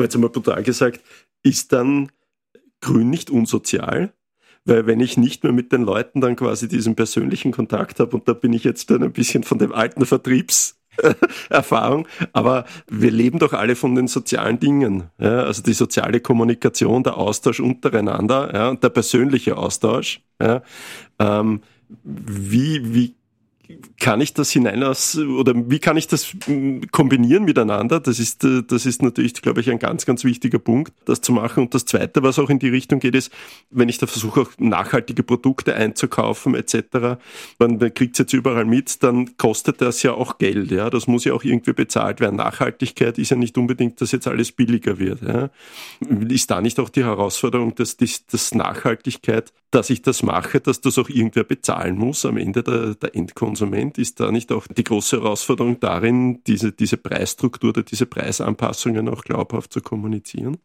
aber 0.00 0.06
jetzt 0.06 0.14
einmal 0.14 0.30
brutal 0.30 0.62
gesagt, 0.62 1.02
ist 1.42 1.74
dann 1.74 2.10
Grün 2.80 3.10
nicht 3.10 3.30
unsozial? 3.30 4.14
Weil 4.64 4.86
wenn 4.86 5.00
ich 5.00 5.18
nicht 5.18 5.44
mehr 5.44 5.52
mit 5.52 5.72
den 5.72 5.82
Leuten 5.82 6.22
dann 6.22 6.36
quasi 6.36 6.68
diesen 6.68 6.96
persönlichen 6.96 7.52
Kontakt 7.52 8.00
habe, 8.00 8.16
und 8.16 8.26
da 8.26 8.32
bin 8.32 8.54
ich 8.54 8.64
jetzt 8.64 8.90
dann 8.90 9.02
ein 9.02 9.12
bisschen 9.12 9.42
von 9.42 9.58
dem 9.58 9.72
alten 9.72 10.06
Vertriebserfahrung, 10.06 12.08
aber 12.32 12.64
wir 12.88 13.10
leben 13.10 13.38
doch 13.38 13.52
alle 13.52 13.76
von 13.76 13.94
den 13.94 14.08
sozialen 14.08 14.58
Dingen. 14.58 15.10
Ja? 15.18 15.44
Also 15.44 15.62
die 15.62 15.74
soziale 15.74 16.20
Kommunikation, 16.20 17.02
der 17.02 17.18
Austausch 17.18 17.60
untereinander 17.60 18.54
ja? 18.54 18.68
und 18.70 18.82
der 18.82 18.88
persönliche 18.88 19.58
Austausch. 19.58 20.22
Ja? 20.40 20.62
Ähm, 21.18 21.60
wie, 22.02 22.94
wie 22.94 23.16
kann 23.98 24.20
ich 24.20 24.34
das 24.34 24.50
hinein 24.50 24.82
aus, 24.82 25.16
oder 25.16 25.54
wie 25.54 25.78
kann 25.78 25.96
ich 25.96 26.06
das 26.08 26.34
hm, 26.44 26.90
kombinieren 26.90 27.44
miteinander? 27.44 28.00
Das 28.00 28.18
ist, 28.18 28.44
äh, 28.44 28.62
das 28.62 28.86
ist 28.86 29.02
natürlich, 29.02 29.34
glaube 29.34 29.60
ich, 29.60 29.70
ein 29.70 29.78
ganz, 29.78 30.06
ganz 30.06 30.24
wichtiger 30.24 30.58
Punkt, 30.58 30.92
das 31.04 31.20
zu 31.20 31.32
machen. 31.32 31.64
Und 31.64 31.74
das 31.74 31.84
Zweite, 31.84 32.22
was 32.22 32.38
auch 32.38 32.50
in 32.50 32.58
die 32.58 32.68
Richtung 32.68 33.00
geht, 33.00 33.14
ist, 33.14 33.32
wenn 33.70 33.88
ich 33.88 33.98
da 33.98 34.06
versuche, 34.06 34.42
auch 34.42 34.50
nachhaltige 34.58 35.22
Produkte 35.22 35.74
einzukaufen 35.74 36.54
etc., 36.54 37.18
man 37.58 37.78
kriegt 37.94 38.14
es 38.14 38.18
jetzt 38.18 38.32
überall 38.32 38.64
mit, 38.64 39.02
dann 39.02 39.36
kostet 39.36 39.80
das 39.80 40.02
ja 40.02 40.12
auch 40.12 40.38
Geld. 40.38 40.70
Ja, 40.70 40.90
Das 40.90 41.06
muss 41.06 41.24
ja 41.24 41.32
auch 41.32 41.44
irgendwie 41.44 41.72
bezahlt 41.72 42.20
werden. 42.20 42.36
Nachhaltigkeit 42.36 43.18
ist 43.18 43.30
ja 43.30 43.36
nicht 43.36 43.56
unbedingt, 43.58 44.00
dass 44.00 44.12
jetzt 44.12 44.26
alles 44.26 44.52
billiger 44.52 44.98
wird. 44.98 45.22
Ja? 45.22 45.50
Ist 46.28 46.50
da 46.50 46.60
nicht 46.60 46.78
auch 46.80 46.88
die 46.88 47.04
Herausforderung, 47.04 47.74
dass, 47.74 47.96
dass 47.96 48.54
Nachhaltigkeit, 48.54 49.52
dass 49.70 49.90
ich 49.90 50.02
das 50.02 50.22
mache, 50.22 50.60
dass 50.60 50.80
das 50.80 50.98
auch 50.98 51.08
irgendwer 51.08 51.44
bezahlen 51.44 51.96
muss 51.96 52.24
am 52.24 52.36
Ende 52.36 52.62
der, 52.62 52.94
der 52.94 53.14
Endkonsument? 53.14 53.60
Konsument 53.60 53.98
ist 53.98 54.20
da 54.20 54.32
nicht 54.32 54.52
auch 54.52 54.66
die 54.66 54.84
große 54.84 55.20
Herausforderung 55.20 55.80
darin, 55.80 56.42
diese, 56.44 56.72
diese 56.72 56.96
Preisstruktur 56.96 57.70
oder 57.70 57.82
diese 57.82 58.06
Preisanpassungen 58.06 59.08
auch 59.08 59.22
glaubhaft 59.22 59.72
zu 59.72 59.80
kommunizieren? 59.80 60.56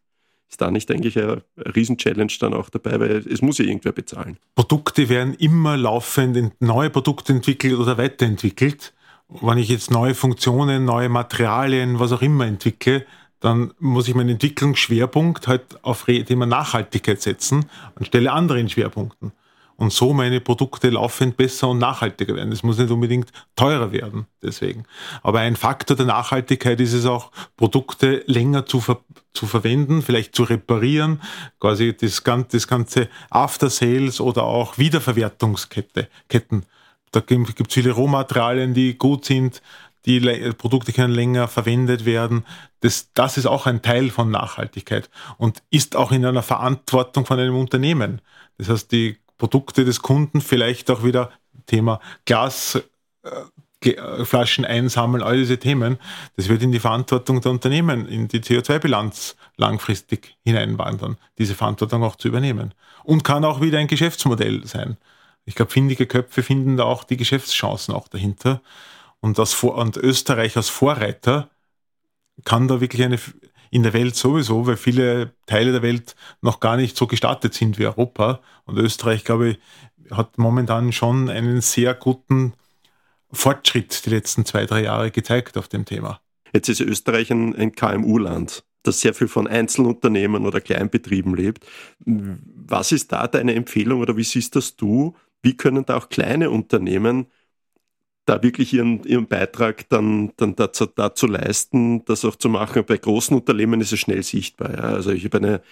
Ist 0.48 0.60
da 0.60 0.70
nicht 0.70 0.90
eigentlich 0.90 1.18
eine 1.18 1.42
Riesenchallenge 1.56 2.32
dann 2.40 2.54
auch 2.54 2.70
dabei, 2.70 3.00
weil 3.00 3.10
es 3.28 3.42
muss 3.42 3.58
ja 3.58 3.64
irgendwer 3.64 3.92
bezahlen? 3.92 4.38
Produkte 4.54 5.08
werden 5.08 5.34
immer 5.34 5.76
laufend 5.76 6.60
neue 6.60 6.90
Produkte 6.90 7.32
entwickelt 7.32 7.74
oder 7.74 7.98
weiterentwickelt. 7.98 8.94
Wenn 9.28 9.58
ich 9.58 9.68
jetzt 9.68 9.90
neue 9.90 10.14
Funktionen, 10.14 10.84
neue 10.84 11.08
Materialien, 11.08 11.98
was 11.98 12.12
auch 12.12 12.22
immer 12.22 12.46
entwickle, 12.46 13.04
dann 13.40 13.72
muss 13.78 14.08
ich 14.08 14.14
meinen 14.14 14.30
Entwicklungsschwerpunkt 14.30 15.46
halt 15.46 15.82
auf 15.82 16.04
Thema 16.04 16.46
Nachhaltigkeit 16.46 17.20
setzen 17.20 17.66
anstelle 17.94 18.32
anderen 18.32 18.68
Schwerpunkten. 18.68 19.32
und 19.76 19.92
so 19.92 20.14
meine 20.14 20.40
Produkte 20.40 20.88
laufend 20.90 21.36
besser 21.36 21.68
und 21.68 21.78
nachhaltiger 21.78 22.34
werden. 22.34 22.52
Es 22.52 22.62
muss 22.62 22.78
nicht 22.78 22.90
unbedingt 22.90 23.30
teurer 23.56 23.92
werden, 23.92 24.26
deswegen. 24.42 24.84
Aber 25.22 25.40
ein 25.40 25.54
Faktor 25.54 25.96
der 25.96 26.06
Nachhaltigkeit 26.06 26.80
ist 26.80 26.94
es 26.94 27.04
auch, 27.04 27.30
Produkte 27.56 28.24
länger 28.26 28.64
zu, 28.66 28.80
ver 28.80 29.00
zu 29.34 29.46
verwenden, 29.46 30.00
vielleicht 30.00 30.34
zu 30.34 30.44
reparieren, 30.44 31.20
quasi 31.60 31.94
das, 31.94 32.22
das 32.24 32.66
ganze 32.66 33.08
After 33.28 33.68
Sales 33.68 34.18
oder 34.18 34.44
auch 34.44 34.78
Wiederverwertungskette, 34.78 36.08
Ketten. 36.28 36.64
Da 37.12 37.20
gibt 37.20 37.68
es 37.68 37.74
viele 37.74 37.92
Rohmaterialien, 37.92 38.74
die 38.74 38.96
gut 38.96 39.24
sind, 39.24 39.62
die 40.06 40.20
Produkte 40.56 40.92
können 40.92 41.12
länger 41.12 41.48
verwendet 41.48 42.04
werden. 42.04 42.44
Das, 42.80 43.10
das 43.12 43.36
ist 43.36 43.46
auch 43.46 43.66
ein 43.66 43.82
Teil 43.82 44.10
von 44.10 44.30
Nachhaltigkeit 44.30 45.10
und 45.36 45.62
ist 45.70 45.96
auch 45.96 46.12
in 46.12 46.24
einer 46.24 46.42
Verantwortung 46.42 47.26
von 47.26 47.40
einem 47.40 47.56
Unternehmen. 47.56 48.22
Das 48.56 48.68
heißt, 48.68 48.92
die 48.92 49.18
Produkte 49.36 49.84
des 49.84 50.00
Kunden 50.00 50.40
vielleicht 50.40 50.90
auch 50.90 51.04
wieder 51.04 51.30
Thema 51.66 52.00
Glasflaschen 52.24 52.84
äh, 54.64 54.68
einsammeln, 54.68 55.22
all 55.22 55.36
diese 55.38 55.58
Themen, 55.58 55.98
das 56.36 56.48
wird 56.48 56.62
in 56.62 56.72
die 56.72 56.78
Verantwortung 56.78 57.40
der 57.40 57.50
Unternehmen, 57.50 58.06
in 58.06 58.28
die 58.28 58.40
CO2-Bilanz 58.40 59.36
langfristig 59.56 60.36
hineinwandern, 60.44 61.16
diese 61.38 61.54
Verantwortung 61.54 62.02
auch 62.04 62.16
zu 62.16 62.28
übernehmen. 62.28 62.72
Und 63.02 63.24
kann 63.24 63.44
auch 63.44 63.60
wieder 63.60 63.78
ein 63.78 63.88
Geschäftsmodell 63.88 64.66
sein. 64.66 64.96
Ich 65.44 65.54
glaube, 65.54 65.70
findige 65.70 66.06
Köpfe 66.06 66.42
finden 66.42 66.76
da 66.76 66.84
auch 66.84 67.04
die 67.04 67.16
Geschäftschancen 67.16 67.94
auch 67.94 68.08
dahinter. 68.08 68.60
Und, 69.20 69.38
das, 69.38 69.62
und 69.62 69.96
Österreich 69.96 70.56
als 70.56 70.68
Vorreiter 70.68 71.50
kann 72.44 72.68
da 72.68 72.80
wirklich 72.80 73.02
eine, 73.02 73.18
in 73.70 73.82
der 73.82 73.92
Welt 73.92 74.14
sowieso, 74.16 74.66
weil 74.66 74.76
viele 74.76 75.34
Teile 75.46 75.72
der 75.72 75.82
Welt 75.82 76.14
noch 76.42 76.60
gar 76.60 76.76
nicht 76.76 76.96
so 76.96 77.06
gestartet 77.06 77.54
sind 77.54 77.78
wie 77.78 77.86
Europa. 77.86 78.40
Und 78.64 78.78
Österreich, 78.78 79.24
glaube 79.24 79.50
ich, 79.50 79.58
hat 80.10 80.38
momentan 80.38 80.92
schon 80.92 81.28
einen 81.28 81.60
sehr 81.60 81.94
guten 81.94 82.52
Fortschritt 83.32 84.06
die 84.06 84.10
letzten 84.10 84.44
zwei, 84.44 84.66
drei 84.66 84.84
Jahre 84.84 85.10
gezeigt 85.10 85.58
auf 85.58 85.68
dem 85.68 85.84
Thema. 85.84 86.20
Jetzt 86.52 86.68
ist 86.68 86.80
Österreich 86.80 87.30
ein, 87.30 87.54
ein 87.54 87.72
KMU-Land, 87.72 88.64
das 88.82 89.00
sehr 89.00 89.14
viel 89.14 89.28
von 89.28 89.46
Einzelunternehmen 89.46 90.46
oder 90.46 90.60
Kleinbetrieben 90.60 91.34
lebt. 91.34 91.66
Was 92.04 92.92
ist 92.92 93.12
da 93.12 93.26
deine 93.26 93.54
Empfehlung 93.54 94.00
oder 94.00 94.16
wie 94.16 94.24
siehst 94.24 94.56
das 94.56 94.76
du? 94.76 95.14
Wie 95.42 95.56
können 95.56 95.84
da 95.84 95.96
auch 95.96 96.08
kleine 96.08 96.50
Unternehmen 96.50 97.26
da 98.26 98.42
wirklich 98.42 98.72
ihren, 98.74 99.04
ihren 99.04 99.28
Beitrag 99.28 99.88
dann, 99.88 100.32
dann 100.36 100.56
dazu, 100.56 100.86
dazu 100.86 101.28
leisten, 101.28 102.04
das 102.06 102.24
auch 102.24 102.34
zu 102.34 102.48
machen. 102.48 102.84
Bei 102.84 102.98
großen 102.98 103.36
Unternehmen 103.36 103.80
ist 103.80 103.92
es 103.92 104.00
schnell 104.00 104.22
sichtbar. 104.24 104.72
Ja. 104.72 104.80
Also 104.80 105.12
ich 105.12 105.24
habe 105.24 105.38
eine, 105.38 105.62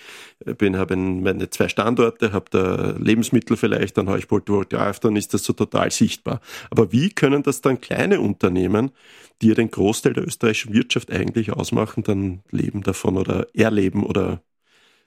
bin, 0.55 0.77
habe 0.77 0.97
meine 0.97 1.51
zwei 1.51 1.69
Standorte, 1.69 2.33
habe 2.33 2.47
da 2.51 2.95
Lebensmittel 2.97 3.57
vielleicht, 3.57 3.99
dann 3.99 4.09
habe 4.09 4.21
ich 4.21 4.27
Photovoltaik, 4.27 5.01
dann 5.01 5.17
ist 5.17 5.35
das 5.35 5.43
so 5.43 5.53
total 5.53 5.91
sichtbar. 5.91 6.41
Aber 6.71 6.93
wie 6.93 7.11
können 7.11 7.43
das 7.43 7.61
dann 7.61 7.81
kleine 7.81 8.21
Unternehmen, 8.21 8.93
die 9.43 9.49
ja 9.49 9.55
den 9.55 9.71
Großteil 9.71 10.13
der 10.13 10.25
österreichischen 10.25 10.73
Wirtschaft 10.73 11.11
eigentlich 11.11 11.53
ausmachen, 11.53 12.05
dann 12.05 12.43
leben 12.53 12.83
davon 12.83 13.17
oder 13.17 13.49
erleben 13.53 14.07
oder 14.07 14.43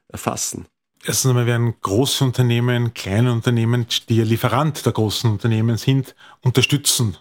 erfassen? 0.10 0.66
Erstens 1.06 1.30
einmal 1.30 1.46
werden 1.46 1.76
große 1.80 2.26
Unternehmen, 2.26 2.94
kleine 2.94 3.32
Unternehmen, 3.32 3.86
die 4.10 4.18
ja 4.18 4.26
Lieferant 4.26 4.86
der 4.86 4.92
großen 4.92 5.32
Unternehmen 5.32 5.78
sind, 5.78 6.14
unterstützen 6.42 7.16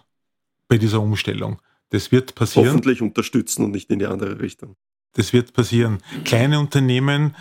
bei 0.67 0.77
dieser 0.77 1.01
Umstellung. 1.01 1.61
Das 1.89 2.11
wird 2.11 2.35
passieren. 2.35 2.67
Hoffentlich 2.67 3.01
unterstützen 3.01 3.63
und 3.65 3.71
nicht 3.71 3.89
in 3.89 3.99
die 3.99 4.05
andere 4.05 4.39
Richtung. 4.39 4.75
Das 5.13 5.33
wird 5.33 5.53
passieren. 5.53 5.99
Kleine 6.25 6.59
Unternehmen 6.59 7.35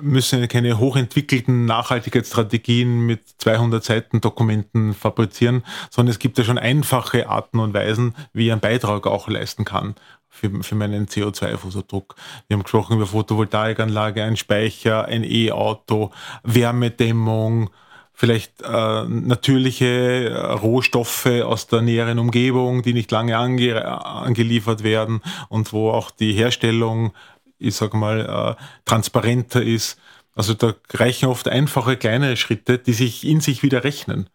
müssen 0.00 0.46
keine 0.48 0.78
hochentwickelten 0.78 1.64
Nachhaltigkeitsstrategien 1.64 3.06
mit 3.06 3.22
200 3.38 3.82
Seiten 3.82 4.20
Dokumenten 4.20 4.94
fabrizieren, 4.94 5.64
sondern 5.90 6.12
es 6.12 6.18
gibt 6.18 6.38
ja 6.38 6.44
schon 6.44 6.58
einfache 6.58 7.28
Arten 7.28 7.58
und 7.58 7.74
Weisen, 7.74 8.14
wie 8.32 8.46
ich 8.46 8.52
einen 8.52 8.60
Beitrag 8.60 9.06
auch 9.06 9.28
leisten 9.28 9.64
kann 9.64 9.94
für, 10.28 10.62
für 10.62 10.74
meinen 10.74 11.06
CO2-Fußabdruck. 11.06 12.14
Wir 12.46 12.56
haben 12.56 12.62
gesprochen 12.62 12.96
über 12.96 13.06
Photovoltaikanlage, 13.06 14.22
ein 14.22 14.36
Speicher, 14.36 15.06
ein 15.06 15.24
E-Auto, 15.24 16.12
Wärmedämmung, 16.44 17.70
vielleicht 18.18 18.62
äh, 18.62 19.04
natürliche 19.04 20.30
äh, 20.30 20.52
Rohstoffe 20.54 21.26
aus 21.26 21.68
der 21.68 21.82
näheren 21.82 22.18
Umgebung, 22.18 22.82
die 22.82 22.92
nicht 22.92 23.12
lange 23.12 23.38
ange 23.38 23.84
angeliefert 23.86 24.82
werden 24.82 25.22
und 25.48 25.72
wo 25.72 25.92
auch 25.92 26.10
die 26.10 26.32
Herstellung, 26.32 27.12
ich 27.58 27.76
sag 27.76 27.94
mal, 27.94 28.56
äh, 28.58 28.62
transparenter 28.84 29.62
ist. 29.62 30.00
Also 30.34 30.54
da 30.54 30.74
reichen 30.90 31.26
oft 31.26 31.46
einfache 31.46 31.96
kleinere 31.96 32.36
Schritte, 32.36 32.78
die 32.80 32.92
sich 32.92 33.24
in 33.24 33.40
sich 33.40 33.62
wieder 33.62 33.84
rechnen, 33.84 34.28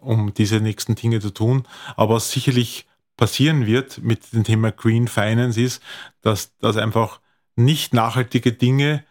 um 0.00 0.32
diese 0.32 0.60
nächsten 0.60 0.94
Dinge 0.94 1.20
zu 1.20 1.28
tun. 1.28 1.68
Aber 1.96 2.14
was 2.14 2.30
sicherlich 2.30 2.86
passieren 3.18 3.66
wird 3.66 3.98
mit 3.98 4.32
dem 4.32 4.44
Thema 4.44 4.72
Green 4.72 5.06
Finance 5.06 5.60
ist, 5.60 5.82
dass, 6.22 6.56
dass 6.60 6.78
einfach 6.78 7.20
nicht 7.56 7.92
nachhaltige 7.92 8.52
Dinge 8.52 9.04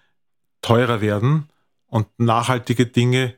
teurer 0.64 1.02
werden 1.02 1.50
und 1.86 2.08
nachhaltige 2.18 2.88
Dinge 2.88 3.36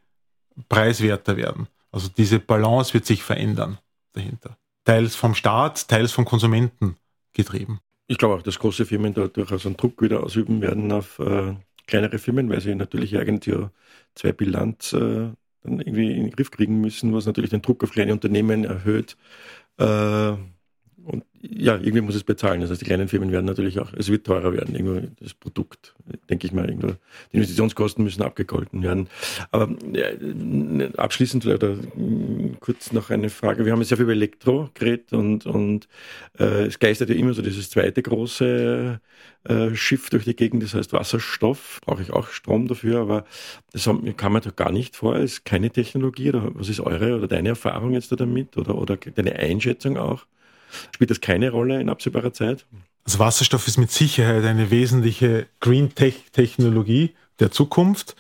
preiswerter 0.70 1.38
werden. 1.38 1.68
Also 1.92 2.10
diese 2.16 2.40
Balance 2.40 2.94
wird 2.94 3.06
sich 3.06 3.24
verändern 3.24 3.78
dahinter. 4.14 4.58
Teils 4.84 5.16
vom 5.16 5.36
Staat, 5.36 5.88
teils 5.88 6.12
vom 6.12 6.26
Konsumenten 6.26 6.98
getrieben. 7.34 7.80
Ich 8.08 8.18
glaube 8.18 8.36
auch, 8.36 8.42
dass 8.42 8.60
große 8.60 8.86
Firmen 8.86 9.14
da 9.14 9.28
durchaus 9.28 9.66
einen 9.66 9.78
Druck 9.78 10.02
wieder 10.02 10.24
ausüben 10.24 10.62
werden 10.62 10.92
auf 10.92 11.20
äh, 11.20 11.56
kleinere 11.88 12.20
Firmen, 12.20 12.50
weil 12.50 12.62
sie 12.62 12.76
natürlich 12.76 13.18
eigentlich 13.18 13.54
ja 13.54 13.72
zwei 14.16 14.32
Bilanz 14.32 14.94
äh, 14.94 15.30
dann 15.64 15.80
irgendwie 15.80 16.12
in 16.12 16.24
den 16.24 16.32
Griff 16.32 16.52
kriegen 16.52 16.80
müssen, 16.80 17.14
was 17.14 17.26
natürlich 17.26 17.50
den 17.50 17.62
Druck 17.62 17.84
auf 17.84 17.92
kleine 17.92 18.14
Unternehmen 18.14 18.64
erhöht. 18.64 19.18
Äh, 19.78 20.34
und 21.08 21.24
ja, 21.42 21.76
irgendwie 21.76 22.02
muss 22.02 22.16
es 22.16 22.26
bezahlen. 22.26 22.60
Das 22.60 22.70
heißt, 22.70 22.82
die 22.82 22.86
kleinen 22.86 23.08
Firmen 23.08 23.32
werden 23.32 23.46
natürlich 23.46 23.80
auch, 23.80 23.94
es 23.96 24.10
wird 24.10 24.26
teurer 24.26 24.52
werden, 24.52 24.76
irgendwo 24.76 25.08
das 25.22 25.34
Produkt, 25.34 25.96
denke 26.30 26.48
ich 26.48 26.52
mal, 26.52 26.68
irgendwo. 26.68 26.96
Die 27.32 27.38
Investitionskosten 27.38 28.04
müssen 28.04 28.24
abgegolten 28.24 28.84
werden. 28.84 29.08
Aber 29.52 29.74
äh, 29.94 30.90
abschließend 30.98 31.46
oder 31.46 31.78
kurz 32.60 32.92
noch 32.92 33.10
eine 33.10 33.30
Frage. 33.30 33.64
Wir 33.64 33.72
haben 33.72 33.80
jetzt 33.80 33.88
sehr 33.88 33.98
viel 33.98 34.04
über 34.04 34.12
Elektro 34.12 34.70
geredet 34.74 35.14
und, 35.14 35.46
und 35.46 35.88
äh, 36.40 36.66
es 36.66 36.78
geistert 36.78 37.10
ja 37.10 37.16
immer 37.16 37.34
so 37.34 37.42
dieses 37.42 37.70
zweite 37.70 38.04
große 38.04 39.00
äh, 39.46 39.76
Schiff 39.76 40.10
durch 40.10 40.26
die 40.26 40.36
Gegend, 40.36 40.62
das 40.62 40.74
heißt 40.74 40.92
Wasserstoff. 40.92 41.80
Brauche 41.86 42.02
ich 42.02 42.12
auch 42.12 42.28
Strom 42.28 42.68
dafür, 42.68 43.00
aber 43.00 43.24
das 43.72 43.90
kann 44.18 44.34
man 44.34 44.42
doch 44.42 44.58
gar 44.58 44.74
nicht 44.74 44.98
vor, 44.98 45.16
ist 45.16 45.46
keine 45.46 45.70
Technologie. 45.70 46.30
Oder 46.30 46.50
was 46.54 46.68
ist 46.68 46.82
eure 46.82 47.16
oder 47.16 47.30
deine 47.30 47.50
Erfahrung 47.50 47.94
jetzt 47.94 48.12
da 48.12 48.18
damit 48.18 48.58
oder, 48.58 48.76
oder 48.76 48.98
deine 48.98 49.38
Einschätzung 49.38 49.96
auch? 49.96 50.26
Spielt 50.94 51.10
das 51.10 51.22
keine 51.22 51.52
Rolle 51.52 51.80
in 51.80 51.90
absehbarer 51.90 52.34
Zeit? 52.34 52.66
Also 53.06 53.20
Wasserstoff 53.20 53.68
ist 53.68 53.78
mit 53.78 53.92
Sicherheit 53.92 54.44
eine 54.44 54.70
wesentliche 54.70 55.48
Green 55.60 55.96
Tech 55.96 56.26
Technologie 56.34 57.16
der 57.40 57.52
Zukunft. 57.52 58.16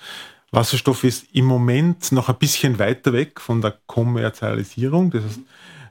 Wasserstoff 0.51 1.03
ist 1.03 1.25
im 1.33 1.45
Moment 1.45 2.11
noch 2.11 2.29
ein 2.29 2.37
bisschen 2.37 2.79
weiter 2.79 3.11
weg 3.11 3.41
von 3.41 3.61
der 3.61 3.77
Kommerzialisierung. 3.85 5.11
Das 5.11 5.23
heißt, 5.23 5.39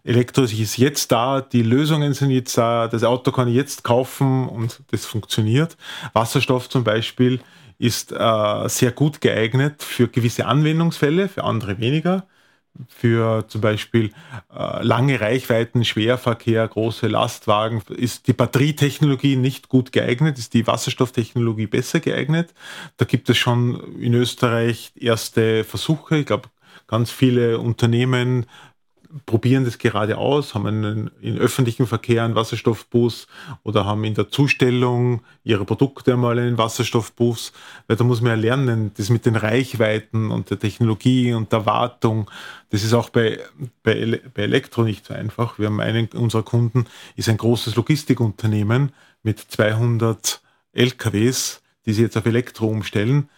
Elektro 0.04 0.44
ist 0.44 0.76
jetzt 0.78 1.10
da, 1.10 1.40
die 1.40 1.62
Lösungen 1.62 2.14
sind 2.14 2.30
jetzt 2.30 2.56
da, 2.56 2.86
das 2.86 3.02
Auto 3.02 3.32
kann 3.32 3.48
ich 3.48 3.54
jetzt 3.54 3.82
kaufen 3.82 4.48
und 4.48 4.80
das 4.92 5.04
funktioniert. 5.04 5.76
Wasserstoff 6.12 6.68
zum 6.68 6.84
Beispiel 6.84 7.40
ist 7.78 8.12
äh, 8.12 8.68
sehr 8.68 8.92
gut 8.92 9.20
geeignet 9.20 9.82
für 9.82 10.08
gewisse 10.08 10.46
Anwendungsfälle, 10.46 11.28
für 11.28 11.44
andere 11.44 11.78
weniger 11.80 12.24
für 12.88 13.46
zum 13.48 13.60
Beispiel 13.60 14.12
äh, 14.54 14.82
lange 14.82 15.20
Reichweiten, 15.20 15.84
Schwerverkehr, 15.84 16.66
große 16.66 17.06
Lastwagen 17.06 17.82
ist 17.90 18.26
die 18.28 18.32
Batterietechnologie 18.32 19.36
nicht 19.36 19.68
gut 19.68 19.92
geeignet, 19.92 20.38
ist 20.38 20.54
die 20.54 20.66
Wasserstofftechnologie 20.66 21.66
besser 21.66 22.00
geeignet. 22.00 22.54
Da 22.96 23.04
gibt 23.04 23.28
es 23.30 23.36
schon 23.38 23.98
in 23.98 24.14
Österreich 24.14 24.92
erste 24.96 25.64
Versuche. 25.64 26.18
Ich 26.18 26.26
glaube, 26.26 26.48
ganz 26.86 27.10
viele 27.10 27.58
Unternehmen 27.58 28.46
probieren 29.24 29.64
das 29.64 29.78
gerade 29.78 30.18
aus, 30.18 30.54
haben 30.54 30.66
einen, 30.66 31.10
in 31.20 31.38
öffentlichen 31.38 31.86
Verkehr 31.86 32.24
einen 32.24 32.34
Wasserstoffbus 32.34 33.26
oder 33.62 33.84
haben 33.84 34.04
in 34.04 34.14
der 34.14 34.28
Zustellung 34.28 35.22
ihrer 35.44 35.64
Produkte 35.64 36.12
einmal 36.12 36.38
einen 36.38 36.58
Wasserstoffbus, 36.58 37.52
weil 37.86 37.96
da 37.96 38.04
muss 38.04 38.20
man 38.20 38.32
ja 38.32 38.36
lernen, 38.36 38.90
das 38.96 39.08
mit 39.08 39.24
den 39.24 39.36
Reichweiten 39.36 40.30
und 40.30 40.50
der 40.50 40.58
Technologie 40.58 41.32
und 41.32 41.52
der 41.52 41.66
Wartung, 41.66 42.30
das 42.70 42.82
ist 42.82 42.92
auch 42.92 43.10
bei, 43.10 43.40
bei, 43.82 44.20
bei 44.34 44.42
Elektro 44.42 44.82
nicht 44.82 45.06
so 45.06 45.14
einfach. 45.14 45.58
Wir 45.58 45.66
haben 45.66 45.80
einen 45.80 46.08
unserer 46.08 46.42
Kunden, 46.42 46.86
ist 47.14 47.28
ein 47.28 47.36
großes 47.36 47.76
Logistikunternehmen 47.76 48.92
mit 49.22 49.38
200 49.38 50.42
LKWs, 50.72 51.62
die 51.86 51.92
sie 51.92 52.02
jetzt 52.02 52.16
auf 52.16 52.26
Elektro 52.26 52.66
umstellen. 52.66 53.30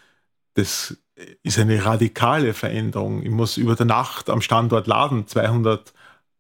Das 0.55 0.97
ist 1.43 1.59
eine 1.59 1.85
radikale 1.85 2.55
Veränderung. 2.55 3.23
Ich 3.23 3.31
muss 3.31 3.57
über 3.57 3.75
der 3.75 3.87
Nacht 3.87 4.31
am 4.31 4.41
Standort 4.41 4.87
laden, 4.87 5.27
200 5.27 5.93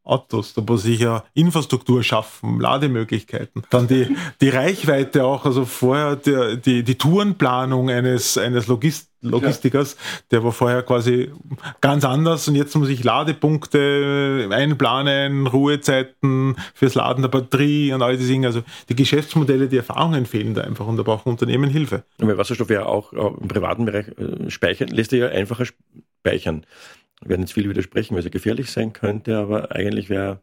Autos, 0.08 0.54
da 0.54 0.62
muss 0.62 0.84
ich 0.84 1.00
ja 1.00 1.24
Infrastruktur 1.34 2.02
schaffen, 2.02 2.60
Lademöglichkeiten. 2.60 3.62
Dann 3.70 3.86
die, 3.86 4.16
die 4.40 4.48
Reichweite 4.48 5.24
auch, 5.24 5.44
also 5.44 5.64
vorher 5.64 6.16
die, 6.16 6.60
die, 6.60 6.82
die 6.82 6.94
Tourenplanung 6.96 7.90
eines, 7.90 8.38
eines 8.38 8.66
Logist 8.66 9.08
Logistikers, 9.20 9.94
ja. 9.94 10.20
der 10.30 10.44
war 10.44 10.52
vorher 10.52 10.82
quasi 10.84 11.32
ganz 11.80 12.04
anders 12.04 12.46
und 12.46 12.54
jetzt 12.54 12.76
muss 12.76 12.88
ich 12.88 13.02
Ladepunkte 13.02 14.48
einplanen, 14.52 15.48
Ruhezeiten 15.48 16.54
fürs 16.72 16.94
Laden 16.94 17.22
der 17.22 17.28
Batterie 17.28 17.92
und 17.92 18.00
all 18.00 18.16
diese 18.16 18.30
Dinge. 18.30 18.46
Also 18.46 18.62
die 18.88 18.94
Geschäftsmodelle, 18.94 19.66
die 19.66 19.78
Erfahrungen 19.78 20.24
fehlen 20.24 20.54
da 20.54 20.62
einfach 20.62 20.86
und 20.86 20.98
da 20.98 21.02
brauchen 21.02 21.30
Unternehmen 21.30 21.68
Hilfe. 21.68 22.04
Und 22.20 22.28
bei 22.28 22.38
Wasserstoff 22.38 22.70
ja 22.70 22.86
auch 22.86 23.12
im 23.12 23.48
privaten 23.48 23.86
Bereich 23.86 24.06
äh, 24.18 24.48
speichern, 24.50 24.88
lässt 24.88 25.10
sich 25.10 25.20
ja 25.20 25.28
einfacher 25.28 25.64
speichern. 26.20 26.64
Wir 27.20 27.30
werden 27.30 27.42
jetzt 27.42 27.52
viel 27.52 27.68
widersprechen, 27.68 28.14
weil 28.14 28.20
es 28.20 28.24
ja 28.24 28.30
gefährlich 28.30 28.70
sein 28.70 28.92
könnte, 28.92 29.38
aber 29.38 29.72
eigentlich 29.72 30.08
wäre, 30.08 30.40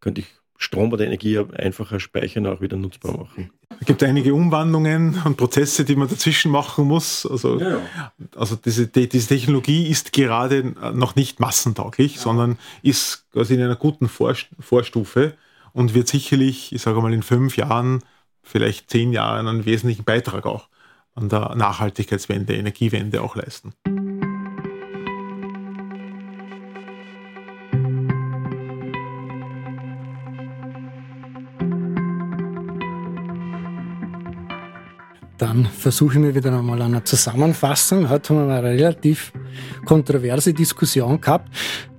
könnte 0.00 0.20
ich 0.20 0.26
Strom 0.58 0.92
oder 0.92 1.06
Energie 1.06 1.38
einfacher 1.38 2.00
speichern 2.00 2.46
und 2.46 2.52
auch 2.52 2.60
wieder 2.60 2.76
nutzbar 2.76 3.16
machen. 3.16 3.50
Es 3.80 3.86
gibt 3.86 4.02
einige 4.02 4.34
Umwandlungen 4.34 5.22
und 5.24 5.36
Prozesse, 5.36 5.84
die 5.84 5.94
man 5.94 6.08
dazwischen 6.08 6.50
machen 6.50 6.84
muss. 6.84 7.24
Also, 7.24 7.60
ja, 7.60 7.70
ja. 7.70 8.12
also 8.34 8.56
diese, 8.56 8.88
die, 8.88 9.08
diese 9.08 9.28
Technologie 9.28 9.86
ist 9.88 10.12
gerade 10.12 10.74
noch 10.94 11.14
nicht 11.14 11.38
massentauglich, 11.38 12.16
ja. 12.16 12.20
sondern 12.20 12.58
ist 12.82 13.30
quasi 13.30 13.54
in 13.54 13.62
einer 13.62 13.76
guten 13.76 14.08
Vor 14.08 14.34
Vorstufe 14.58 15.34
und 15.72 15.94
wird 15.94 16.08
sicherlich, 16.08 16.72
ich 16.72 16.82
sage 16.82 17.00
mal, 17.00 17.14
in 17.14 17.22
fünf 17.22 17.56
Jahren, 17.56 18.02
vielleicht 18.42 18.90
zehn 18.90 19.12
Jahren 19.12 19.46
einen 19.46 19.64
wesentlichen 19.64 20.04
Beitrag 20.04 20.44
auch 20.44 20.68
an 21.14 21.28
der 21.28 21.54
Nachhaltigkeitswende, 21.54 22.56
Energiewende 22.56 23.22
auch 23.22 23.36
leisten. 23.36 23.74
Dann 35.38 35.66
versuche 35.66 36.14
ich 36.14 36.18
mir 36.18 36.34
wieder 36.34 36.52
einmal 36.52 36.82
eine 36.82 37.04
Zusammenfassung. 37.04 38.08
Heute 38.08 38.34
haben 38.34 38.48
wir 38.48 38.56
eine 38.56 38.68
relativ 38.68 39.32
kontroverse 39.84 40.52
Diskussion 40.52 41.20
gehabt. 41.20 41.48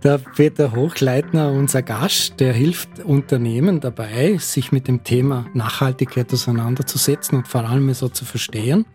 Der 0.03 0.17
Peter 0.17 0.73
Hochleitner, 0.73 1.49
unser 1.49 1.81
Gast, 1.81 2.41
der 2.41 2.51
hilft 2.51 2.99
Unternehmen 2.99 3.79
dabei, 3.79 4.37
sich 4.39 4.73
mit 4.73 4.89
dem 4.89 5.05
Thema 5.05 5.45
Nachhaltigkeit 5.53 6.33
auseinanderzusetzen 6.33 7.37
und 7.37 7.47
vor 7.47 7.63
allem 7.63 7.93
so 7.93 8.09
zu 8.09 8.25
verstehen. 8.25 8.85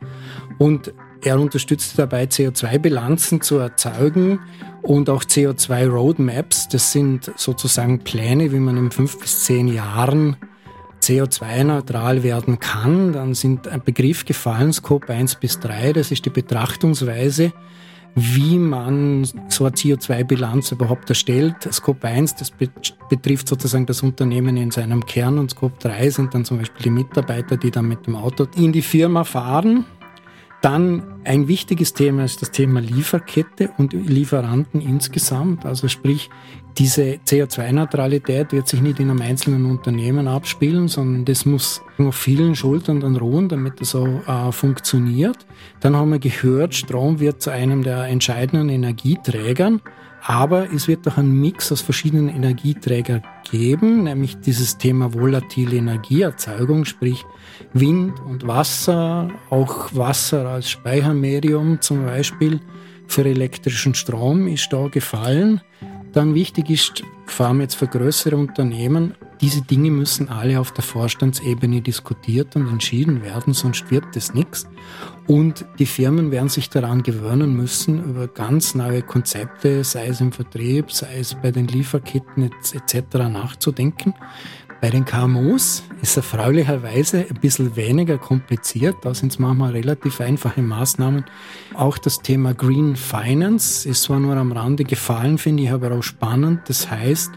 Und 0.58 0.92
er 1.22 1.40
unterstützt 1.40 1.98
dabei, 1.98 2.24
CO2-Bilanzen 2.24 3.40
zu 3.40 3.56
erzeugen 3.56 4.40
und 4.82 5.08
auch 5.08 5.24
CO2-Roadmaps. 5.24 6.68
Das 6.68 6.92
sind 6.92 7.32
sozusagen 7.36 8.00
Pläne, 8.00 8.52
wie 8.52 8.58
man 8.58 8.76
in 8.76 8.90
fünf 8.90 9.18
bis 9.18 9.44
zehn 9.44 9.68
Jahren 9.68 10.36
CO2-neutral 11.04 12.22
werden 12.22 12.58
kann, 12.58 13.12
dann 13.12 13.34
sind 13.34 13.68
ein 13.68 13.82
Begriff 13.82 14.24
gefallen, 14.24 14.72
Scope 14.72 15.12
1 15.12 15.36
bis 15.36 15.60
3, 15.60 15.92
das 15.92 16.10
ist 16.10 16.24
die 16.24 16.30
Betrachtungsweise, 16.30 17.52
wie 18.14 18.58
man 18.58 19.24
so 19.48 19.64
eine 19.64 19.74
CO2-Bilanz 19.74 20.72
überhaupt 20.72 21.08
erstellt. 21.10 21.56
Scope 21.72 22.06
1, 22.06 22.36
das 22.36 22.52
betrifft 23.10 23.48
sozusagen 23.48 23.86
das 23.86 24.02
Unternehmen 24.02 24.56
in 24.56 24.70
seinem 24.70 25.04
Kern 25.04 25.38
und 25.38 25.50
Scope 25.50 25.76
3 25.80 26.10
sind 26.10 26.34
dann 26.34 26.44
zum 26.44 26.58
Beispiel 26.58 26.84
die 26.84 26.90
Mitarbeiter, 26.90 27.56
die 27.56 27.70
dann 27.70 27.88
mit 27.88 28.06
dem 28.06 28.14
Auto 28.16 28.46
in 28.56 28.72
die 28.72 28.82
Firma 28.82 29.24
fahren. 29.24 29.84
Dann 30.62 31.02
ein 31.24 31.48
wichtiges 31.48 31.92
Thema 31.92 32.24
ist 32.24 32.40
das 32.40 32.50
Thema 32.50 32.80
Lieferkette 32.80 33.72
und 33.76 33.92
Lieferanten 33.92 34.80
insgesamt. 34.80 35.66
Also 35.66 35.88
sprich, 35.88 36.30
diese 36.78 37.18
CO2-Neutralität 37.26 38.52
wird 38.52 38.68
sich 38.68 38.80
nicht 38.80 38.98
in 38.98 39.10
einem 39.10 39.22
einzelnen 39.22 39.66
Unternehmen 39.66 40.28
abspielen, 40.28 40.88
sondern 40.88 41.24
das 41.24 41.46
muss 41.46 41.82
auf 41.98 42.16
vielen 42.16 42.54
Schultern 42.54 43.00
dann 43.00 43.16
ruhen, 43.16 43.48
damit 43.48 43.80
das 43.80 43.90
so 43.90 44.06
äh, 44.06 44.52
funktioniert. 44.52 45.46
Dann 45.80 45.96
haben 45.96 46.10
wir 46.10 46.18
gehört, 46.18 46.74
Strom 46.74 47.20
wird 47.20 47.42
zu 47.42 47.50
einem 47.50 47.82
der 47.82 48.04
entscheidenden 48.04 48.68
Energieträgern. 48.68 49.80
Aber 50.26 50.72
es 50.72 50.88
wird 50.88 51.06
auch 51.06 51.18
einen 51.18 51.38
Mix 51.38 51.70
aus 51.70 51.82
verschiedenen 51.82 52.30
Energieträgern 52.30 53.22
geben, 53.50 54.04
nämlich 54.04 54.38
dieses 54.38 54.78
Thema 54.78 55.12
volatile 55.12 55.76
Energieerzeugung, 55.76 56.86
sprich 56.86 57.26
Wind 57.74 58.20
und 58.20 58.46
Wasser, 58.46 59.28
auch 59.50 59.94
Wasser 59.94 60.48
als 60.48 60.70
Speichermedium 60.70 61.82
zum 61.82 62.06
Beispiel 62.06 62.60
für 63.06 63.24
elektrischen 63.24 63.94
Strom 63.94 64.48
ist 64.48 64.72
da 64.72 64.88
gefallen. 64.88 65.60
Dann 66.14 66.34
wichtig 66.34 66.70
ist, 66.70 67.02
vor 67.26 67.46
allem 67.46 67.60
jetzt 67.60 67.74
für 67.74 67.88
größere 67.88 68.36
Unternehmen, 68.36 69.14
diese 69.40 69.62
Dinge 69.62 69.90
müssen 69.90 70.28
alle 70.28 70.60
auf 70.60 70.70
der 70.70 70.84
Vorstandsebene 70.84 71.82
diskutiert 71.82 72.54
und 72.54 72.68
entschieden 72.68 73.22
werden, 73.22 73.52
sonst 73.52 73.90
wird 73.90 74.04
das 74.14 74.32
nichts. 74.32 74.68
Und 75.26 75.66
die 75.80 75.86
Firmen 75.86 76.30
werden 76.30 76.48
sich 76.48 76.70
daran 76.70 77.02
gewöhnen 77.02 77.56
müssen, 77.56 78.04
über 78.04 78.28
ganz 78.28 78.76
neue 78.76 79.02
Konzepte, 79.02 79.82
sei 79.82 80.06
es 80.06 80.20
im 80.20 80.30
Vertrieb, 80.30 80.92
sei 80.92 81.18
es 81.18 81.34
bei 81.34 81.50
den 81.50 81.66
Lieferketten 81.66 82.44
etc. 82.72 83.14
nachzudenken. 83.14 84.14
Bei 84.84 84.90
den 84.90 85.06
KMUs 85.06 85.82
ist 86.02 86.18
erfreulicherweise 86.18 87.20
ein 87.20 87.40
bisschen 87.40 87.74
weniger 87.74 88.18
kompliziert. 88.18 88.94
Da 89.00 89.14
sind 89.14 89.32
es 89.32 89.38
manchmal 89.38 89.72
relativ 89.72 90.20
einfache 90.20 90.60
Maßnahmen. 90.60 91.24
Auch 91.72 91.96
das 91.96 92.18
Thema 92.18 92.52
Green 92.52 92.94
Finance 92.94 93.88
ist 93.88 94.02
zwar 94.02 94.20
nur 94.20 94.36
am 94.36 94.52
Rande 94.52 94.84
gefallen, 94.84 95.38
finde 95.38 95.62
ich 95.62 95.70
aber 95.70 95.90
auch 95.92 96.02
spannend. 96.02 96.68
Das 96.68 96.90
heißt, 96.90 97.32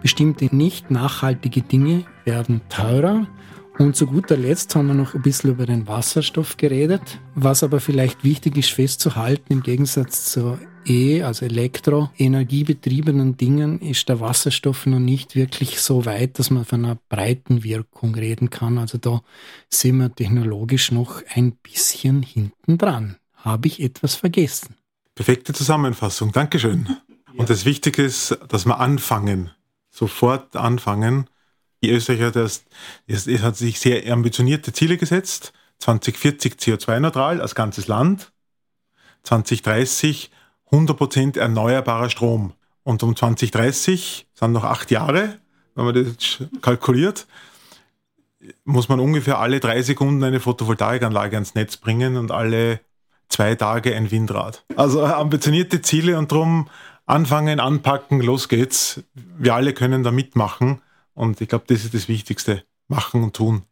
bestimmte 0.00 0.46
nicht 0.56 0.90
nachhaltige 0.90 1.60
Dinge 1.60 2.06
werden 2.24 2.62
teurer. 2.70 3.26
Und 3.76 3.94
zu 3.94 4.06
guter 4.06 4.38
Letzt 4.38 4.74
haben 4.74 4.86
wir 4.86 4.94
noch 4.94 5.14
ein 5.14 5.20
bisschen 5.20 5.50
über 5.50 5.66
den 5.66 5.86
Wasserstoff 5.86 6.56
geredet. 6.56 7.20
Was 7.34 7.62
aber 7.62 7.80
vielleicht 7.80 8.24
wichtig 8.24 8.56
ist 8.56 8.70
festzuhalten, 8.70 9.52
im 9.52 9.62
Gegensatz 9.62 10.32
zur 10.32 10.58
E, 10.88 11.22
also 11.22 11.44
elektroenergiebetriebenen 11.44 13.36
Dingen, 13.36 13.80
ist 13.80 14.08
der 14.08 14.20
Wasserstoff 14.20 14.86
noch 14.86 15.00
nicht 15.00 15.34
wirklich 15.34 15.80
so 15.80 16.04
weit, 16.04 16.38
dass 16.38 16.50
man 16.50 16.64
von 16.64 16.84
einer 16.84 16.98
breiten 17.08 17.64
Wirkung 17.64 18.14
reden 18.14 18.50
kann. 18.50 18.78
Also 18.78 18.98
da 18.98 19.22
sind 19.68 19.98
wir 19.98 20.14
technologisch 20.14 20.92
noch 20.92 21.22
ein 21.34 21.52
bisschen 21.52 22.22
hinten 22.22 22.78
dran. 22.78 23.16
Habe 23.34 23.66
ich 23.68 23.82
etwas 23.82 24.14
vergessen? 24.14 24.76
Perfekte 25.14 25.52
Zusammenfassung. 25.52 26.30
Dankeschön. 26.32 26.96
Und 27.36 27.50
das 27.50 27.64
Wichtige 27.64 28.02
ist, 28.02 28.38
dass 28.48 28.64
wir 28.66 28.78
anfangen, 28.78 29.50
sofort 29.90 30.56
anfangen 30.56 31.28
die 31.82 31.90
Österreicher, 31.90 32.30
das, 32.30 32.64
das, 33.06 33.24
das 33.24 33.42
hat 33.42 33.56
sich 33.56 33.78
sehr 33.78 34.10
ambitionierte 34.12 34.72
Ziele 34.72 34.96
gesetzt. 34.96 35.52
2040 35.78 36.54
CO2-neutral 36.54 37.40
als 37.40 37.54
ganzes 37.54 37.86
Land. 37.86 38.32
2030 39.24 40.30
100% 40.70 41.38
erneuerbarer 41.38 42.10
Strom. 42.10 42.52
Und 42.82 43.02
um 43.02 43.16
2030 43.16 44.28
sind 44.34 44.52
noch 44.52 44.64
acht 44.64 44.90
Jahre, 44.90 45.38
wenn 45.74 45.84
man 45.84 45.94
das 45.94 46.42
kalkuliert, 46.62 47.26
muss 48.64 48.88
man 48.88 49.00
ungefähr 49.00 49.38
alle 49.38 49.60
drei 49.60 49.82
Sekunden 49.82 50.22
eine 50.22 50.40
Photovoltaikanlage 50.40 51.36
ans 51.36 51.54
Netz 51.54 51.76
bringen 51.76 52.16
und 52.16 52.30
alle 52.30 52.80
zwei 53.28 53.54
Tage 53.54 53.94
ein 53.94 54.10
Windrad. 54.10 54.64
Also 54.76 55.04
ambitionierte 55.04 55.82
Ziele 55.82 56.18
und 56.18 56.30
darum 56.32 56.68
anfangen, 57.06 57.60
anpacken, 57.60 58.20
los 58.20 58.48
geht's. 58.48 59.02
Wir 59.14 59.54
alle 59.54 59.72
können 59.72 60.02
da 60.02 60.10
mitmachen. 60.10 60.80
Und 61.14 61.40
ich 61.40 61.48
glaube, 61.48 61.64
das 61.68 61.84
ist 61.84 61.94
das 61.94 62.08
Wichtigste. 62.08 62.62
Machen 62.88 63.24
und 63.24 63.34
tun. 63.34 63.62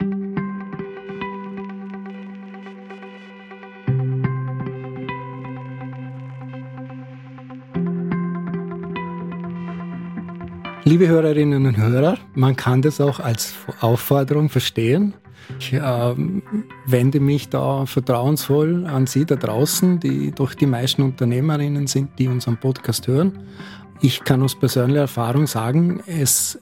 Liebe 10.86 11.08
Hörerinnen 11.08 11.64
und 11.64 11.78
Hörer, 11.78 12.18
man 12.34 12.56
kann 12.56 12.82
das 12.82 13.00
auch 13.00 13.18
als 13.18 13.54
Aufforderung 13.80 14.50
verstehen. 14.50 15.14
Ich 15.58 15.72
äh, 15.72 16.14
wende 16.86 17.20
mich 17.20 17.48
da 17.48 17.86
vertrauensvoll 17.86 18.86
an 18.86 19.06
Sie 19.06 19.24
da 19.24 19.36
draußen, 19.36 19.98
die 19.98 20.30
doch 20.32 20.52
die 20.52 20.66
meisten 20.66 21.02
Unternehmerinnen 21.02 21.86
sind, 21.86 22.18
die 22.18 22.28
unseren 22.28 22.58
Podcast 22.58 23.08
hören. 23.08 23.38
Ich 24.02 24.24
kann 24.24 24.42
aus 24.42 24.58
persönlicher 24.58 25.00
Erfahrung 25.00 25.46
sagen, 25.46 26.02
es 26.06 26.58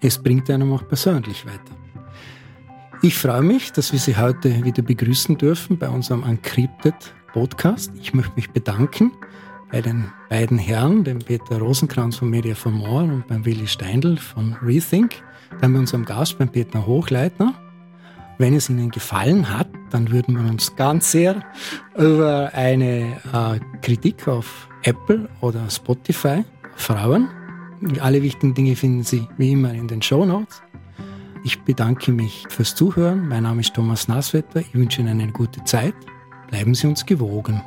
es 0.00 0.22
bringt 0.22 0.48
einem 0.50 0.72
auch 0.72 0.86
persönlich 0.88 1.44
weiter. 1.46 1.76
Ich 3.02 3.16
freue 3.16 3.42
mich, 3.42 3.72
dass 3.72 3.92
wir 3.92 3.98
Sie 3.98 4.16
heute 4.16 4.64
wieder 4.64 4.82
begrüßen 4.82 5.36
dürfen 5.36 5.78
bei 5.78 5.88
unserem 5.88 6.22
Uncrypted 6.22 6.94
Podcast. 7.32 7.92
Ich 8.00 8.14
möchte 8.14 8.32
mich 8.36 8.50
bedanken 8.50 9.12
bei 9.70 9.80
den 9.80 10.12
beiden 10.28 10.58
Herren, 10.58 11.04
dem 11.04 11.18
Peter 11.18 11.58
Rosenkranz 11.58 12.16
von 12.16 12.30
Media 12.30 12.54
for 12.54 12.72
More 12.72 13.04
und 13.04 13.26
beim 13.26 13.44
Willi 13.44 13.66
Steindl 13.66 14.16
von 14.16 14.56
Rethink, 14.62 15.22
dann 15.60 15.72
bei 15.72 15.78
unserem 15.78 16.04
Gast, 16.04 16.38
beim 16.38 16.48
Peter 16.48 16.86
Hochleitner. 16.86 17.54
Wenn 18.38 18.54
es 18.54 18.68
Ihnen 18.68 18.90
gefallen 18.90 19.48
hat, 19.48 19.68
dann 19.90 20.10
würden 20.10 20.36
wir 20.36 20.50
uns 20.50 20.76
ganz 20.76 21.10
sehr 21.10 21.42
über 21.96 22.50
eine 22.52 23.16
äh, 23.32 23.58
Kritik 23.80 24.28
auf 24.28 24.68
Apple 24.82 25.28
oder 25.40 25.68
Spotify 25.70 26.44
freuen. 26.76 27.28
Alle 28.00 28.22
wichtigen 28.22 28.54
Dinge 28.54 28.76
finden 28.76 29.02
Sie 29.02 29.26
wie 29.38 29.52
immer 29.52 29.72
in 29.72 29.88
den 29.88 30.02
Show 30.02 30.24
Notes. 30.24 30.62
Ich 31.44 31.60
bedanke 31.62 32.12
mich 32.12 32.44
fürs 32.48 32.74
Zuhören. 32.74 33.28
Mein 33.28 33.44
Name 33.44 33.60
ist 33.60 33.74
Thomas 33.74 34.08
Nasswetter. 34.08 34.60
Ich 34.60 34.74
wünsche 34.74 35.00
Ihnen 35.00 35.20
eine 35.20 35.32
gute 35.32 35.62
Zeit. 35.64 35.94
Bleiben 36.48 36.74
Sie 36.74 36.86
uns 36.86 37.06
gewogen. 37.06 37.62